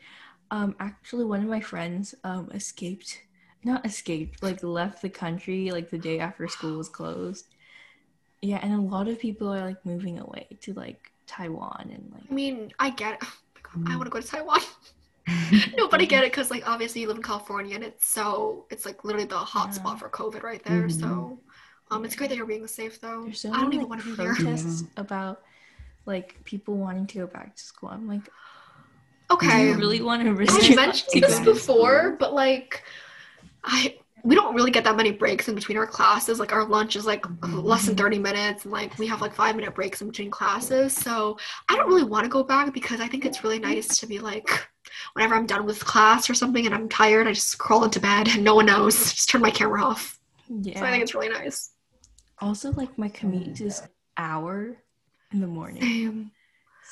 Um, 0.51 0.75
actually, 0.79 1.25
one 1.25 1.41
of 1.43 1.49
my 1.49 1.61
friends 1.61 2.15
um 2.23 2.49
escaped, 2.53 3.21
not 3.63 3.85
escaped, 3.85 4.43
like 4.43 4.63
left 4.63 5.01
the 5.01 5.09
country 5.09 5.71
like 5.71 5.89
the 5.91 5.99
day 5.99 6.19
after 6.19 6.47
school 6.47 6.77
was 6.77 6.89
closed. 6.89 7.47
Yeah, 8.41 8.59
and 8.63 8.73
a 8.73 8.81
lot 8.81 9.07
of 9.07 9.19
people 9.19 9.53
are 9.53 9.65
like 9.65 9.85
moving 9.85 10.19
away 10.19 10.57
to 10.61 10.73
like 10.73 11.11
Taiwan 11.27 11.89
and 11.93 12.11
like 12.13 12.29
I 12.29 12.33
mean, 12.33 12.71
I 12.79 12.89
get 12.89 13.13
it. 13.15 13.19
Oh 13.23 13.33
God, 13.63 13.93
I 13.93 13.95
want 13.97 14.05
to 14.07 14.09
go 14.11 14.19
to 14.21 14.27
Taiwan. 14.27 14.59
no, 15.77 15.87
but 15.87 16.01
I 16.01 16.05
get 16.05 16.23
it 16.23 16.31
because 16.31 16.51
like 16.51 16.67
obviously 16.67 17.01
you 17.01 17.07
live 17.07 17.17
in 17.17 17.23
California 17.23 17.75
and 17.75 17.83
it's 17.83 18.07
so 18.07 18.65
it's 18.69 18.85
like 18.85 19.03
literally 19.03 19.27
the 19.27 19.37
hot 19.37 19.73
Yeah. 19.73 19.75
spot 19.75 19.99
for 19.99 20.09
COVID 20.09 20.43
right 20.43 20.63
there. 20.63 20.87
Mhm. 20.87 20.91
So 20.91 21.39
um, 21.91 22.03
it's 22.05 22.15
great 22.15 22.29
that 22.29 22.37
you're 22.37 22.45
being 22.45 22.67
safe 22.67 22.99
though. 22.99 23.31
so 23.31 23.51
I 23.51 23.57
don't 23.61 23.69
many 23.69 23.75
even 23.75 23.89
like 23.89 23.89
want 23.89 24.01
to 24.01 24.07
be 24.07 24.15
there. 24.15 24.33
protests 24.35 24.83
about 24.97 25.41
like 26.05 26.43
people 26.43 26.75
wanting 26.77 27.07
to 27.07 27.19
go 27.19 27.27
back 27.27 27.55
to 27.55 27.63
school. 27.63 27.89
I'm 27.89 28.07
like, 28.07 28.23
do 28.25 28.31
Okay. 29.31 29.69
you 29.69 29.75
really 29.75 30.01
want 30.01 30.23
to 30.23 30.33
risk 30.33 30.53
I've 30.55 30.75
mentioned 30.75 31.09
to 31.13 31.19
this 31.21 31.39
before, 31.39 32.15
but 32.19 32.33
like, 32.33 32.83
I 33.63 33.97
we 34.23 34.33
don't 34.33 34.55
really 34.55 34.71
get 34.71 34.83
that 34.85 34.95
many 34.95 35.11
breaks 35.11 35.47
in 35.47 35.53
between 35.55 35.77
our 35.77 35.85
classes. 35.85 36.39
Like 36.39 36.51
our 36.53 36.65
lunch 36.65 36.95
is 36.95 37.05
like 37.05 37.25
less 37.43 37.85
than 37.85 37.95
thirty 37.95 38.17
minutes, 38.19 38.63
and 38.65 38.71
like 38.71 38.97
we 38.97 39.07
have 39.07 39.21
like 39.21 39.33
five 39.35 39.55
minute 39.55 39.75
breaks 39.75 40.01
in 40.01 40.07
between 40.07 40.31
classes. 40.31 40.93
So 40.95 41.37
I 41.69 41.75
don't 41.75 41.87
really 41.87 42.03
want 42.03 42.23
to 42.25 42.29
go 42.29 42.43
back 42.43 42.73
because 42.73 42.99
I 43.01 43.07
think 43.07 43.25
it's 43.25 43.43
really 43.43 43.59
nice 43.59 43.87
to 43.99 44.07
be 44.07 44.19
like, 44.19 44.49
whenever 45.13 45.35
I'm 45.35 45.45
done 45.45 45.65
with 45.65 45.83
class 45.85 46.29
or 46.29 46.33
something 46.33 46.65
and 46.65 46.73
I'm 46.73 46.89
tired, 46.89 47.27
I 47.27 47.33
just 47.33 47.57
crawl 47.57 47.83
into 47.83 47.99
bed 47.99 48.27
and 48.29 48.43
no 48.43 48.55
one 48.55 48.65
knows. 48.67 48.95
Just 49.13 49.29
turn 49.29 49.41
my 49.41 49.51
camera 49.51 49.83
off. 49.83 50.19
Yeah. 50.49 50.79
So 50.79 50.85
I 50.85 50.91
think 50.91 51.03
it's 51.03 51.13
really 51.15 51.29
nice. 51.29 51.71
Also 52.39 52.71
like 52.71 52.97
my 52.97 53.09
commute 53.09 53.61
is 53.61 53.81
hour 54.17 54.77
in 55.31 55.41
the 55.41 55.47
morning, 55.47 55.81
Same. 55.81 56.31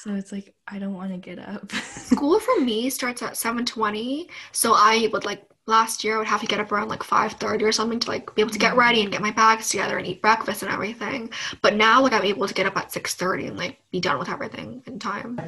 so 0.01 0.15
it's 0.15 0.31
like 0.31 0.53
I 0.67 0.79
don't 0.79 0.93
want 0.93 1.11
to 1.11 1.17
get 1.17 1.39
up. 1.39 1.71
School 1.71 2.39
for 2.39 2.59
me 2.61 2.89
starts 2.89 3.21
at 3.21 3.37
seven 3.37 3.65
twenty, 3.65 4.29
so 4.51 4.73
I 4.73 5.09
would 5.13 5.25
like 5.25 5.45
last 5.65 6.03
year 6.03 6.15
I 6.15 6.17
would 6.17 6.27
have 6.27 6.41
to 6.41 6.47
get 6.47 6.59
up 6.59 6.71
around 6.71 6.89
like 6.89 7.03
five 7.03 7.33
thirty 7.33 7.63
or 7.63 7.71
something 7.71 7.99
to 7.99 8.09
like 8.09 8.33
be 8.35 8.41
able 8.41 8.51
to 8.51 8.59
get 8.59 8.75
ready 8.75 9.01
and 9.01 9.11
get 9.11 9.21
my 9.21 9.31
bags 9.31 9.69
together 9.69 9.97
and 9.97 10.05
eat 10.05 10.21
breakfast 10.21 10.61
and 10.63 10.71
everything. 10.71 11.29
But 11.61 11.75
now 11.75 12.01
like 12.01 12.13
I'm 12.13 12.23
able 12.23 12.47
to 12.47 12.53
get 12.53 12.65
up 12.65 12.75
at 12.77 12.91
six 12.91 13.15
thirty 13.15 13.47
and 13.47 13.57
like 13.57 13.79
be 13.91 13.99
done 13.99 14.19
with 14.19 14.29
everything 14.29 14.81
in 14.87 14.99
time. 14.99 15.39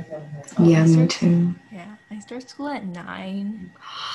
Yeah, 0.59 0.85
me 0.85 1.07
too. 1.07 1.53
yeah, 1.71 1.95
I 2.11 2.19
start 2.19 2.47
school 2.49 2.67
at 2.69 2.85
9. 2.85 3.71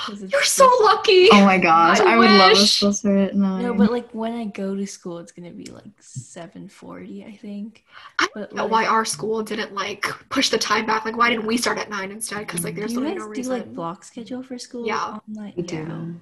You're 0.08 0.42
so 0.44 0.66
just- 0.68 0.82
lucky. 0.82 1.28
Oh 1.32 1.44
my 1.44 1.58
gosh, 1.58 2.00
I 2.00 2.14
I, 2.14 2.16
would 2.16 2.30
love 2.30 2.52
a 2.52 2.60
wish. 2.60 2.76
school 2.76 2.92
start 2.92 3.18
at 3.18 3.34
nine. 3.36 3.62
No, 3.62 3.74
but 3.74 3.90
like 3.90 4.08
when 4.12 4.32
I 4.32 4.44
go 4.44 4.74
to 4.76 4.86
school, 4.86 5.18
it's 5.18 5.32
gonna 5.32 5.50
be 5.50 5.66
like 5.66 5.90
seven 5.98 6.68
forty, 6.68 7.24
I 7.24 7.36
think. 7.36 7.84
I 8.18 8.26
But 8.34 8.40
don't 8.50 8.54
know 8.56 8.62
like, 8.64 8.72
why 8.72 8.86
our 8.86 9.04
school 9.04 9.42
didn't 9.42 9.74
like 9.74 10.06
push 10.30 10.48
the 10.48 10.58
time 10.58 10.86
back. 10.86 11.04
Like 11.04 11.16
why 11.16 11.28
didn't 11.30 11.46
we 11.46 11.56
start 11.56 11.78
at 11.78 11.90
nine 11.90 12.10
instead? 12.10 12.38
Because 12.46 12.64
like 12.64 12.74
there's 12.76 12.92
do 12.94 13.00
you 13.00 13.06
literally 13.08 13.18
guys 13.18 13.28
no 13.28 13.34
do 13.34 13.38
reason. 13.38 13.52
like 13.52 13.74
block 13.74 14.04
schedule 14.04 14.42
for 14.42 14.58
school? 14.58 14.86
Yeah. 14.86 15.18
online? 15.28 15.52
we 15.56 15.62
yeah. 15.64 15.68
Do. 15.90 16.20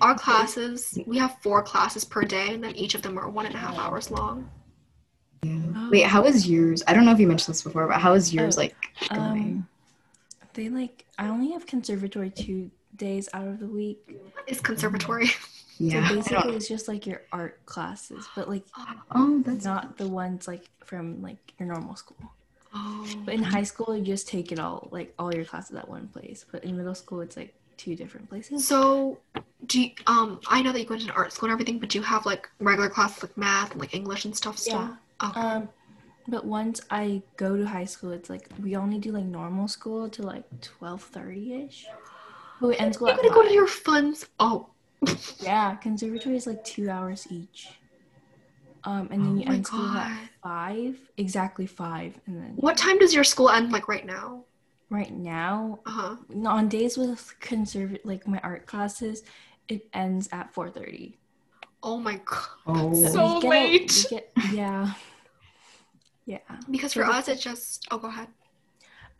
Our 0.00 0.14
classes, 0.16 0.98
we 1.06 1.18
have 1.18 1.36
four 1.40 1.62
classes 1.62 2.04
per 2.04 2.22
day, 2.22 2.52
and 2.52 2.62
then 2.62 2.74
each 2.74 2.94
of 2.94 3.02
them 3.02 3.18
are 3.18 3.28
one 3.28 3.46
and 3.46 3.54
a 3.54 3.58
half 3.58 3.78
hours 3.78 4.10
long. 4.10 4.50
Yeah. 5.42 5.56
Oh. 5.76 5.88
Wait, 5.90 6.04
how 6.04 6.24
is 6.24 6.48
yours? 6.48 6.82
I 6.86 6.94
don't 6.94 7.04
know 7.04 7.12
if 7.12 7.20
you 7.20 7.28
mentioned 7.28 7.54
this 7.54 7.62
before, 7.62 7.86
but 7.86 8.00
how 8.00 8.14
is 8.14 8.34
yours 8.34 8.56
Oh, 8.58 8.62
like 8.62 8.74
going? 9.08 9.20
Um, 9.20 9.68
they 10.54 10.68
like 10.68 11.04
I 11.16 11.28
only 11.28 11.52
have 11.52 11.66
conservatory 11.66 12.30
two 12.30 12.70
days 12.96 13.28
out 13.32 13.46
of 13.46 13.60
the 13.60 13.66
week. 13.66 14.00
What 14.32 14.48
is 14.48 14.60
conservatory? 14.60 15.28
yeah. 15.78 16.08
So 16.08 16.14
basically, 16.16 16.56
it's 16.56 16.68
just 16.68 16.88
like 16.88 17.06
your 17.06 17.22
art 17.32 17.64
classes, 17.64 18.28
but 18.34 18.48
like 18.48 18.64
Oh, 19.12 19.40
that's 19.46 19.64
not 19.64 19.96
the 19.96 20.08
ones 20.08 20.48
like 20.48 20.68
from 20.84 21.22
like 21.22 21.54
your 21.58 21.68
normal 21.68 21.94
school. 21.94 22.32
Oh. 22.74 23.06
But 23.24 23.34
in 23.34 23.42
high 23.42 23.62
school, 23.62 23.96
you 23.96 24.04
just 24.04 24.28
take 24.28 24.50
it 24.52 24.58
all 24.58 24.88
like 24.90 25.14
all 25.18 25.32
your 25.32 25.44
classes 25.44 25.76
at 25.76 25.88
one 25.88 26.08
place. 26.08 26.44
But 26.50 26.64
in 26.64 26.76
middle 26.76 26.94
school, 26.94 27.20
it's 27.20 27.36
like 27.36 27.54
two 27.78 27.96
different 27.96 28.28
places. 28.28 28.66
So, 28.66 29.18
do 29.66 29.80
you, 29.80 29.90
um 30.06 30.40
I 30.48 30.62
know 30.62 30.72
that 30.72 30.78
you 30.80 30.84
go 30.86 30.94
into 30.94 31.12
art 31.12 31.32
school 31.32 31.48
and 31.48 31.52
everything, 31.52 31.78
but 31.78 31.88
do 31.88 31.98
you 31.98 32.04
have 32.04 32.26
like 32.26 32.48
regular 32.60 32.90
classes 32.90 33.22
like 33.22 33.36
math 33.36 33.72
and 33.72 33.80
like 33.80 33.94
English 33.94 34.24
and 34.24 34.36
stuff 34.36 34.58
still? 34.58 34.90
Yeah. 35.22 35.28
Okay. 35.28 35.40
Um, 35.40 35.68
but 36.28 36.44
once 36.44 36.80
I 36.90 37.22
go 37.36 37.56
to 37.56 37.66
high 37.66 37.86
school, 37.86 38.12
it's 38.12 38.28
like 38.28 38.48
we 38.62 38.76
only 38.76 38.98
do 38.98 39.12
like 39.12 39.24
normal 39.24 39.66
school 39.66 40.08
to 40.10 40.22
like 40.22 40.44
twelve 40.60 41.02
thirty 41.02 41.64
ish. 41.64 41.86
But 42.60 42.68
we 42.68 42.76
end 42.76 42.94
school 42.94 43.08
You're 43.08 43.16
gonna 43.16 43.30
go 43.30 43.42
to 43.42 43.52
your 43.52 43.66
funds. 43.66 44.26
Oh. 44.38 44.68
Yeah, 45.40 45.76
conservatory 45.76 46.36
is 46.36 46.46
like 46.46 46.64
two 46.64 46.90
hours 46.90 47.26
each. 47.30 47.70
Um, 48.84 49.08
and 49.10 49.24
then 49.24 49.36
you 49.38 49.44
Oh 49.46 49.48
my 49.48 49.54
end 49.54 49.66
school 49.66 49.86
at 49.86 50.18
five, 50.42 50.98
exactly 51.16 51.66
five, 51.66 52.18
and 52.26 52.36
then 52.42 52.52
What 52.56 52.76
time 52.76 52.98
does 52.98 53.14
your 53.14 53.24
school 53.24 53.48
end 53.50 53.72
like 53.72 53.88
right 53.88 54.04
now? 54.04 54.44
Right 54.90 55.12
now, 55.12 55.80
Uh 55.86 55.90
huh. 55.90 56.16
on 56.46 56.68
days 56.68 56.96
with 56.96 57.34
conserv 57.40 57.98
like 58.04 58.26
my 58.26 58.38
art 58.40 58.66
classes, 58.66 59.22
it 59.68 59.86
ends 59.92 60.28
at 60.32 60.52
four 60.54 60.70
thirty. 60.70 61.18
Oh 61.82 61.98
my 61.98 62.20
god. 62.24 62.48
Oh. 62.66 62.94
That's 63.00 63.12
so 63.14 63.38
late. 63.38 64.06
yeah, 64.52 64.92
yeah. 66.26 66.38
Because 66.70 66.92
So 66.92 67.00
for 67.02 67.06
the- 67.06 67.12
us, 67.18 67.28
it 67.28 67.40
just. 67.40 67.86
Oh, 67.90 67.98
go 67.98 68.08
ahead. 68.08 68.28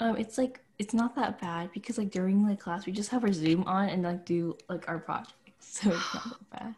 Um, 0.01 0.17
it's 0.17 0.39
like 0.39 0.61
it's 0.79 0.95
not 0.95 1.15
that 1.17 1.41
bad 1.41 1.71
because 1.73 1.99
like 1.99 2.11
during 2.11 2.47
like 2.47 2.61
class 2.61 2.87
we 2.87 2.93
just 2.93 3.11
have 3.11 3.25
our 3.25 3.33
Zoom 3.33 3.65
on 3.65 3.89
and 3.89 4.03
like 4.05 4.25
do 4.25 4.57
like 4.69 4.89
our 4.89 4.99
projects, 4.99 5.35
so 5.71 5.91
it's 5.91 6.15
not 6.15 6.25
that 6.25 6.51
bad. 6.51 6.75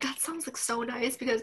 That 0.00 0.18
sounds 0.18 0.46
like 0.46 0.56
so 0.56 0.82
nice 0.82 1.16
because 1.16 1.42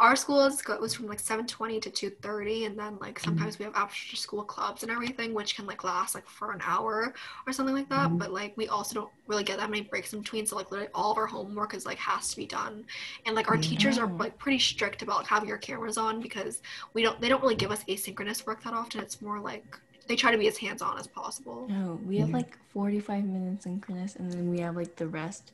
our 0.00 0.16
school 0.16 0.44
is 0.44 0.62
goes 0.62 0.94
from 0.94 1.06
like 1.06 1.20
seven 1.20 1.46
twenty 1.46 1.80
to 1.80 1.90
two 1.90 2.10
thirty, 2.10 2.64
and 2.64 2.78
then 2.78 2.98
like 3.00 3.18
mm-hmm. 3.18 3.30
sometimes 3.30 3.58
we 3.58 3.64
have 3.64 3.74
after 3.74 4.16
school 4.16 4.42
clubs 4.42 4.82
and 4.82 4.90
everything, 4.92 5.34
which 5.34 5.56
can 5.56 5.66
like 5.66 5.84
last 5.84 6.14
like 6.14 6.26
for 6.26 6.52
an 6.52 6.60
hour 6.64 7.14
or 7.46 7.52
something 7.52 7.74
like 7.74 7.88
that. 7.88 8.08
Mm-hmm. 8.08 8.18
But 8.18 8.32
like 8.32 8.56
we 8.56 8.68
also 8.68 8.94
don't 8.94 9.10
really 9.26 9.44
get 9.44 9.58
that 9.58 9.70
many 9.70 9.82
breaks 9.82 10.12
in 10.12 10.20
between, 10.20 10.46
so 10.46 10.56
like 10.56 10.70
literally 10.70 10.90
all 10.94 11.12
of 11.12 11.18
our 11.18 11.26
homework 11.26 11.74
is 11.74 11.84
like 11.84 11.98
has 11.98 12.30
to 12.30 12.36
be 12.36 12.46
done, 12.46 12.84
and 13.26 13.34
like 13.34 13.50
our 13.50 13.56
teachers 13.58 13.98
are 13.98 14.06
like 14.06 14.38
pretty 14.38 14.58
strict 14.58 15.02
about 15.02 15.26
having 15.26 15.48
your 15.48 15.58
cameras 15.58 15.98
on 15.98 16.20
because 16.20 16.62
we 16.94 17.02
don't 17.02 17.20
they 17.20 17.28
don't 17.28 17.42
really 17.42 17.56
give 17.56 17.70
us 17.70 17.84
asynchronous 17.84 18.46
work 18.46 18.62
that 18.64 18.74
often. 18.74 19.00
It's 19.00 19.20
more 19.20 19.40
like 19.40 19.78
they 20.06 20.16
try 20.16 20.30
to 20.32 20.38
be 20.38 20.48
as 20.48 20.56
hands 20.56 20.82
on 20.82 20.98
as 20.98 21.06
possible. 21.06 21.66
No, 21.68 21.98
we 22.06 22.18
have 22.18 22.28
Yeah. 22.28 22.36
like 22.36 22.58
forty 22.72 23.00
five 23.00 23.24
minutes 23.24 23.64
synchronous 23.64 24.16
and 24.16 24.30
then 24.32 24.50
we 24.50 24.60
have 24.60 24.76
like 24.76 24.96
the 24.96 25.06
rest 25.06 25.52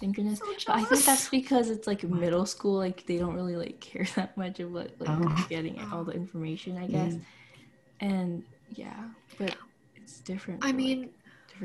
synchronous. 0.00 0.38
So 0.38 0.46
but 0.66 0.76
I 0.76 0.84
think 0.84 1.04
that's 1.04 1.28
because 1.28 1.70
it's 1.70 1.86
like 1.86 2.02
middle 2.04 2.46
school, 2.46 2.76
like 2.76 3.06
they 3.06 3.18
don't 3.18 3.34
really 3.34 3.56
like 3.56 3.80
care 3.88 4.06
that 4.16 4.36
much 4.36 4.60
of 4.60 4.72
what 4.72 4.92
like 5.00 5.08
Oh. 5.10 5.46
getting 5.48 5.80
all 5.92 6.04
the 6.04 6.12
information, 6.22 6.76
I 6.78 6.86
mm. 6.86 6.90
guess. 6.92 7.14
And 8.00 8.44
yeah, 8.70 9.08
but 9.38 9.56
it's 9.96 10.20
different. 10.20 10.64
I 10.64 10.68
for, 10.68 10.68
like, 10.68 10.76
mean, 10.76 10.98
different 11.00 11.17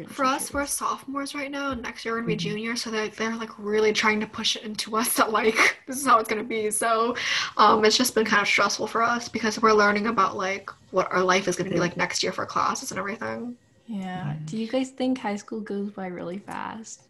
For 0.07 0.25
us, 0.25 0.53
we're 0.53 0.65
sophomores 0.65 1.35
right 1.35 1.51
now, 1.51 1.71
and 1.71 1.81
next 1.81 2.03
year 2.03 2.13
we're 2.13 2.21
gonna 2.21 2.27
be 2.27 2.35
juniors, 2.35 2.81
so 2.81 2.89
they're, 2.89 3.09
they're 3.09 3.35
like 3.35 3.51
really 3.57 3.93
trying 3.93 4.19
to 4.19 4.27
push 4.27 4.55
it 4.55 4.63
into 4.63 4.95
us 4.95 5.13
that 5.17 5.31
like 5.31 5.77
this 5.87 5.97
is 5.97 6.05
how 6.05 6.19
it's 6.19 6.29
gonna 6.29 6.43
be. 6.43 6.71
So, 6.71 7.15
um, 7.57 7.83
it's 7.85 7.97
just 7.97 8.15
been 8.15 8.25
kind 8.25 8.41
of 8.41 8.47
stressful 8.47 8.87
for 8.87 9.03
us 9.03 9.29
because 9.29 9.61
we're 9.61 9.73
learning 9.73 10.07
about 10.07 10.35
like 10.37 10.69
what 10.91 11.11
our 11.11 11.23
life 11.23 11.47
is 11.47 11.55
gonna 11.55 11.69
be 11.69 11.79
like 11.79 11.97
next 11.97 12.23
year 12.23 12.31
for 12.31 12.45
classes 12.45 12.91
and 12.91 12.99
everything. 12.99 13.55
Yeah. 13.87 14.35
Do 14.45 14.57
you 14.57 14.67
guys 14.67 14.89
think 14.89 15.17
high 15.17 15.35
school 15.35 15.59
goes 15.59 15.89
by 15.89 16.07
really 16.07 16.39
fast? 16.39 17.03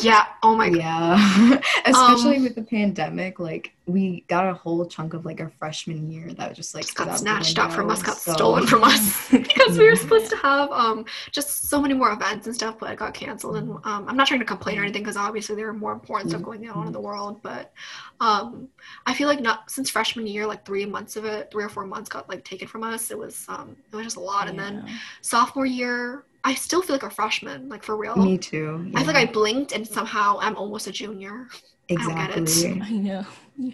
Yeah. 0.00 0.24
Oh 0.42 0.54
my 0.54 0.70
god. 0.70 0.78
Yeah, 0.78 1.60
especially 1.86 2.36
Um, 2.36 2.42
with 2.44 2.54
the 2.54 2.62
pandemic, 2.62 3.38
like 3.38 3.72
we 3.86 4.24
got 4.26 4.48
a 4.48 4.54
whole 4.54 4.84
chunk 4.86 5.14
of 5.14 5.24
like 5.24 5.40
our 5.40 5.50
freshman 5.58 6.10
year 6.10 6.32
that 6.34 6.48
was 6.48 6.56
just 6.56 6.74
like 6.74 6.84
Just 6.84 6.96
got 6.96 7.18
snatched 7.18 7.58
up 7.58 7.72
from 7.72 7.90
us, 7.90 8.02
got 8.02 8.16
so- 8.16 8.32
stolen 8.32 8.66
from 8.66 8.82
us 8.92 9.30
because 9.30 9.78
we 9.78 9.84
were 9.88 9.96
supposed 9.96 10.30
to 10.30 10.36
have 10.36 10.70
um 10.72 11.04
just 11.30 11.68
so 11.68 11.80
many 11.80 11.94
more 11.94 12.10
events 12.10 12.46
and 12.46 12.54
stuff, 12.54 12.78
but 12.80 12.90
it 12.90 12.98
got 12.98 13.14
canceled. 13.14 13.56
And 13.56 13.70
um, 13.84 14.08
I'm 14.08 14.16
not 14.16 14.26
trying 14.26 14.40
to 14.40 14.46
complain 14.46 14.78
or 14.78 14.82
anything 14.82 15.02
because 15.02 15.16
obviously 15.16 15.54
there 15.56 15.68
are 15.68 15.72
more 15.74 15.92
important 15.92 16.30
stuff 16.30 16.42
going 16.42 16.68
on 16.68 16.86
in 16.86 16.92
the 16.92 17.00
world. 17.00 17.40
But 17.42 17.72
um, 18.20 18.68
I 19.06 19.14
feel 19.14 19.28
like 19.28 19.40
not 19.40 19.70
since 19.70 19.90
freshman 19.90 20.26
year, 20.26 20.46
like 20.46 20.64
three 20.64 20.86
months 20.86 21.16
of 21.16 21.24
it, 21.24 21.50
three 21.50 21.64
or 21.64 21.68
four 21.68 21.86
months 21.86 22.08
got 22.08 22.28
like 22.28 22.44
taken 22.44 22.66
from 22.66 22.82
us. 22.82 23.10
It 23.10 23.18
was 23.18 23.44
um, 23.48 23.76
it 23.92 23.96
was 23.96 24.04
just 24.06 24.16
a 24.16 24.20
lot. 24.20 24.48
And 24.48 24.58
then 24.58 24.88
sophomore 25.20 25.66
year, 25.66 26.24
I 26.50 26.54
still 26.54 26.82
feel 26.82 26.94
like 26.96 27.02
a 27.02 27.10
freshman, 27.10 27.68
like 27.68 27.82
for 27.82 27.96
real. 27.96 28.16
Me 28.16 28.38
too. 28.38 28.90
I 28.94 28.98
feel 29.04 29.12
like 29.14 29.28
I 29.28 29.32
blinked 29.38 29.72
and 29.72 29.86
somehow 29.86 30.38
I'm 30.40 30.56
almost 30.56 30.86
a 30.86 30.92
junior. 30.92 31.48
I 31.90 31.94
don't 31.94 32.14
get 32.14 32.30
it. 32.30 32.36
exactly, 32.38 32.82
I 32.90 32.90
know. 33.08 33.26
Yeah. 33.58 33.72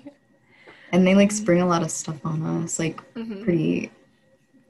and 0.92 1.06
they 1.06 1.14
like 1.14 1.30
spring 1.32 1.60
a 1.60 1.66
lot 1.66 1.82
of 1.82 1.90
stuff 1.90 2.18
on 2.24 2.42
us, 2.62 2.78
like 2.78 2.96
Mhm. 3.14 3.44
pretty. 3.44 3.90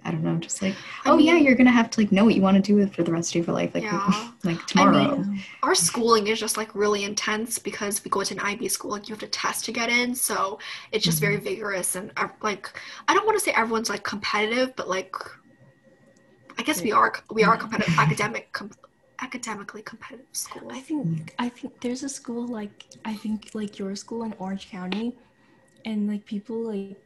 I 0.04 0.10
don't 0.10 0.24
know, 0.24 0.34
just 0.36 0.60
like, 0.62 0.74
I 1.04 1.10
oh 1.10 1.18
yeah, 1.18 1.36
you're 1.36 1.54
gonna 1.54 1.70
have 1.70 1.88
to 1.90 2.00
like 2.00 2.10
know 2.10 2.24
what 2.24 2.34
you 2.34 2.42
want 2.42 2.56
to 2.56 2.60
do 2.60 2.84
for 2.88 3.04
the 3.04 3.12
rest 3.12 3.36
of 3.36 3.46
your 3.46 3.54
life, 3.54 3.72
like 3.72 3.84
Yeah. 3.84 4.30
like 4.42 4.66
tomorrow. 4.66 5.18
mean- 5.18 5.40
our 5.62 5.76
schooling 5.76 6.26
is 6.26 6.40
just 6.40 6.56
like 6.56 6.74
really 6.74 7.04
intense 7.04 7.60
because 7.60 8.02
we 8.04 8.10
go 8.10 8.24
to 8.24 8.34
an 8.34 8.40
IB 8.40 8.66
school. 8.68 8.90
Like 8.90 9.08
you 9.08 9.12
have 9.14 9.20
to 9.20 9.28
test 9.28 9.64
to 9.66 9.72
get 9.72 9.88
in, 9.90 10.12
so 10.16 10.58
it's 10.90 11.04
just 11.04 11.20
very 11.20 11.36
vigorous 11.36 11.94
and 11.94 12.10
uh, 12.16 12.26
like 12.48 12.64
I 13.06 13.14
don't 13.14 13.26
want 13.26 13.38
to 13.38 13.44
say 13.44 13.52
everyone's 13.52 13.90
like 13.94 14.02
competitive, 14.02 14.74
but 14.74 14.88
like 14.88 15.14
I 16.58 16.62
guess 16.62 16.82
we 16.82 16.92
are 16.92 17.12
we 17.30 17.44
are 17.44 17.56
competitive 17.56 17.94
academic 17.98 18.52
com- 18.52 18.70
academically 19.20 19.82
competitive 19.82 20.26
school. 20.32 20.70
I 20.72 20.80
think 20.80 21.34
I 21.38 21.48
think 21.48 21.80
there's 21.80 22.02
a 22.02 22.08
school 22.08 22.46
like 22.46 22.84
I 23.04 23.14
think 23.14 23.50
like 23.54 23.78
your 23.78 23.94
school 23.96 24.22
in 24.24 24.34
Orange 24.38 24.68
County, 24.70 25.16
and 25.84 26.08
like 26.08 26.24
people 26.24 26.58
like 26.72 26.98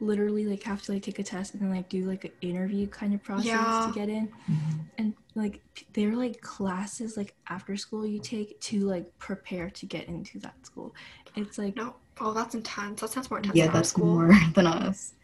literally 0.00 0.46
like 0.46 0.62
have 0.64 0.82
to 0.82 0.92
like 0.92 1.02
take 1.02 1.18
a 1.20 1.22
test 1.22 1.54
and 1.54 1.62
then 1.62 1.70
like 1.70 1.88
do 1.88 2.04
like 2.04 2.24
an 2.24 2.32
interview 2.40 2.86
kind 2.88 3.14
of 3.14 3.22
process 3.22 3.46
Yeah. 3.46 3.84
to 3.86 3.92
get 3.98 4.08
in, 4.08 4.26
mm-hmm. 4.28 4.78
and 4.98 5.14
like 5.34 5.60
p- 5.74 5.86
they're 5.92 6.16
like 6.16 6.40
classes 6.40 7.16
like 7.16 7.34
after 7.48 7.76
school 7.76 8.04
you 8.06 8.18
take 8.20 8.60
to 8.62 8.80
like 8.80 9.06
prepare 9.18 9.70
to 9.70 9.86
get 9.86 10.08
into 10.08 10.38
that 10.40 10.54
school. 10.66 10.94
It's 11.36 11.56
like 11.56 11.76
No, 11.76 11.94
oh 12.20 12.32
that's 12.32 12.54
intense. 12.54 13.00
That 13.00 13.10
sounds 13.10 13.30
more 13.30 13.38
intense. 13.38 13.56
Yeah, 13.56 13.66
than 13.66 13.70
our 13.70 13.78
that's 13.78 13.88
school. 13.90 14.06
more 14.06 14.32
than 14.54 14.66
us. 14.66 15.14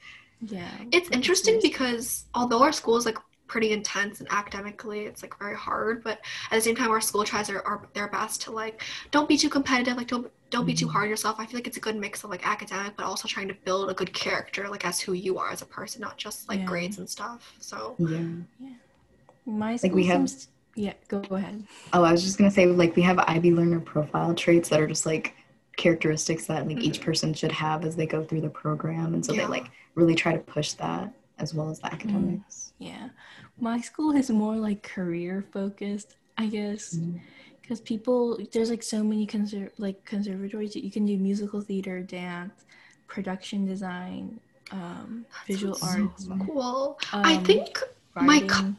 yeah. 0.41 0.71
It's 0.93 1.11
interesting 1.11 1.55
very- 1.55 1.69
because 1.71 2.27
although 2.35 2.63
our 2.63 2.73
school 2.73 2.97
is 2.97 3.05
like 3.05 3.19
pretty 3.49 3.73
intense 3.73 4.21
and 4.21 4.29
academically 4.31 5.01
it's 5.07 5.23
like 5.23 5.37
very 5.39 5.57
hard 5.57 6.05
but 6.05 6.21
at 6.51 6.55
the 6.57 6.61
same 6.61 6.77
time 6.77 6.91
our 6.91 7.01
school 7.01 7.25
tries 7.25 7.49
their, 7.49 7.67
our, 7.67 7.81
their 7.95 8.09
best 8.09 8.43
to 8.43 8.51
like 8.53 8.83
don't 9.11 9.29
be 9.29 9.37
too 9.37 9.49
competitive 9.49 9.97
like 9.97 10.07
don't 10.07 10.31
don't 10.51 10.67
be 10.67 10.75
too 10.75 10.87
Mhm. 10.87 10.93
hard 10.93 11.05
on 11.05 11.11
yourself 11.11 11.37
i 11.39 11.47
feel 11.47 11.57
like 11.57 11.67
it's 11.67 11.79
a 11.79 11.81
good 11.81 11.97
mix 11.97 12.23
of 12.25 12.31
like 12.31 12.47
academic 12.47 12.93
but 12.97 13.05
also 13.07 13.27
trying 13.27 13.49
to 13.49 13.55
build 13.65 13.91
a 13.91 13.95
good 13.95 14.13
character 14.13 14.69
like 14.69 14.87
as 14.87 15.01
who 15.01 15.15
you 15.15 15.39
are 15.39 15.51
as 15.51 15.63
a 15.63 15.67
person 15.67 16.01
not 16.03 16.17
just 16.19 16.49
like 16.49 16.61
Yeah. 16.61 16.67
grades 16.67 16.99
and 16.99 17.09
stuff 17.09 17.55
so 17.59 17.97
Yeah. 17.99 18.19
yeah. 18.61 18.69
My 19.47 19.79
Like, 19.83 19.95
we 19.95 20.05
have- 20.07 20.29
seems- 20.29 20.49
yeah, 20.75 20.93
go 21.09 21.21
go 21.21 21.37
ahead. 21.37 21.67
Oh, 21.95 22.05
I 22.05 22.13
was 22.13 22.23
just 22.23 22.37
gonna 22.37 22.51
say, 22.51 22.67
like, 22.67 22.95
we 22.95 23.03
have 23.03 23.19
IB 23.27 23.51
learner 23.53 23.81
profile 23.81 24.35
traits 24.35 24.69
that 24.69 24.79
are 24.79 24.87
just 24.87 25.07
like 25.07 25.35
characteristics 25.79 26.45
that 26.47 26.67
like 26.69 26.79
each 26.79 27.01
person 27.01 27.33
should 27.33 27.51
have 27.53 27.85
as 27.87 27.97
they 27.97 28.05
go 28.07 28.23
through 28.23 28.43
the 28.43 28.51
program, 28.51 29.15
and 29.15 29.25
so 29.25 29.33
Yeah. 29.33 29.43
they 29.43 29.47
like 29.47 29.71
really 29.95 30.15
try 30.15 30.33
to 30.35 30.39
push 30.39 30.73
that 30.75 31.13
as 31.39 31.55
well 31.55 31.71
as 31.71 31.81
the 31.81 31.87
academics. 31.87 32.68
Yeah. 32.79 33.09
My 33.61 33.81
school 33.81 34.15
is 34.15 34.31
more 34.31 34.57
like 34.57 34.83
career 34.83 35.45
focused, 35.53 36.17
I 36.37 36.47
guess. 36.47 36.99
Because 37.61 37.81
people, 37.81 38.39
there's 38.53 38.71
like 38.71 38.83
so 38.83 39.05
many 39.05 39.27
conser- 39.27 39.71
like 39.79 40.05
conservatories 40.05 40.73
that 40.75 40.85
you 40.85 40.91
can 40.91 41.05
do 41.05 41.19
musical 41.19 41.61
theater, 41.61 42.01
dance, 42.03 42.65
production 43.09 43.67
design, 43.67 44.41
um, 44.71 45.25
visual 45.47 45.75
so 45.75 45.87
arts, 45.87 46.29
cool 46.47 46.99
i 47.23 47.35
um, 47.35 47.45
think 47.45 47.79
my 48.17 48.41
co- 48.41 48.75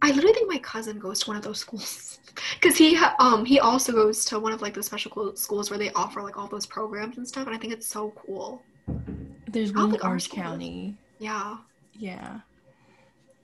I 0.00 0.10
literally 0.10 0.32
think 0.32 0.48
my 0.48 0.58
cousin 0.58 0.98
goes 0.98 1.20
to 1.20 1.30
one 1.30 1.36
of 1.36 1.42
those 1.42 1.58
schools 1.58 2.18
because 2.54 2.76
he 2.76 2.94
ha- 2.94 3.14
um 3.18 3.44
he 3.44 3.58
also 3.60 3.92
goes 3.92 4.24
to 4.26 4.38
one 4.38 4.52
of 4.52 4.62
like 4.62 4.74
the 4.74 4.82
special 4.82 5.36
schools 5.36 5.70
where 5.70 5.78
they 5.78 5.90
offer 5.92 6.22
like 6.22 6.38
all 6.38 6.46
those 6.46 6.66
programs 6.66 7.16
and 7.16 7.26
stuff, 7.26 7.46
and 7.46 7.54
I 7.54 7.58
think 7.58 7.72
it's 7.72 7.86
so 7.86 8.10
cool. 8.10 8.62
There's 9.48 9.72
I 9.74 9.80
one 9.80 9.94
in 9.94 10.00
Orange. 10.02 10.30
County. 10.30 10.96
Yeah, 11.18 11.58
Yeah. 11.94 12.40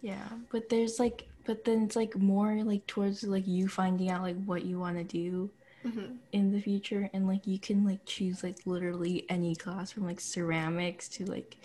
Yeah. 0.04 0.28
But 0.50 0.68
there's 0.68 0.98
like, 1.00 1.28
but 1.44 1.64
then 1.64 1.84
it's 1.84 1.96
like 1.96 2.16
more 2.16 2.62
like 2.64 2.86
towards 2.86 3.22
like 3.24 3.46
you 3.46 3.68
finding 3.68 4.10
out 4.10 4.22
like 4.22 4.42
what 4.44 4.64
you 4.64 4.78
want 4.78 4.98
to 4.98 5.04
do 5.04 5.50
hmm 5.84 6.18
in 6.32 6.52
the 6.52 6.60
future 6.60 7.10
and 7.14 7.26
like 7.28 7.46
you 7.46 7.60
can 7.60 7.84
like 7.84 8.00
choose 8.06 8.42
like 8.44 8.58
literally 8.66 9.26
any 9.30 9.56
class 9.56 9.92
from 9.92 10.04
like 10.04 10.20
ceramics 10.20 11.08
to 11.10 11.26
like 11.26 11.58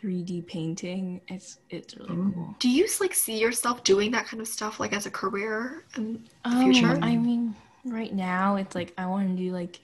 3D 0.00 0.42
painting. 0.42 1.22
It's 1.28 1.58
it's 1.70 1.96
really 1.98 2.18
Ooh. 2.18 2.34
cool. 2.34 2.58
Do 2.58 2.68
you 2.70 2.86
like 3.00 3.14
see 3.14 3.38
yourself 3.38 3.84
doing 3.84 4.10
that 4.12 4.26
kind 4.26 4.40
of 4.40 4.48
stuff 4.48 4.80
like 4.80 4.92
as 4.92 5.06
a 5.06 5.10
career? 5.10 5.84
And 5.96 6.28
Um, 6.44 6.58
future? 6.58 6.98
I 7.02 7.16
mean, 7.16 7.56
right 7.84 8.12
now 8.12 8.56
it's 8.56 8.74
like 8.74 8.92
I 8.98 9.06
want 9.06 9.28
to 9.30 9.36
do 9.36 9.52
like 9.52 9.80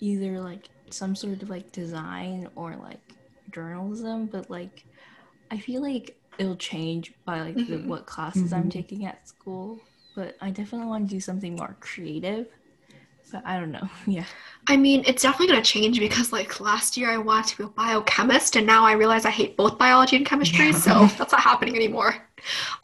either 0.00 0.40
like 0.40 0.70
some 0.90 1.16
sort 1.16 1.42
of 1.42 1.50
like 1.50 1.72
design 1.72 2.48
or 2.56 2.76
like 2.76 3.16
journalism, 3.50 4.26
but 4.28 4.50
like 4.50 4.86
I 5.50 5.58
feel 5.58 5.82
like 5.82 6.16
it'll 6.38 6.56
change 6.56 7.14
by 7.24 7.40
like 7.42 7.56
the, 7.56 7.78
Mhm. 7.78 7.86
what 7.86 8.06
classes 8.06 8.52
I'm 8.52 8.68
Mhm. 8.68 8.70
taking 8.70 9.04
at 9.04 9.28
school. 9.28 9.80
But 10.14 10.36
I 10.40 10.50
definitely 10.50 10.88
want 10.88 11.08
to 11.08 11.14
do 11.14 11.20
something 11.20 11.56
more 11.56 11.76
creative. 11.80 12.48
I 13.44 13.58
don't 13.58 13.72
know. 13.72 13.88
Yeah. 14.06 14.24
I 14.68 14.76
mean, 14.76 15.02
it's 15.06 15.22
definitely 15.22 15.48
gonna 15.48 15.62
change 15.64 15.98
because 15.98 16.32
like 16.32 16.60
last 16.60 16.96
year 16.96 17.10
I 17.10 17.18
wanted 17.18 17.48
to 17.48 17.56
be 17.58 17.64
a 17.64 17.66
biochemist, 17.68 18.54
and 18.56 18.64
now 18.66 18.84
I 18.84 18.92
realize 18.92 19.24
I 19.24 19.30
hate 19.30 19.56
both 19.56 19.76
biology 19.76 20.14
and 20.16 20.24
chemistry, 20.24 20.66
Yeah. 20.66 20.72
so 20.72 21.06
that's 21.18 21.32
not 21.32 21.40
happening 21.40 21.74
anymore. 21.74 22.14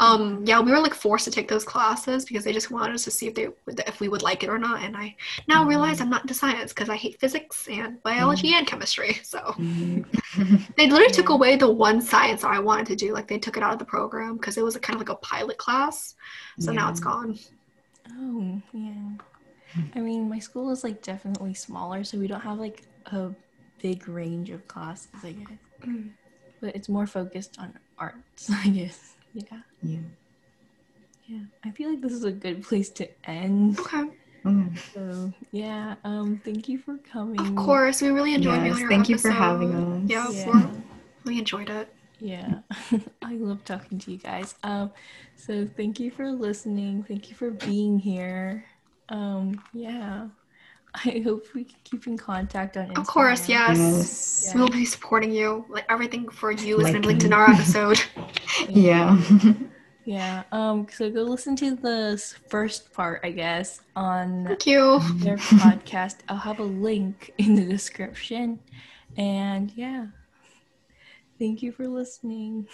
Um, 0.01 0.45
yeah, 0.45 0.61
we 0.61 0.71
were 0.73 0.79
like 0.81 0.95
forced 0.95 1.25
to 1.27 1.31
take 1.31 1.49
those 1.49 1.65
classes 1.65 2.25
because 2.25 2.43
they 2.45 2.53
just 2.53 2.71
wanted 2.73 2.95
us 2.95 3.05
to 3.05 3.11
see 3.13 3.27
if 3.29 3.35
they 3.35 3.49
would, 3.67 3.81
if 3.87 4.01
we 4.01 4.09
would 4.09 4.23
like 4.23 4.43
it 4.45 4.49
or 4.51 4.59
not. 4.59 4.83
And 4.83 4.97
I 4.97 5.17
now 5.49 5.65
Mhm. 5.65 5.69
realize 5.69 6.01
I'm 6.01 6.11
not 6.11 6.23
into 6.23 6.35
science 6.35 6.73
because 6.73 6.89
I 6.89 6.97
hate 6.97 7.19
physics 7.21 7.67
and 7.69 8.01
biology 8.03 8.55
and 8.55 8.67
chemistry. 8.67 9.15
So 9.25 9.39
Mhm. 9.39 10.05
they 10.77 10.89
literally 10.89 11.13
took 11.13 11.29
away 11.31 11.57
the 11.57 11.71
one 11.71 12.01
science 12.01 12.43
I 12.45 12.59
wanted 12.61 12.87
to 12.89 12.97
do. 12.97 13.13
Like 13.13 13.27
they 13.29 13.39
took 13.39 13.57
it 13.57 13.63
out 13.63 13.73
of 13.73 13.79
the 13.81 13.85
program 13.85 14.37
because 14.37 14.57
it 14.59 14.63
was 14.65 14.77
a 14.77 14.81
kind 14.81 14.95
of 14.97 15.01
like 15.01 15.17
a 15.17 15.21
pilot 15.21 15.59
class. 15.59 16.15
So 16.61 16.73
now 16.73 16.89
it's 16.91 17.01
gone. 17.01 17.39
Oh, 18.13 18.61
yeah. 18.73 19.11
I 19.95 20.01
mean, 20.01 20.29
my 20.29 20.39
school 20.39 20.71
is 20.71 20.85
like 20.85 21.03
definitely 21.03 21.55
smaller, 21.55 22.05
so 22.05 22.19
we 22.19 22.27
don't 22.27 22.41
have 22.41 22.59
like 22.59 22.83
a 23.07 23.31
big 23.81 24.09
range 24.09 24.51
of 24.51 24.67
classes, 24.69 25.09
I 25.23 25.33
guess. 25.33 25.59
Mm. 25.85 26.11
But 26.61 26.75
it's 26.75 26.89
more 26.89 27.07
focused 27.07 27.57
on 27.61 27.79
arts, 27.99 28.51
I 28.53 28.69
guess. 28.69 29.15
Yeah. 29.33 29.61
Yeah. 29.81 30.01
Yeah. 31.29 31.43
I 31.65 31.71
feel 31.71 31.89
like 31.91 32.01
this 32.01 32.11
is 32.13 32.25
a 32.25 32.33
good 32.33 32.65
place 32.65 32.91
to 32.99 33.09
end. 33.31 33.79
Okay. 33.79 34.09
Oh, 34.45 34.67
So, 34.93 35.33
yeah. 35.53 35.95
Um, 36.03 36.41
thank 36.45 36.69
you 36.69 36.79
for 36.79 36.97
coming. 36.99 37.39
Of 37.39 37.55
course, 37.55 38.03
we 38.03 38.09
really 38.09 38.35
enjoyed 38.35 38.65
Yes, 38.65 38.81
thank 38.89 39.09
you 39.09 39.19
for 39.19 39.31
having 39.31 39.73
us. 39.75 40.11
Yeah, 40.11 40.31
Yeah. 40.31 40.71
we 41.25 41.39
enjoyed 41.39 41.71
it. 41.71 41.95
Yeah. 42.19 42.61
I 43.23 43.35
love 43.35 43.65
talking 43.65 43.99
to 43.99 44.11
you 44.11 44.19
guys. 44.19 44.57
Um, 44.65 44.91
so 45.37 45.69
thank 45.77 46.01
you 46.01 46.11
for 46.11 46.33
listening. 46.33 47.05
Thank 47.05 47.31
you 47.31 47.37
for 47.37 47.51
being 47.51 47.99
here. 47.99 48.65
Um, 49.09 49.63
yeah. 49.73 50.29
I 50.95 51.23
hope 51.25 51.47
we 51.55 51.65
can 51.65 51.79
keep 51.85 52.07
in 52.07 52.17
contact 52.17 52.77
on 52.77 52.89
Instagram. 52.89 52.99
Of 52.99 53.07
course, 53.07 53.49
yes. 53.49 53.79
yes. 53.79 54.45
Yeah. 54.47 54.55
We 54.55 54.61
will 54.61 54.71
be 54.71 54.85
supporting 54.85 55.31
you. 55.33 55.65
Like 55.69 55.85
everything 55.89 56.29
for 56.29 56.51
you 56.51 56.79
is 56.79 56.85
Like 56.85 56.95
gonna 56.95 57.03
be 57.03 57.09
linked 57.09 57.25
in 57.25 57.33
our 57.33 57.51
episode. 57.51 58.01
Yeah. 58.69 59.21
Yeah. 60.09 60.45
Um, 60.53 60.87
so 60.91 61.11
go 61.11 61.21
listen 61.21 61.55
to 61.57 61.77
the 61.77 62.17
first 62.49 62.95
part, 62.95 63.21
I 63.25 63.31
guess, 63.31 63.83
on 63.95 64.47
Thank 64.47 64.67
you. 64.67 65.01
their 65.17 65.37
podcast. 65.37 66.21
I'll 66.31 66.39
have 66.39 66.61
a 66.61 66.65
link 66.65 67.35
in 67.37 67.55
the 67.55 67.67
description. 67.67 68.59
And 69.19 69.71
yeah. 69.77 70.07
Thank 71.39 71.63
you 71.63 71.73
for 71.73 71.87
listening. 71.87 72.69